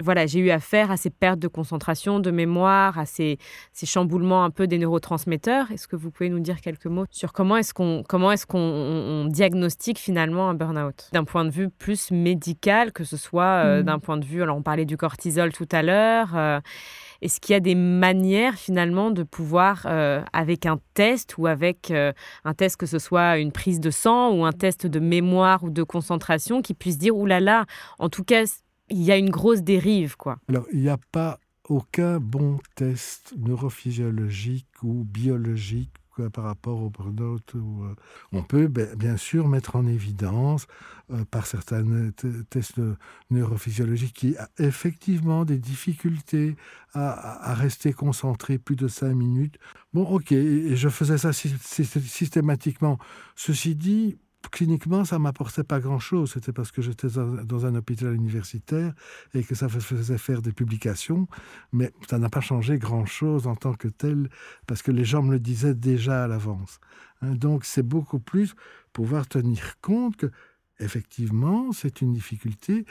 voilà, 0.03 0.27
j'ai 0.27 0.41
eu 0.41 0.51
affaire 0.51 0.91
à 0.91 0.97
ces 0.97 1.11
pertes 1.11 1.39
de 1.39 1.49
concentration, 1.49 2.21
de 2.21 2.31
mémoire, 2.31 2.99
à 2.99 3.07
ces, 3.07 3.39
ces 3.73 3.87
chamboulements 3.87 4.45
un 4.45 4.51
peu 4.51 4.67
des 4.67 4.79
neurotransmetteurs. 4.79 5.71
Est-ce 5.71 5.89
que 5.89 5.97
vous 5.97 6.11
pouvez 6.11 6.29
nous 6.29 6.41
dire 6.41 6.61
quelques 6.61 6.87
mots 6.87 7.07
sur 7.11 7.33
comment 7.33 7.57
est-ce 7.57 7.73
qu'on 7.73 8.03
comment 8.07 8.33
est-ce 8.33 8.47
qu'on 8.47 8.59
on 8.59 9.25
diagnostique 9.27 9.99
finalement 9.99 10.49
un 10.49 10.55
burn-out? 10.55 11.09
D'un 11.13 11.25
point 11.25 11.45
de 11.45 11.51
vue 11.51 11.69
plus 11.71 12.11
médical, 12.11 12.93
que 12.93 13.05
ce 13.05 13.17
soit 13.17 13.65
euh, 13.65 13.81
mmh. 13.81 13.85
d'un 13.85 13.99
point 13.99 14.17
de 14.17 14.25
vue, 14.25 14.43
alors 14.43 14.57
on 14.57 14.63
parlait 14.63 14.85
du 14.85 14.97
cortisol 14.97 15.53
tout 15.53 15.69
à 15.73 15.83
l'heure. 15.83 16.37
Euh, 16.37 16.61
est-ce 17.23 17.41
qu'il 17.41 17.53
y 17.53 17.57
a 17.57 17.61
des 17.61 17.77
manières 17.77 18.57
finalement 18.57 19.13
de 19.13 19.23
pouvoir, 19.23 19.87
euh, 19.87 20.23
avec 20.33 20.67
un 20.67 20.79
test 20.95 21.39
ou 21.39 21.47
avec 21.47 21.93
euh, 21.93 22.13
un 22.45 22.53
test 22.53 22.77
que 22.77 22.87
ce 22.87 22.99
soit 22.99 23.39
une 23.39 23.53
prise 23.53 23.79
de 23.79 23.91
sang 23.91 24.33
ou 24.33 24.45
un 24.45 24.51
test 24.51 24.89
de 24.89 24.99
mémoire 24.99 25.63
ou 25.63 25.71
de 25.71 25.85
concentration, 25.85 26.63
qui 26.63 26.75
puisse 26.75 26.99
dire, 26.99 27.17
oulala, 27.17 27.41
là 27.45 27.59
là, 27.61 27.67
en 28.01 28.09
tout 28.09 28.25
cas, 28.25 28.43
il 28.93 29.03
y 29.03 29.11
a 29.11 29.17
une 29.17 29.31
grosse 29.31 29.63
dérive, 29.63 30.17
quoi. 30.17 30.39
Alors, 30.49 30.67
il 30.73 30.81
n'y 30.81 30.89
a 30.89 30.99
pas 31.11 31.39
aucun 31.69 32.19
bon 32.21 32.59
test 32.75 33.35
neurophysiologique 33.39 34.67
ou 34.83 35.05
biologique 35.05 35.91
par 36.33 36.45
rapport 36.45 36.83
au 36.83 36.91
burn-out. 36.91 37.55
Ou, 37.55 37.85
euh, 37.85 37.95
on 38.33 38.43
peut 38.43 38.69
ben, 38.69 38.95
bien 38.97 39.17
sûr 39.17 39.49
mettre 39.49 39.77
en 39.77 39.87
évidence 39.87 40.67
euh, 41.11 41.25
par 41.31 41.47
certains 41.47 42.11
tests 42.51 42.81
neurophysiologiques 43.31 44.15
qui 44.15 44.37
a 44.37 44.49
effectivement 44.59 45.45
des 45.45 45.59
difficultés 45.59 46.57
à, 46.93 47.51
à, 47.51 47.55
rester 47.55 47.93
concentré 47.93 48.59
plus 48.59 48.77
de 48.77 48.89
cinq 48.89 49.15
minutes. 49.15 49.59
Bon, 49.93 50.05
ok, 50.05 50.33
et 50.33 50.77
je 50.77 50.89
faisais 50.89 51.19
ça 51.19 51.33
systématiquement. 51.33 52.99
Ceci 53.35 53.75
dit, 53.75 54.19
cliniquement, 54.51 55.05
ça 55.05 55.19
m'apportait 55.19 55.65
pas 55.65 55.81
grand-chose. 55.81 56.33
C'était 56.33 56.53
parce 56.53 56.73
que 56.73 56.83
j'étais 56.83 57.09
dans 57.09 57.67
un 57.67 57.75
hôpital 57.75 58.15
universitaire 58.15 58.93
et 59.35 59.45
que 59.45 59.55
ça 59.55 59.69
faisait 59.69 60.19
faire 60.19 60.43
des 60.43 60.53
publications, 60.53 61.27
mais 61.73 61.93
ça 62.09 62.19
n'a 62.19 62.29
pas 62.29 62.41
changé 62.41 62.79
grand-chose 62.79 63.47
en 63.47 63.57
tant 63.57 63.75
que 63.75 63.89
tel, 63.89 64.29
parce 64.67 64.83
que 64.83 64.91
les 64.91 65.05
gens 65.05 65.23
me 65.23 65.33
le 65.33 65.41
disaient 65.41 65.75
déjà 65.75 66.25
à 66.25 66.27
l'avance. 66.29 66.79
Hein. 67.21 67.35
Donc, 67.35 67.65
c'est 67.65 67.83
beaucoup 67.83 68.21
plus 68.21 68.55
pouvoir 68.93 69.27
tenir 69.27 69.81
compte 69.81 70.17
que, 70.17 70.31
effectivement, 70.79 71.73
c'est 71.73 72.01
une 72.01 72.13
difficulté, 72.13 72.85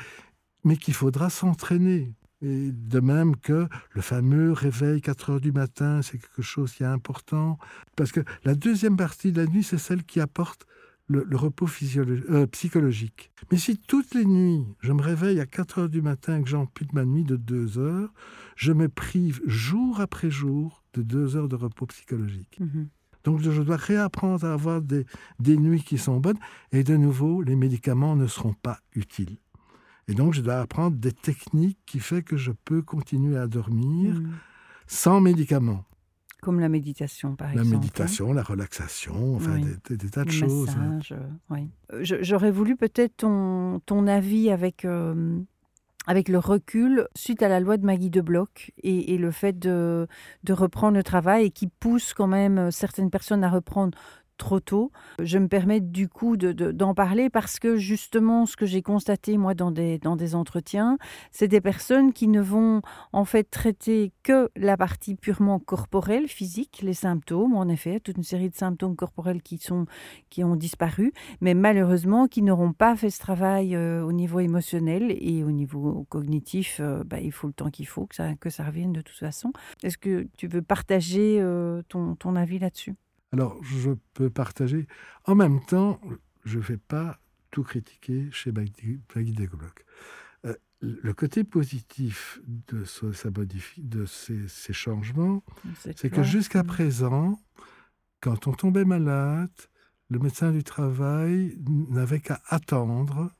mais 0.63 0.77
qu'il 0.77 0.93
faudra 0.93 1.29
s'entraîner. 1.29 2.13
Et 2.43 2.71
de 2.71 2.99
même 2.99 3.35
que 3.35 3.67
le 3.91 4.01
fameux 4.01 4.51
réveil 4.51 4.99
4 5.01 5.29
heures 5.29 5.41
du 5.41 5.51
matin, 5.51 6.01
c'est 6.01 6.17
quelque 6.17 6.41
chose 6.41 6.73
qui 6.73 6.81
est 6.81 6.87
important. 6.87 7.59
Parce 7.95 8.11
que 8.11 8.21
la 8.43 8.55
deuxième 8.55 8.97
partie 8.97 9.31
de 9.31 9.41
la 9.41 9.47
nuit, 9.47 9.63
c'est 9.63 9.77
celle 9.77 10.03
qui 10.03 10.19
apporte 10.19 10.65
le, 11.11 11.25
le 11.27 11.37
repos 11.37 11.67
euh, 11.97 12.47
psychologique. 12.47 13.31
Mais 13.51 13.57
si 13.57 13.77
toutes 13.77 14.15
les 14.15 14.25
nuits, 14.25 14.65
je 14.79 14.93
me 14.93 15.01
réveille 15.01 15.39
à 15.39 15.45
4 15.45 15.79
heures 15.79 15.89
du 15.89 16.01
matin 16.01 16.39
et 16.39 16.43
que 16.43 16.49
j'ampute 16.49 16.93
ma 16.93 17.05
nuit 17.05 17.23
de 17.23 17.35
2 17.35 17.77
heures, 17.77 18.13
je 18.55 18.71
me 18.71 18.87
prive 18.87 19.41
jour 19.45 19.99
après 19.99 20.31
jour 20.31 20.83
de 20.93 21.01
2 21.01 21.35
heures 21.35 21.49
de 21.49 21.55
repos 21.55 21.85
psychologique. 21.87 22.59
Mmh. 22.59 22.85
Donc 23.23 23.41
je 23.41 23.61
dois 23.61 23.75
réapprendre 23.75 24.45
à 24.45 24.53
avoir 24.53 24.81
des, 24.81 25.05
des 25.39 25.57
nuits 25.57 25.83
qui 25.83 25.97
sont 25.97 26.19
bonnes. 26.19 26.39
Et 26.71 26.83
de 26.83 26.95
nouveau, 26.95 27.41
les 27.41 27.55
médicaments 27.55 28.15
ne 28.15 28.27
seront 28.27 28.53
pas 28.53 28.79
utiles. 28.95 29.37
Et 30.07 30.13
donc 30.13 30.33
je 30.33 30.41
dois 30.41 30.59
apprendre 30.59 30.97
des 30.97 31.11
techniques 31.11 31.79
qui 31.85 31.99
font 31.99 32.21
que 32.21 32.37
je 32.37 32.51
peux 32.65 32.81
continuer 32.81 33.37
à 33.37 33.47
dormir 33.47 34.15
mmh. 34.15 34.31
sans 34.87 35.21
médicaments. 35.21 35.85
Comme 36.41 36.59
la 36.59 36.69
méditation, 36.69 37.35
par 37.35 37.47
la 37.49 37.53
exemple. 37.53 37.69
La 37.71 37.77
méditation, 37.79 38.33
la 38.33 38.43
relaxation, 38.43 39.35
enfin 39.35 39.53
oui. 39.53 39.61
des, 39.61 39.95
des, 39.95 39.97
des, 39.97 40.09
tas 40.09 40.23
de 40.23 40.29
Le 40.29 40.33
choses. 40.33 40.75
Massage, 40.75 41.13
hein. 41.13 41.37
oui. 41.51 41.69
J'aurais 42.01 42.51
voulu 42.51 42.75
peut-être 42.75 43.17
ton, 43.17 43.79
ton 43.85 44.07
avis 44.07 44.49
avec, 44.49 44.83
euh, 44.83 45.39
avec 46.07 46.29
le 46.29 46.39
recul 46.39 47.07
suite 47.15 47.43
à 47.43 47.47
la 47.47 47.59
loi 47.59 47.77
de 47.77 47.85
Maggie 47.85 48.09
de 48.09 48.21
Bloch 48.21 48.71
et, 48.81 49.13
et 49.13 49.17
le 49.19 49.29
fait 49.29 49.57
de, 49.59 50.07
de 50.43 50.53
reprendre 50.53 50.97
le 50.97 51.03
travail 51.03 51.45
et 51.45 51.51
qui 51.51 51.67
pousse 51.67 52.13
quand 52.15 52.27
même 52.27 52.71
certaines 52.71 53.11
personnes 53.11 53.43
à 53.43 53.49
reprendre 53.49 53.95
trop 54.41 54.59
tôt. 54.59 54.91
Je 55.21 55.37
me 55.37 55.47
permets 55.47 55.81
du 55.81 56.09
coup 56.09 56.35
d'en 56.35 56.51
de, 56.51 56.71
de, 56.71 56.93
parler 56.93 57.29
parce 57.29 57.59
que 57.59 57.77
justement 57.77 58.47
ce 58.47 58.57
que 58.57 58.65
j'ai 58.65 58.81
constaté 58.81 59.37
moi 59.37 59.53
dans 59.53 59.69
des, 59.69 60.35
entretiens, 60.35 60.97
c'est 61.31 61.47
des 61.47 61.61
personnes 61.61 62.11
qui 62.11 62.27
ne 62.27 62.41
vont 62.41 62.81
en 63.13 63.23
fait 63.23 63.43
traiter 63.43 64.11
que 64.23 64.49
la 64.55 64.77
partie 64.77 65.13
purement 65.13 65.59
corporelle, 65.59 66.27
physique, 66.27 66.79
les 66.81 66.95
symptômes, 66.95 67.53
en 67.53 67.67
effet, 67.67 67.99
toute 67.99 68.17
une 68.17 68.23
série 68.23 68.49
de 68.49 68.55
symptômes 68.55 68.95
corporels 68.95 69.43
qui, 69.43 69.59
ont 69.71 70.55
disparu, 70.55 71.13
mais 71.39 71.53
malheureusement 71.53 72.27
qui 72.27 72.41
n'auront 72.41 72.73
pas 72.73 72.95
fait 72.95 73.11
ce 73.11 73.19
travail 73.19 73.75
euh, 73.75 74.03
au 74.03 74.11
niveau 74.11 74.39
émotionnel 74.39 75.15
et 75.19 75.43
au 75.43 75.51
niveau 75.51 76.07
cognitif, 76.09 76.79
euh, 76.79 77.03
bah, 77.03 77.19
il 77.19 77.31
faut 77.31 77.45
le 77.45 77.53
temps 77.53 77.69
qu'il 77.69 77.87
faut 77.87 78.07
que 78.07 78.15
ça, 78.15 78.33
que 78.35 78.49
ça 78.49 78.63
revienne 78.63 78.91
de 78.91 79.01
toute 79.01 79.17
façon. 79.17 79.53
Est-ce 79.83 79.99
que 79.99 80.27
tu 80.35 80.47
veux 80.47 80.63
partager 80.63 81.37
euh, 81.39 81.83
ton 81.83 82.35
avis 82.35 82.57
là-dessus? 82.57 82.95
Alors, 83.31 83.57
je 83.63 83.91
peux 84.13 84.29
partager. 84.29 84.87
En 85.25 85.35
même 85.35 85.63
temps, 85.63 86.01
je 86.43 86.57
ne 86.57 86.63
vais 86.63 86.77
pas 86.77 87.19
tout 87.49 87.63
critiquer 87.63 88.29
chez 88.31 88.51
Maggie 88.51 88.99
Deglock. 89.15 89.85
Euh, 90.45 90.53
le 90.81 91.13
côté 91.13 91.43
positif 91.43 92.41
de, 92.45 92.83
ce, 92.83 93.05
de 93.77 94.05
ces, 94.05 94.47
ces, 94.47 94.73
changements, 94.73 95.43
c'est 95.95 96.09
que 96.09 96.23
jusqu'à 96.23 96.63
présent, 96.63 97.39
quand 98.19 98.47
on 98.47 98.53
tombait 98.53 98.85
malade, 98.85 99.49
le 100.09 100.19
médecin 100.19 100.51
du 100.51 100.63
travail 100.63 101.57
n'avait 101.89 102.19
qu'à 102.19 102.41
attendre 102.47 103.31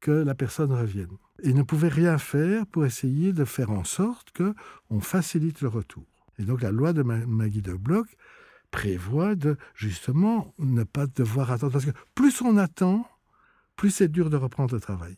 que 0.00 0.10
la 0.10 0.34
personne 0.34 0.72
revienne. 0.72 1.10
Il 1.42 1.54
ne 1.54 1.62
pouvait 1.62 1.88
rien 1.88 2.16
faire 2.16 2.66
pour 2.66 2.86
essayer 2.86 3.34
de 3.34 3.44
faire 3.44 3.70
en 3.70 3.84
sorte 3.84 4.30
que 4.30 4.54
on 4.88 5.00
facilite 5.00 5.60
le 5.60 5.68
retour. 5.68 6.06
Et 6.38 6.44
donc 6.44 6.62
la 6.62 6.70
loi 6.70 6.94
de 6.94 7.02
Maggie 7.02 7.60
de 7.60 7.74
Bloch 7.74 8.08
prévoit 8.70 9.34
de 9.34 9.56
justement 9.74 10.54
ne 10.58 10.84
pas 10.84 11.06
devoir 11.06 11.50
attendre. 11.50 11.72
Parce 11.72 11.84
que 11.86 11.96
plus 12.14 12.42
on 12.42 12.56
attend, 12.56 13.06
plus 13.76 13.90
c'est 13.90 14.08
dur 14.08 14.30
de 14.30 14.36
reprendre 14.36 14.74
le 14.74 14.80
travail. 14.80 15.16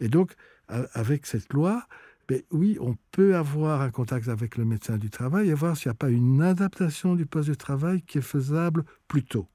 Et 0.00 0.08
donc, 0.08 0.34
avec 0.68 1.26
cette 1.26 1.52
loi, 1.52 1.86
ben 2.28 2.40
oui, 2.50 2.78
on 2.80 2.96
peut 3.10 3.36
avoir 3.36 3.82
un 3.82 3.90
contact 3.90 4.28
avec 4.28 4.56
le 4.56 4.64
médecin 4.64 4.96
du 4.96 5.10
travail 5.10 5.50
et 5.50 5.54
voir 5.54 5.76
s'il 5.76 5.88
n'y 5.88 5.92
a 5.92 5.94
pas 5.94 6.08
une 6.08 6.40
adaptation 6.40 7.14
du 7.14 7.26
poste 7.26 7.48
de 7.48 7.54
travail 7.54 8.02
qui 8.02 8.18
est 8.18 8.22
faisable 8.22 8.84
plus 9.08 9.24
tôt. 9.24 9.48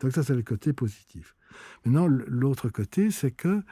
Donc 0.00 0.12
ça, 0.12 0.22
c'est 0.22 0.34
le 0.34 0.42
côté 0.42 0.72
positif. 0.72 1.34
Maintenant, 1.84 2.06
l'autre 2.06 2.68
côté, 2.68 3.10
c'est 3.10 3.30
que 3.30 3.62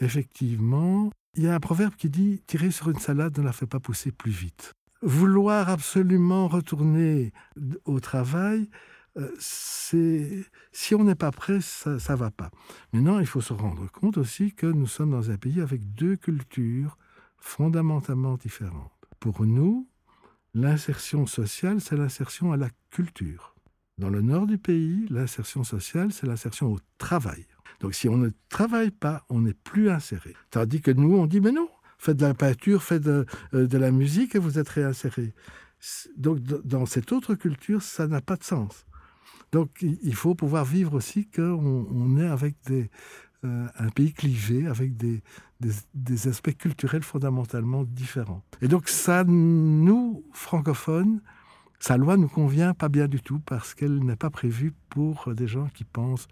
effectivement, 0.00 1.10
il 1.34 1.44
y 1.44 1.48
a 1.48 1.54
un 1.54 1.60
proverbe 1.60 1.94
qui 1.94 2.08
dit 2.08 2.42
tirer 2.46 2.70
sur 2.70 2.88
une 2.88 2.98
salade 2.98 3.38
ne 3.38 3.44
la 3.44 3.52
fait 3.52 3.66
pas 3.66 3.78
pousser 3.78 4.10
plus 4.10 4.32
vite 4.32 4.74
vouloir 5.02 5.68
absolument 5.68 6.48
retourner 6.48 7.32
au 7.84 8.00
travail, 8.00 8.68
euh, 9.16 9.30
c'est 9.38 10.44
si 10.72 10.94
on 10.94 11.04
n'est 11.04 11.14
pas 11.14 11.30
prêt, 11.30 11.60
ça 11.60 11.90
ne 11.90 12.16
va 12.16 12.30
pas. 12.30 12.50
Maintenant, 12.92 13.18
il 13.18 13.26
faut 13.26 13.40
se 13.40 13.52
rendre 13.52 13.90
compte 13.90 14.18
aussi 14.18 14.52
que 14.52 14.66
nous 14.66 14.86
sommes 14.86 15.12
dans 15.12 15.30
un 15.30 15.36
pays 15.36 15.60
avec 15.60 15.94
deux 15.94 16.16
cultures 16.16 16.98
fondamentalement 17.38 18.36
différentes. 18.36 18.92
Pour 19.20 19.46
nous, 19.46 19.88
l'insertion 20.54 21.26
sociale, 21.26 21.80
c'est 21.80 21.96
l'insertion 21.96 22.52
à 22.52 22.56
la 22.56 22.68
culture. 22.90 23.54
Dans 23.98 24.10
le 24.10 24.20
nord 24.20 24.46
du 24.46 24.58
pays, 24.58 25.06
l'insertion 25.08 25.64
sociale, 25.64 26.12
c'est 26.12 26.26
l'insertion 26.26 26.72
au 26.72 26.78
travail. 26.98 27.46
Donc 27.80 27.94
si 27.94 28.08
on 28.08 28.16
ne 28.16 28.30
travaille 28.48 28.90
pas, 28.90 29.24
on 29.30 29.40
n'est 29.40 29.54
plus 29.54 29.88
inséré. 29.90 30.34
Tandis 30.50 30.82
que 30.82 30.90
nous, 30.90 31.16
on 31.16 31.26
dit, 31.26 31.40
mais 31.40 31.52
non, 31.52 31.68
faites 32.06 32.16
de 32.16 32.26
la 32.26 32.34
peinture, 32.34 32.82
faites 32.82 33.02
de, 33.02 33.26
euh, 33.54 33.66
de 33.66 33.78
la 33.78 33.90
musique 33.90 34.34
et 34.34 34.38
vous 34.38 34.58
êtes 34.58 34.68
réinséré. 34.68 35.34
Donc, 36.16 36.38
dans 36.40 36.86
cette 36.86 37.12
autre 37.12 37.34
culture, 37.34 37.82
ça 37.82 38.06
n'a 38.06 38.20
pas 38.20 38.36
de 38.36 38.44
sens. 38.44 38.86
Donc, 39.52 39.70
il 39.82 40.14
faut 40.14 40.34
pouvoir 40.34 40.64
vivre 40.64 40.94
aussi 40.94 41.28
qu'on 41.28 41.86
on 41.90 42.18
est 42.18 42.26
avec 42.26 42.56
euh, 42.70 43.66
un 43.78 43.88
pays 43.90 44.12
clivé, 44.12 44.66
avec 44.66 44.96
des, 44.96 45.22
aspects 46.28 46.56
culturels 46.56 47.02
fondamentalement 47.02 47.84
différents. 47.84 48.42
Et 48.60 48.68
donc, 48.68 48.88
ça, 48.88 49.24
nous, 49.24 50.24
francophones, 50.32 51.20
sa 51.78 51.96
loi 51.96 52.16
nous 52.16 52.28
convient 52.28 52.74
pas 52.74 52.88
bien 52.88 53.06
du 53.08 53.20
tout 53.20 53.40
parce 53.40 53.74
qu'elle 53.74 53.98
n'est 54.04 54.16
pas 54.16 54.30
prévue 54.30 54.72
pour 54.88 55.34
des 55.34 55.46
gens 55.46 55.68
qui 55.68 55.84
pensent 55.84 56.28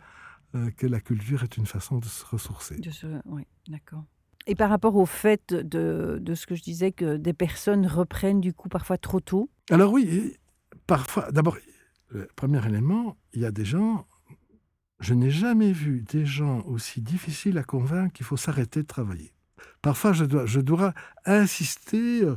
euh, 0.54 0.70
que 0.70 0.86
la 0.86 1.00
culture 1.00 1.42
est 1.42 1.56
une 1.56 1.66
façon 1.66 1.98
de 1.98 2.06
se 2.06 2.24
ressourcer. 2.24 2.76
De 2.76 2.90
se... 2.90 3.06
Oui, 3.26 3.46
d'accord. 3.68 4.04
Et 4.46 4.54
par 4.54 4.68
rapport 4.68 4.96
au 4.96 5.06
fait 5.06 5.54
de, 5.54 6.18
de, 6.20 6.34
ce 6.34 6.46
que 6.46 6.54
je 6.54 6.62
disais, 6.62 6.92
que 6.92 7.16
des 7.16 7.32
personnes 7.32 7.86
reprennent 7.86 8.40
du 8.40 8.52
coup 8.52 8.68
parfois 8.68 8.98
trop 8.98 9.20
tôt? 9.20 9.48
Alors 9.70 9.92
oui, 9.92 10.34
parfois, 10.86 11.30
d'abord, 11.32 11.56
le 12.10 12.28
premier 12.36 12.64
élément, 12.66 13.16
il 13.32 13.40
y 13.40 13.46
a 13.46 13.50
des 13.50 13.64
gens, 13.64 14.06
je 15.00 15.14
n'ai 15.14 15.30
jamais 15.30 15.72
vu 15.72 16.02
des 16.02 16.26
gens 16.26 16.62
aussi 16.66 17.00
difficiles 17.00 17.58
à 17.58 17.64
convaincre 17.64 18.12
qu'il 18.12 18.26
faut 18.26 18.36
s'arrêter 18.36 18.82
de 18.82 18.86
travailler. 18.86 19.32
Parfois, 19.80 20.12
je 20.12 20.24
dois, 20.24 20.46
je 20.46 20.60
dois 20.60 20.94
insister 21.26 22.22
euh, 22.22 22.36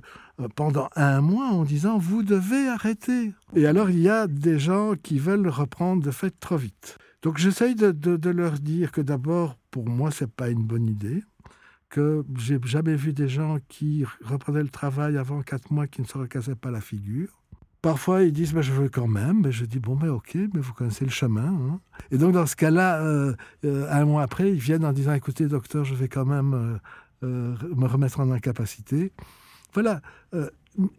pendant 0.55 0.89
un 0.95 1.21
mois 1.21 1.47
en 1.47 1.63
disant 1.63 1.97
vous 1.97 2.23
devez 2.23 2.67
arrêter. 2.67 3.33
Et 3.55 3.65
alors, 3.65 3.89
il 3.89 3.99
y 3.99 4.09
a 4.09 4.27
des 4.27 4.59
gens 4.59 4.95
qui 5.01 5.19
veulent 5.19 5.47
reprendre 5.47 6.03
de 6.03 6.11
fait 6.11 6.37
trop 6.39 6.57
vite. 6.57 6.97
Donc, 7.21 7.37
j'essaye 7.37 7.75
de, 7.75 7.91
de, 7.91 8.29
leur 8.29 8.53
dire 8.59 8.91
que 8.91 9.01
d'abord, 9.01 9.57
pour 9.71 9.87
moi, 9.87 10.11
c'est 10.11 10.31
pas 10.31 10.49
une 10.49 10.63
bonne 10.63 10.87
idée 10.87 11.23
que 11.89 12.25
j'ai 12.37 12.59
jamais 12.65 12.95
vu 12.95 13.13
des 13.13 13.29
gens 13.29 13.57
qui 13.67 14.05
reprenaient 14.23 14.63
le 14.63 14.69
travail 14.69 15.17
avant 15.17 15.41
quatre 15.41 15.71
mois 15.71 15.87
qui 15.87 16.01
ne 16.01 16.07
se 16.07 16.17
recassaient 16.17 16.55
pas 16.55 16.71
la 16.71 16.81
figure. 16.81 17.29
Parfois, 17.81 18.23
ils 18.23 18.33
disent, 18.33 18.53
bah, 18.53 18.61
je 18.61 18.71
veux 18.71 18.89
quand 18.89 19.07
même. 19.07 19.41
Mais 19.43 19.51
je 19.51 19.65
dis, 19.65 19.79
bon, 19.79 19.95
ben 19.95 20.09
ok, 20.09 20.35
mais 20.53 20.59
vous 20.59 20.73
connaissez 20.73 21.05
le 21.05 21.11
chemin. 21.11 21.47
Hein. 21.47 21.79
Et 22.11 22.17
donc, 22.17 22.33
dans 22.33 22.45
ce 22.45 22.55
cas-là, 22.55 23.01
euh, 23.01 23.33
euh, 23.65 23.87
un 23.89 24.05
mois 24.05 24.23
après, 24.23 24.51
ils 24.51 24.59
viennent 24.59 24.83
en 24.83 24.93
disant, 24.93 25.13
écoutez, 25.13 25.45
docteur, 25.47 25.85
je 25.85 25.95
vais 25.95 26.07
quand 26.07 26.25
même 26.25 26.79
euh, 27.23 27.55
me 27.75 27.85
remettre 27.85 28.19
en 28.19 28.31
incapacité. 28.31 29.13
Voilà. 29.73 30.01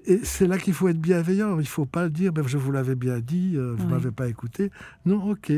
et 0.07 0.20
c'est 0.22 0.47
là 0.47 0.57
qu'il 0.57 0.72
faut 0.72 0.89
être 0.89 1.01
bienveillant. 1.01 1.55
Il 1.57 1.62
ne 1.62 1.64
faut 1.64 1.86
pas 1.86 2.09
dire, 2.09 2.32
ben, 2.32 2.47
je 2.47 2.59
vous 2.59 2.70
l'avais 2.70 2.95
bien 2.95 3.18
dit, 3.18 3.57
vous 3.57 3.84
ne 3.84 3.91
m'avez 3.91 4.12
pas 4.12 4.28
écouté. 4.28 4.70
Non, 5.05 5.30
ok. 5.30 5.53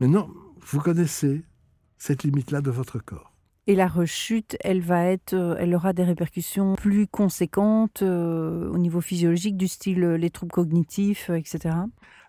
Mais 0.00 0.06
non, 0.06 0.30
vous 0.66 0.80
connaissez 0.80 1.44
cette 1.98 2.22
limite-là 2.22 2.60
de 2.60 2.70
votre 2.70 2.98
corps. 2.98 3.31
Et 3.68 3.76
la 3.76 3.86
rechute, 3.86 4.56
elle 4.60 4.80
va 4.80 5.04
être, 5.04 5.34
euh, 5.34 5.54
elle 5.58 5.74
aura 5.74 5.92
des 5.92 6.02
répercussions 6.02 6.74
plus 6.74 7.06
conséquentes 7.06 8.02
euh, 8.02 8.68
au 8.70 8.78
niveau 8.78 9.00
physiologique, 9.00 9.56
du 9.56 9.68
style 9.68 10.02
euh, 10.02 10.16
les 10.16 10.30
troubles 10.30 10.50
cognitifs, 10.50 11.30
etc. 11.30 11.76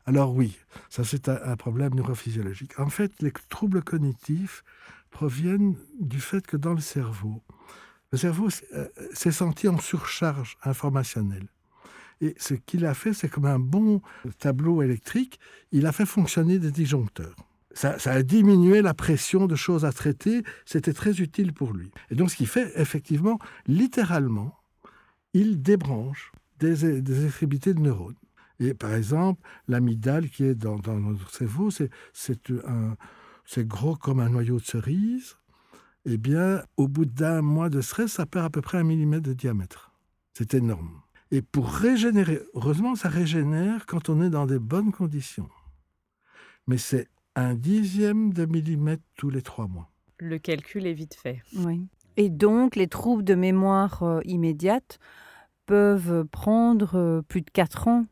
Alors 0.06 0.36
oui, 0.36 0.60
ça 0.90 1.04
c'est 1.04 1.30
un, 1.30 1.56
problème 1.56 1.96
neurophysiologique. 1.96 2.80
En 2.80 2.90
fait, 2.90 3.12
les 3.20 3.32
troubles 3.50 3.82
cognitifs 3.82 4.64
proviennent 5.10 5.76
du 6.00 6.20
fait 6.20 6.46
que 6.46 6.58
dans 6.58 6.74
le 6.74 6.82
cerveau, 6.82 7.42
le 8.12 8.18
cerveau 8.20 8.50
s'est 9.14 9.32
senti 9.32 9.68
en 9.68 9.80
surcharge 9.80 10.58
informationnelle. 10.64 11.48
Et 12.22 12.36
ce 12.38 12.54
qu'il 12.54 12.86
a 12.86 12.94
fait, 12.94 13.14
c'est 13.14 13.30
comme 13.30 13.46
un 13.46 13.60
bon 13.60 14.02
tableau 14.38 14.84
électrique, 14.84 15.40
il 15.72 15.88
a 15.88 15.92
fait 15.92 16.06
fonctionner 16.06 16.60
des 16.60 16.72
disjoncteurs 16.72 17.36
ça, 17.74 17.98
a 18.06 18.24
diminué 18.24 18.82
la 18.82 18.94
pression 18.94 19.48
de 19.48 19.56
choses 19.56 19.86
à 19.86 19.92
traiter, 19.92 20.44
c'était 20.66 20.94
très 20.94 21.22
utile 21.22 21.54
pour 21.54 21.74
lui. 21.74 21.92
Et 22.10 22.16
donc 22.16 22.32
ce 22.32 22.36
qu'il 22.36 22.48
fait, 22.48 22.72
effectivement, 22.76 23.40
littéralement, 23.68 24.56
il 25.34 25.62
débranche 25.62 26.32
des, 26.60 27.02
des 27.02 27.26
extrémités 27.26 27.74
de 27.74 27.80
neurones. 27.80 28.16
Et 28.60 28.74
par 28.74 28.94
exemple, 28.94 29.42
l'amygdale 29.68 30.30
qui 30.30 30.44
est 30.44 30.56
dans, 30.56 30.78
notre 30.78 31.30
cerveau, 31.32 31.70
c'est 31.72 33.68
gros 33.68 33.96
comme 33.96 34.20
un 34.20 34.30
noyau 34.30 34.60
de 34.60 34.66
cerise. 34.66 35.38
Eh 36.06 36.18
bien, 36.18 36.64
au 36.78 36.88
bout 36.88 37.06
d'un 37.06 37.42
mois 37.42 37.70
de 37.70 37.82
stress, 37.82 38.14
ça 38.14 38.26
perd 38.26 38.46
à 38.46 38.50
peu 38.50 38.62
près 38.62 38.78
un 38.78 38.84
millimètre 38.84 39.24
de 39.24 39.34
diamètre. 39.34 39.92
C'est 40.34 40.54
énorme. 40.54 41.02
Et 41.32 41.42
pour 41.42 41.70
régénérer, 41.70 42.42
heureusement, 42.54 42.96
ça 42.96 43.10
régénère 43.10 43.86
quand 43.86 44.10
on 44.10 44.22
est 44.22 44.30
dans 44.30 44.46
des 44.46 44.60
bonnes 44.60 44.92
conditions. 44.92 45.50
Mais 46.68 46.78
c'est 46.78 47.08
un 47.36 47.56
dixième 47.56 48.34
de 48.34 48.46
millimètre 48.46 49.04
tous 49.18 49.30
les 49.30 49.42
trois 49.42 49.68
mois. 49.68 49.90
Le 50.20 50.38
calcul 50.38 50.86
est 50.86 50.94
vite 50.94 51.16
fait. 51.16 51.42
Oui. 51.56 51.88
Et 52.16 52.30
donc, 52.30 52.76
les 52.76 52.88
troubles 52.88 53.24
de 53.24 53.36
mémoire 53.36 54.04
euh, 54.04 54.20
immédiate 54.26 55.00
peuvent 55.66 56.26
prendre 56.26 56.96
euh, 56.96 57.22
plus 57.22 57.42
de 57.42 57.50
quatre 57.50 57.88
ans 57.88 58.06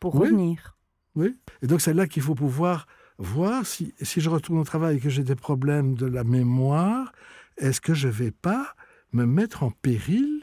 pour 0.00 0.14
revenir. 0.14 0.78
Oui. 1.14 1.36
Et 1.60 1.66
donc, 1.66 1.80
c'est 1.80 1.92
là 1.92 2.06
qu'il 2.06 2.22
faut 2.22 2.34
pouvoir 2.34 2.86
voir 3.18 3.66
si, 3.66 3.94
si 4.00 4.20
je 4.20 4.30
retourne 4.30 4.58
au 4.58 4.64
travail 4.64 4.96
et 4.96 5.00
que 5.00 5.10
j'ai 5.10 5.22
des 5.22 5.34
problèmes 5.34 5.94
de 5.94 6.06
la 6.06 6.24
mémoire, 6.24 7.12
est-ce 7.58 7.80
que 7.80 7.94
je 7.94 8.08
ne 8.08 8.12
vais 8.12 8.30
pas 8.30 8.74
me 9.12 9.26
mettre 9.26 9.62
en 9.62 9.70
péril 9.70 10.42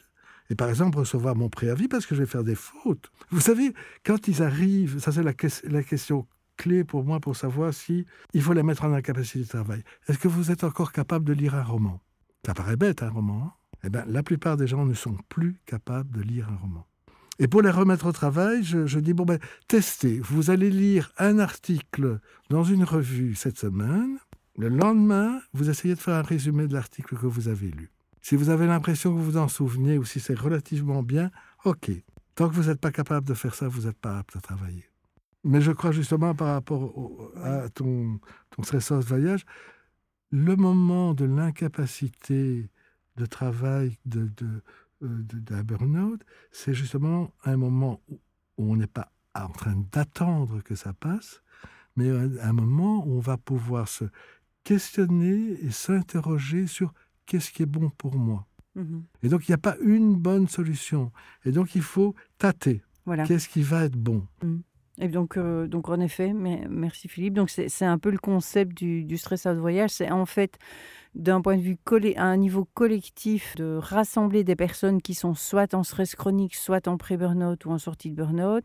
et 0.51 0.55
par 0.55 0.69
exemple 0.69 0.99
recevoir 0.99 1.35
mon 1.35 1.49
préavis 1.49 1.87
parce 1.87 2.05
que 2.05 2.15
je 2.15 2.21
vais 2.21 2.27
faire 2.27 2.43
des 2.43 2.55
fautes? 2.55 3.11
Vous 3.31 3.41
savez, 3.41 3.73
quand 4.05 4.27
ils 4.27 4.41
arrivent, 4.41 4.99
ça 4.99 5.11
c'est 5.11 5.23
la, 5.23 5.33
la 5.63 5.83
question 5.83 6.27
clé 6.59 6.83
pour 6.83 7.05
moi 7.05 7.19
pour 7.19 7.35
savoir 7.35 7.73
si 7.73 8.05
il 8.33 8.41
faut 8.41 8.53
les 8.53 8.63
mettre 8.63 8.83
en 8.83 8.93
incapacité 8.93 9.39
de 9.39 9.47
travail. 9.47 9.81
Est-ce 10.07 10.19
que 10.19 10.27
vous 10.27 10.51
êtes 10.51 10.63
encore 10.63 10.91
capable 10.91 11.25
de 11.25 11.33
lire 11.33 11.55
un 11.55 11.63
roman? 11.63 12.01
Ça 12.45 12.53
paraît 12.53 12.75
bête, 12.75 13.01
un 13.01 13.09
roman. 13.09 13.45
Hein? 13.45 13.53
Eh 13.85 13.89
bien, 13.89 14.03
la 14.07 14.23
plupart 14.23 14.57
des 14.57 14.67
gens 14.67 14.85
ne 14.85 14.93
sont 14.93 15.17
plus 15.29 15.61
capables 15.65 16.11
de 16.11 16.21
lire 16.21 16.49
un 16.49 16.57
roman. 16.57 16.85
Et 17.39 17.47
pour 17.47 17.61
les 17.61 17.69
remettre 17.69 18.05
au 18.07 18.11
travail, 18.11 18.63
je, 18.63 18.99
dis, 18.99 19.13
bon, 19.13 19.23
ben, 19.23 19.39
testez. 19.69 20.19
Vous 20.19 20.51
allez 20.51 20.69
lire 20.69 21.13
un 21.17 21.39
article 21.39 22.19
dans 22.49 22.65
une 22.65 22.83
revue 22.83 23.35
cette 23.35 23.57
semaine. 23.57 24.17
Le 24.57 24.67
lendemain, 24.67 25.39
vous 25.53 25.69
essayez 25.69 25.95
de 25.95 25.99
faire 25.99 26.15
un 26.15 26.21
résumé 26.21 26.67
de 26.67 26.73
l'article 26.73 27.15
que 27.15 27.25
vous 27.25 27.47
avez 27.47 27.71
lu. 27.71 27.89
Si 28.21 28.35
vous 28.35 28.49
avez 28.49 28.67
l'impression 28.67 29.11
que 29.11 29.17
vous 29.17 29.31
vous 29.31 29.37
en 29.37 29.47
souvenez 29.47 29.97
ou 29.97 30.03
si 30.03 30.19
c'est 30.19 30.37
relativement 30.37 31.01
bien, 31.01 31.31
OK. 31.63 31.89
Tant 32.35 32.49
que 32.49 32.55
vous 32.55 32.67
n'êtes 32.67 32.81
pas 32.81 32.91
capable 32.91 33.25
de 33.25 33.33
faire 33.33 33.55
ça, 33.55 33.69
vous 33.69 33.87
n'êtes 33.87 33.97
pas 33.97 34.19
apte 34.19 34.35
à 34.35 34.41
travailler. 34.41 34.89
Mais 35.43 35.61
je 35.61 35.71
crois 35.71 35.91
justement 35.91 36.35
par 36.35 36.53
rapport 36.53 36.93
à 37.43 37.69
ton, 37.69 38.19
ton 38.49 38.63
stressant 38.63 38.99
voyage, 38.99 39.45
le 40.31 40.55
moment 40.55 41.13
de 41.13 41.25
l'incapacité 41.25 42.69
de 43.15 43.25
travail 43.25 43.97
de, 44.05 44.29
de, 44.37 44.61
euh, 45.03 45.23
d'un 45.33 45.63
burn-out, 45.63 46.21
c'est 46.51 46.73
justement 46.73 47.31
un 47.45 47.57
moment 47.57 48.01
où, 48.09 48.19
on 48.57 48.75
n'est 48.75 48.87
pas 48.87 49.11
en 49.33 49.49
train 49.49 49.75
d'attendre 49.91 50.61
que 50.61 50.75
ça 50.75 50.93
passe, 50.93 51.41
mais 51.95 52.09
un, 52.09 52.53
moment 52.53 53.05
où 53.05 53.13
on 53.13 53.19
va 53.19 53.37
pouvoir 53.37 53.87
se 53.87 54.05
questionner 54.63 55.57
et 55.63 55.71
s'interroger 55.71 56.67
sur 56.67 56.93
qu'est-ce 57.25 57.51
qui 57.51 57.63
est 57.63 57.65
bon 57.65 57.89
pour 57.89 58.15
moi. 58.15 58.45
Mmh 58.75 58.99
et 59.23 59.29
donc, 59.29 59.47
il 59.47 59.51
n'y 59.51 59.55
a 59.55 59.59
pas 59.59 59.77
une 59.81 60.15
bonne 60.15 60.47
solution. 60.47 61.11
Et 61.43 61.51
donc, 61.51 61.75
il 61.75 61.81
faut 61.81 62.13
tâter. 62.37 62.83
Voilà. 63.05 63.25
Qu'est-ce 63.25 63.49
qui 63.49 63.61
va 63.61 63.85
être 63.85 63.97
bon? 63.97 64.27
Mmh. 64.43 64.57
Et 64.99 65.07
donc, 65.07 65.37
euh, 65.37 65.65
donc 65.67 65.89
en 65.89 65.99
effet, 65.99 66.33
merci 66.33 67.07
Philippe. 67.07 67.33
Donc 67.33 67.49
c'est 67.49 67.85
un 67.85 67.97
peu 67.97 68.09
le 68.09 68.17
concept 68.17 68.77
du, 68.77 69.03
du 69.05 69.17
stress 69.17 69.45
out 69.45 69.57
voyage. 69.57 69.91
C'est 69.91 70.11
en 70.11 70.25
fait 70.25 70.57
d'un 71.15 71.41
point 71.41 71.57
de 71.57 71.61
vue 71.61 71.77
à 72.15 72.23
un 72.23 72.37
niveau 72.37 72.65
collectif 72.73 73.55
de 73.55 73.77
rassembler 73.81 74.43
des 74.43 74.55
personnes 74.55 75.01
qui 75.01 75.13
sont 75.13 75.33
soit 75.33 75.73
en 75.73 75.83
stress 75.83 76.15
chronique, 76.15 76.55
soit 76.55 76.87
en 76.87 76.97
pré-burnout 76.97 77.65
ou 77.65 77.71
en 77.71 77.77
sortie 77.77 78.11
de 78.11 78.15
burnout, 78.15 78.63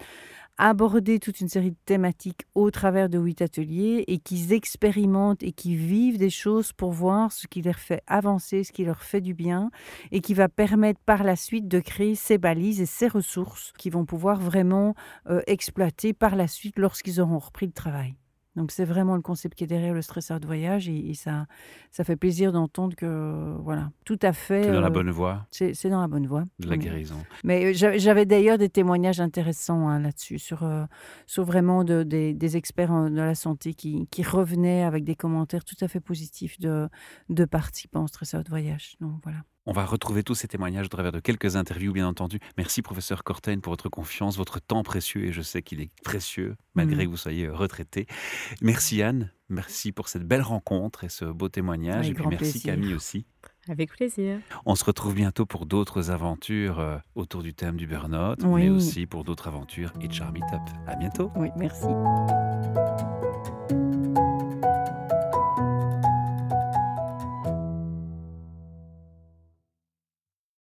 aborder 0.57 1.19
toute 1.19 1.41
une 1.41 1.49
série 1.49 1.73
de 1.73 1.77
thématiques 1.85 2.43
au 2.55 2.71
travers 2.71 3.09
de 3.09 3.19
huit 3.19 3.43
ateliers 3.43 4.05
et 4.07 4.19
qu'ils 4.19 4.53
expérimentent 4.53 5.43
et 5.43 5.53
qui 5.53 5.75
vivent 5.75 6.19
des 6.19 6.31
choses 6.31 6.73
pour 6.73 6.93
voir 6.93 7.33
ce 7.33 7.47
qui 7.47 7.63
leur 7.63 7.79
fait 7.79 8.03
avancer, 8.07 8.63
ce 8.63 8.73
qui 8.73 8.85
leur 8.85 9.03
fait 9.03 9.21
du 9.21 9.35
bien 9.35 9.71
et 10.13 10.21
qui 10.21 10.35
va 10.35 10.49
permettre 10.49 11.01
par 11.05 11.25
la 11.25 11.37
suite 11.37 11.67
de 11.67 11.81
créer 11.81 12.15
ces 12.15 12.39
balises 12.39 12.81
et 12.81 12.87
ces 12.87 13.09
ressources 13.09 13.73
qui 13.79 13.91
vont 13.91 14.05
pouvoir 14.05 14.39
vraiment 14.39 14.95
euh, 15.29 15.41
exploiter 15.47 16.13
par 16.13 16.37
la 16.37 16.47
suite 16.47 16.79
lorsqu'ils 16.79 17.21
auront 17.21 17.39
repris 17.39 17.67
le 17.67 17.73
travail. 17.73 18.15
Donc 18.57 18.71
c'est 18.71 18.85
vraiment 18.85 19.17
le 19.17 19.23
concept 19.23 19.57
qui 19.57 19.65
est 19.65 19.67
derrière 19.67 19.95
le 19.95 20.03
stresseur 20.03 20.39
de 20.39 20.47
voyage 20.47 20.89
et, 20.89 21.15
ça, 21.15 21.47
ça 21.91 22.05
fait 22.05 22.17
plaisir 22.17 22.53
d'entendre 22.53 22.95
que 22.95 23.57
voilà, 23.61 23.91
tout 24.05 24.19
à 24.23 24.33
fait. 24.33 24.65
C'est 24.65 24.73
dans 24.73 24.81
la 24.81 24.87
euh, 24.87 24.91
bonne 24.91 25.11
voie. 25.11 25.47
C'est 25.51 25.89
dans 25.89 26.01
la 26.01 26.09
bonne 26.09 26.27
voie. 26.27 26.45
De 26.61 26.69
la 26.69 26.77
guérison. 26.77 27.17
Mais 27.43 27.67
euh, 27.67 27.97
j'avais 27.97 28.27
d'ailleurs 28.27 28.59
des 28.59 28.69
témoignages 28.69 29.21
intéressants 29.21 29.89
hein, 29.89 29.99
là-dessus 29.99 30.39
sur, 30.39 30.63
euh, 30.63 30.85
sur 31.27 31.45
vraiment 31.45 31.85
de, 31.85 32.03
des, 32.03 32.57
experts 32.57 33.11
de 33.11 33.17
la 33.17 33.35
santé 33.35 33.75
qui, 33.75 34.07
qui, 34.11 34.23
revenaient 34.23 34.85
avec 34.85 35.05
des 35.05 35.17
commentaires 35.17 35.65
tout 35.65 35.77
à 35.81 35.89
fait 35.89 36.01
positifs 36.01 36.59
de, 36.61 36.89
de 37.29 37.45
participants 37.45 38.05
au 38.05 38.09
stresseur 38.09 38.45
de 38.45 38.49
voyage. 38.51 38.97
Donc 39.01 39.19
voilà. 39.23 39.39
On 39.67 39.73
va 39.73 39.85
retrouver 39.87 40.23
tous 40.23 40.35
ces 40.35 40.49
témoignages 40.49 40.87
au 40.87 40.91
travers 40.91 41.13
de 41.13 41.21
quelques 41.21 41.57
interviews, 41.57 41.93
bien 41.93 42.07
entendu. 42.07 42.39
Merci, 42.59 42.83
professeur 42.83 43.25
Corten, 43.25 43.61
pour 43.61 43.73
votre 43.73 43.89
confiance, 43.89 44.37
votre 44.37 44.61
temps 44.61 44.83
précieux, 44.83 45.25
et 45.25 45.33
je 45.33 45.41
sais 45.41 45.63
qu'il 45.63 45.81
est 45.81 45.91
précieux, 46.03 46.57
malgré 46.75 47.03
mm. 47.03 47.07
que 47.07 47.11
vous 47.11 47.17
soyez 47.17 47.47
euh, 47.47 47.55
retraité. 47.55 48.07
Merci, 48.61 49.03
Anne. 49.03 49.33
Merci 49.49 49.93
pour 49.93 50.09
cette 50.09 50.25
belle 50.25 50.43
rencontre 50.43 51.05
et 51.05 51.09
ce 51.09 51.25
beau 51.25 51.49
témoignage. 51.49 52.09
et 52.09 52.15
puis 52.15 52.27
merci, 52.27 52.63
Camille, 52.63 52.95
aussi. 52.95 53.27
Avec 53.69 53.91
plaisir. 53.91 54.39
On 54.67 54.75
se 54.75 54.85
retrouve 54.85 55.15
bientôt 55.15 55.47
pour 55.47 55.65
d'autres 55.65 56.11
aventures 56.11 56.79
euh, 56.79 56.99
autour 57.15 57.43
du 57.43 57.55
thème 57.55 57.77
du 57.77 57.87
burn-out, 57.87 58.43
mais 58.45 58.69
aussi 58.69 59.07
pour 59.07 59.25
d'autres 59.25 59.49
aventures 59.49 59.93
et 60.01 60.11
Charmy 60.11 60.41
Up. 60.53 60.61
À 60.87 60.97
bientôt. 60.97 61.31
Oui, 61.37 61.49
merci. 61.57 61.87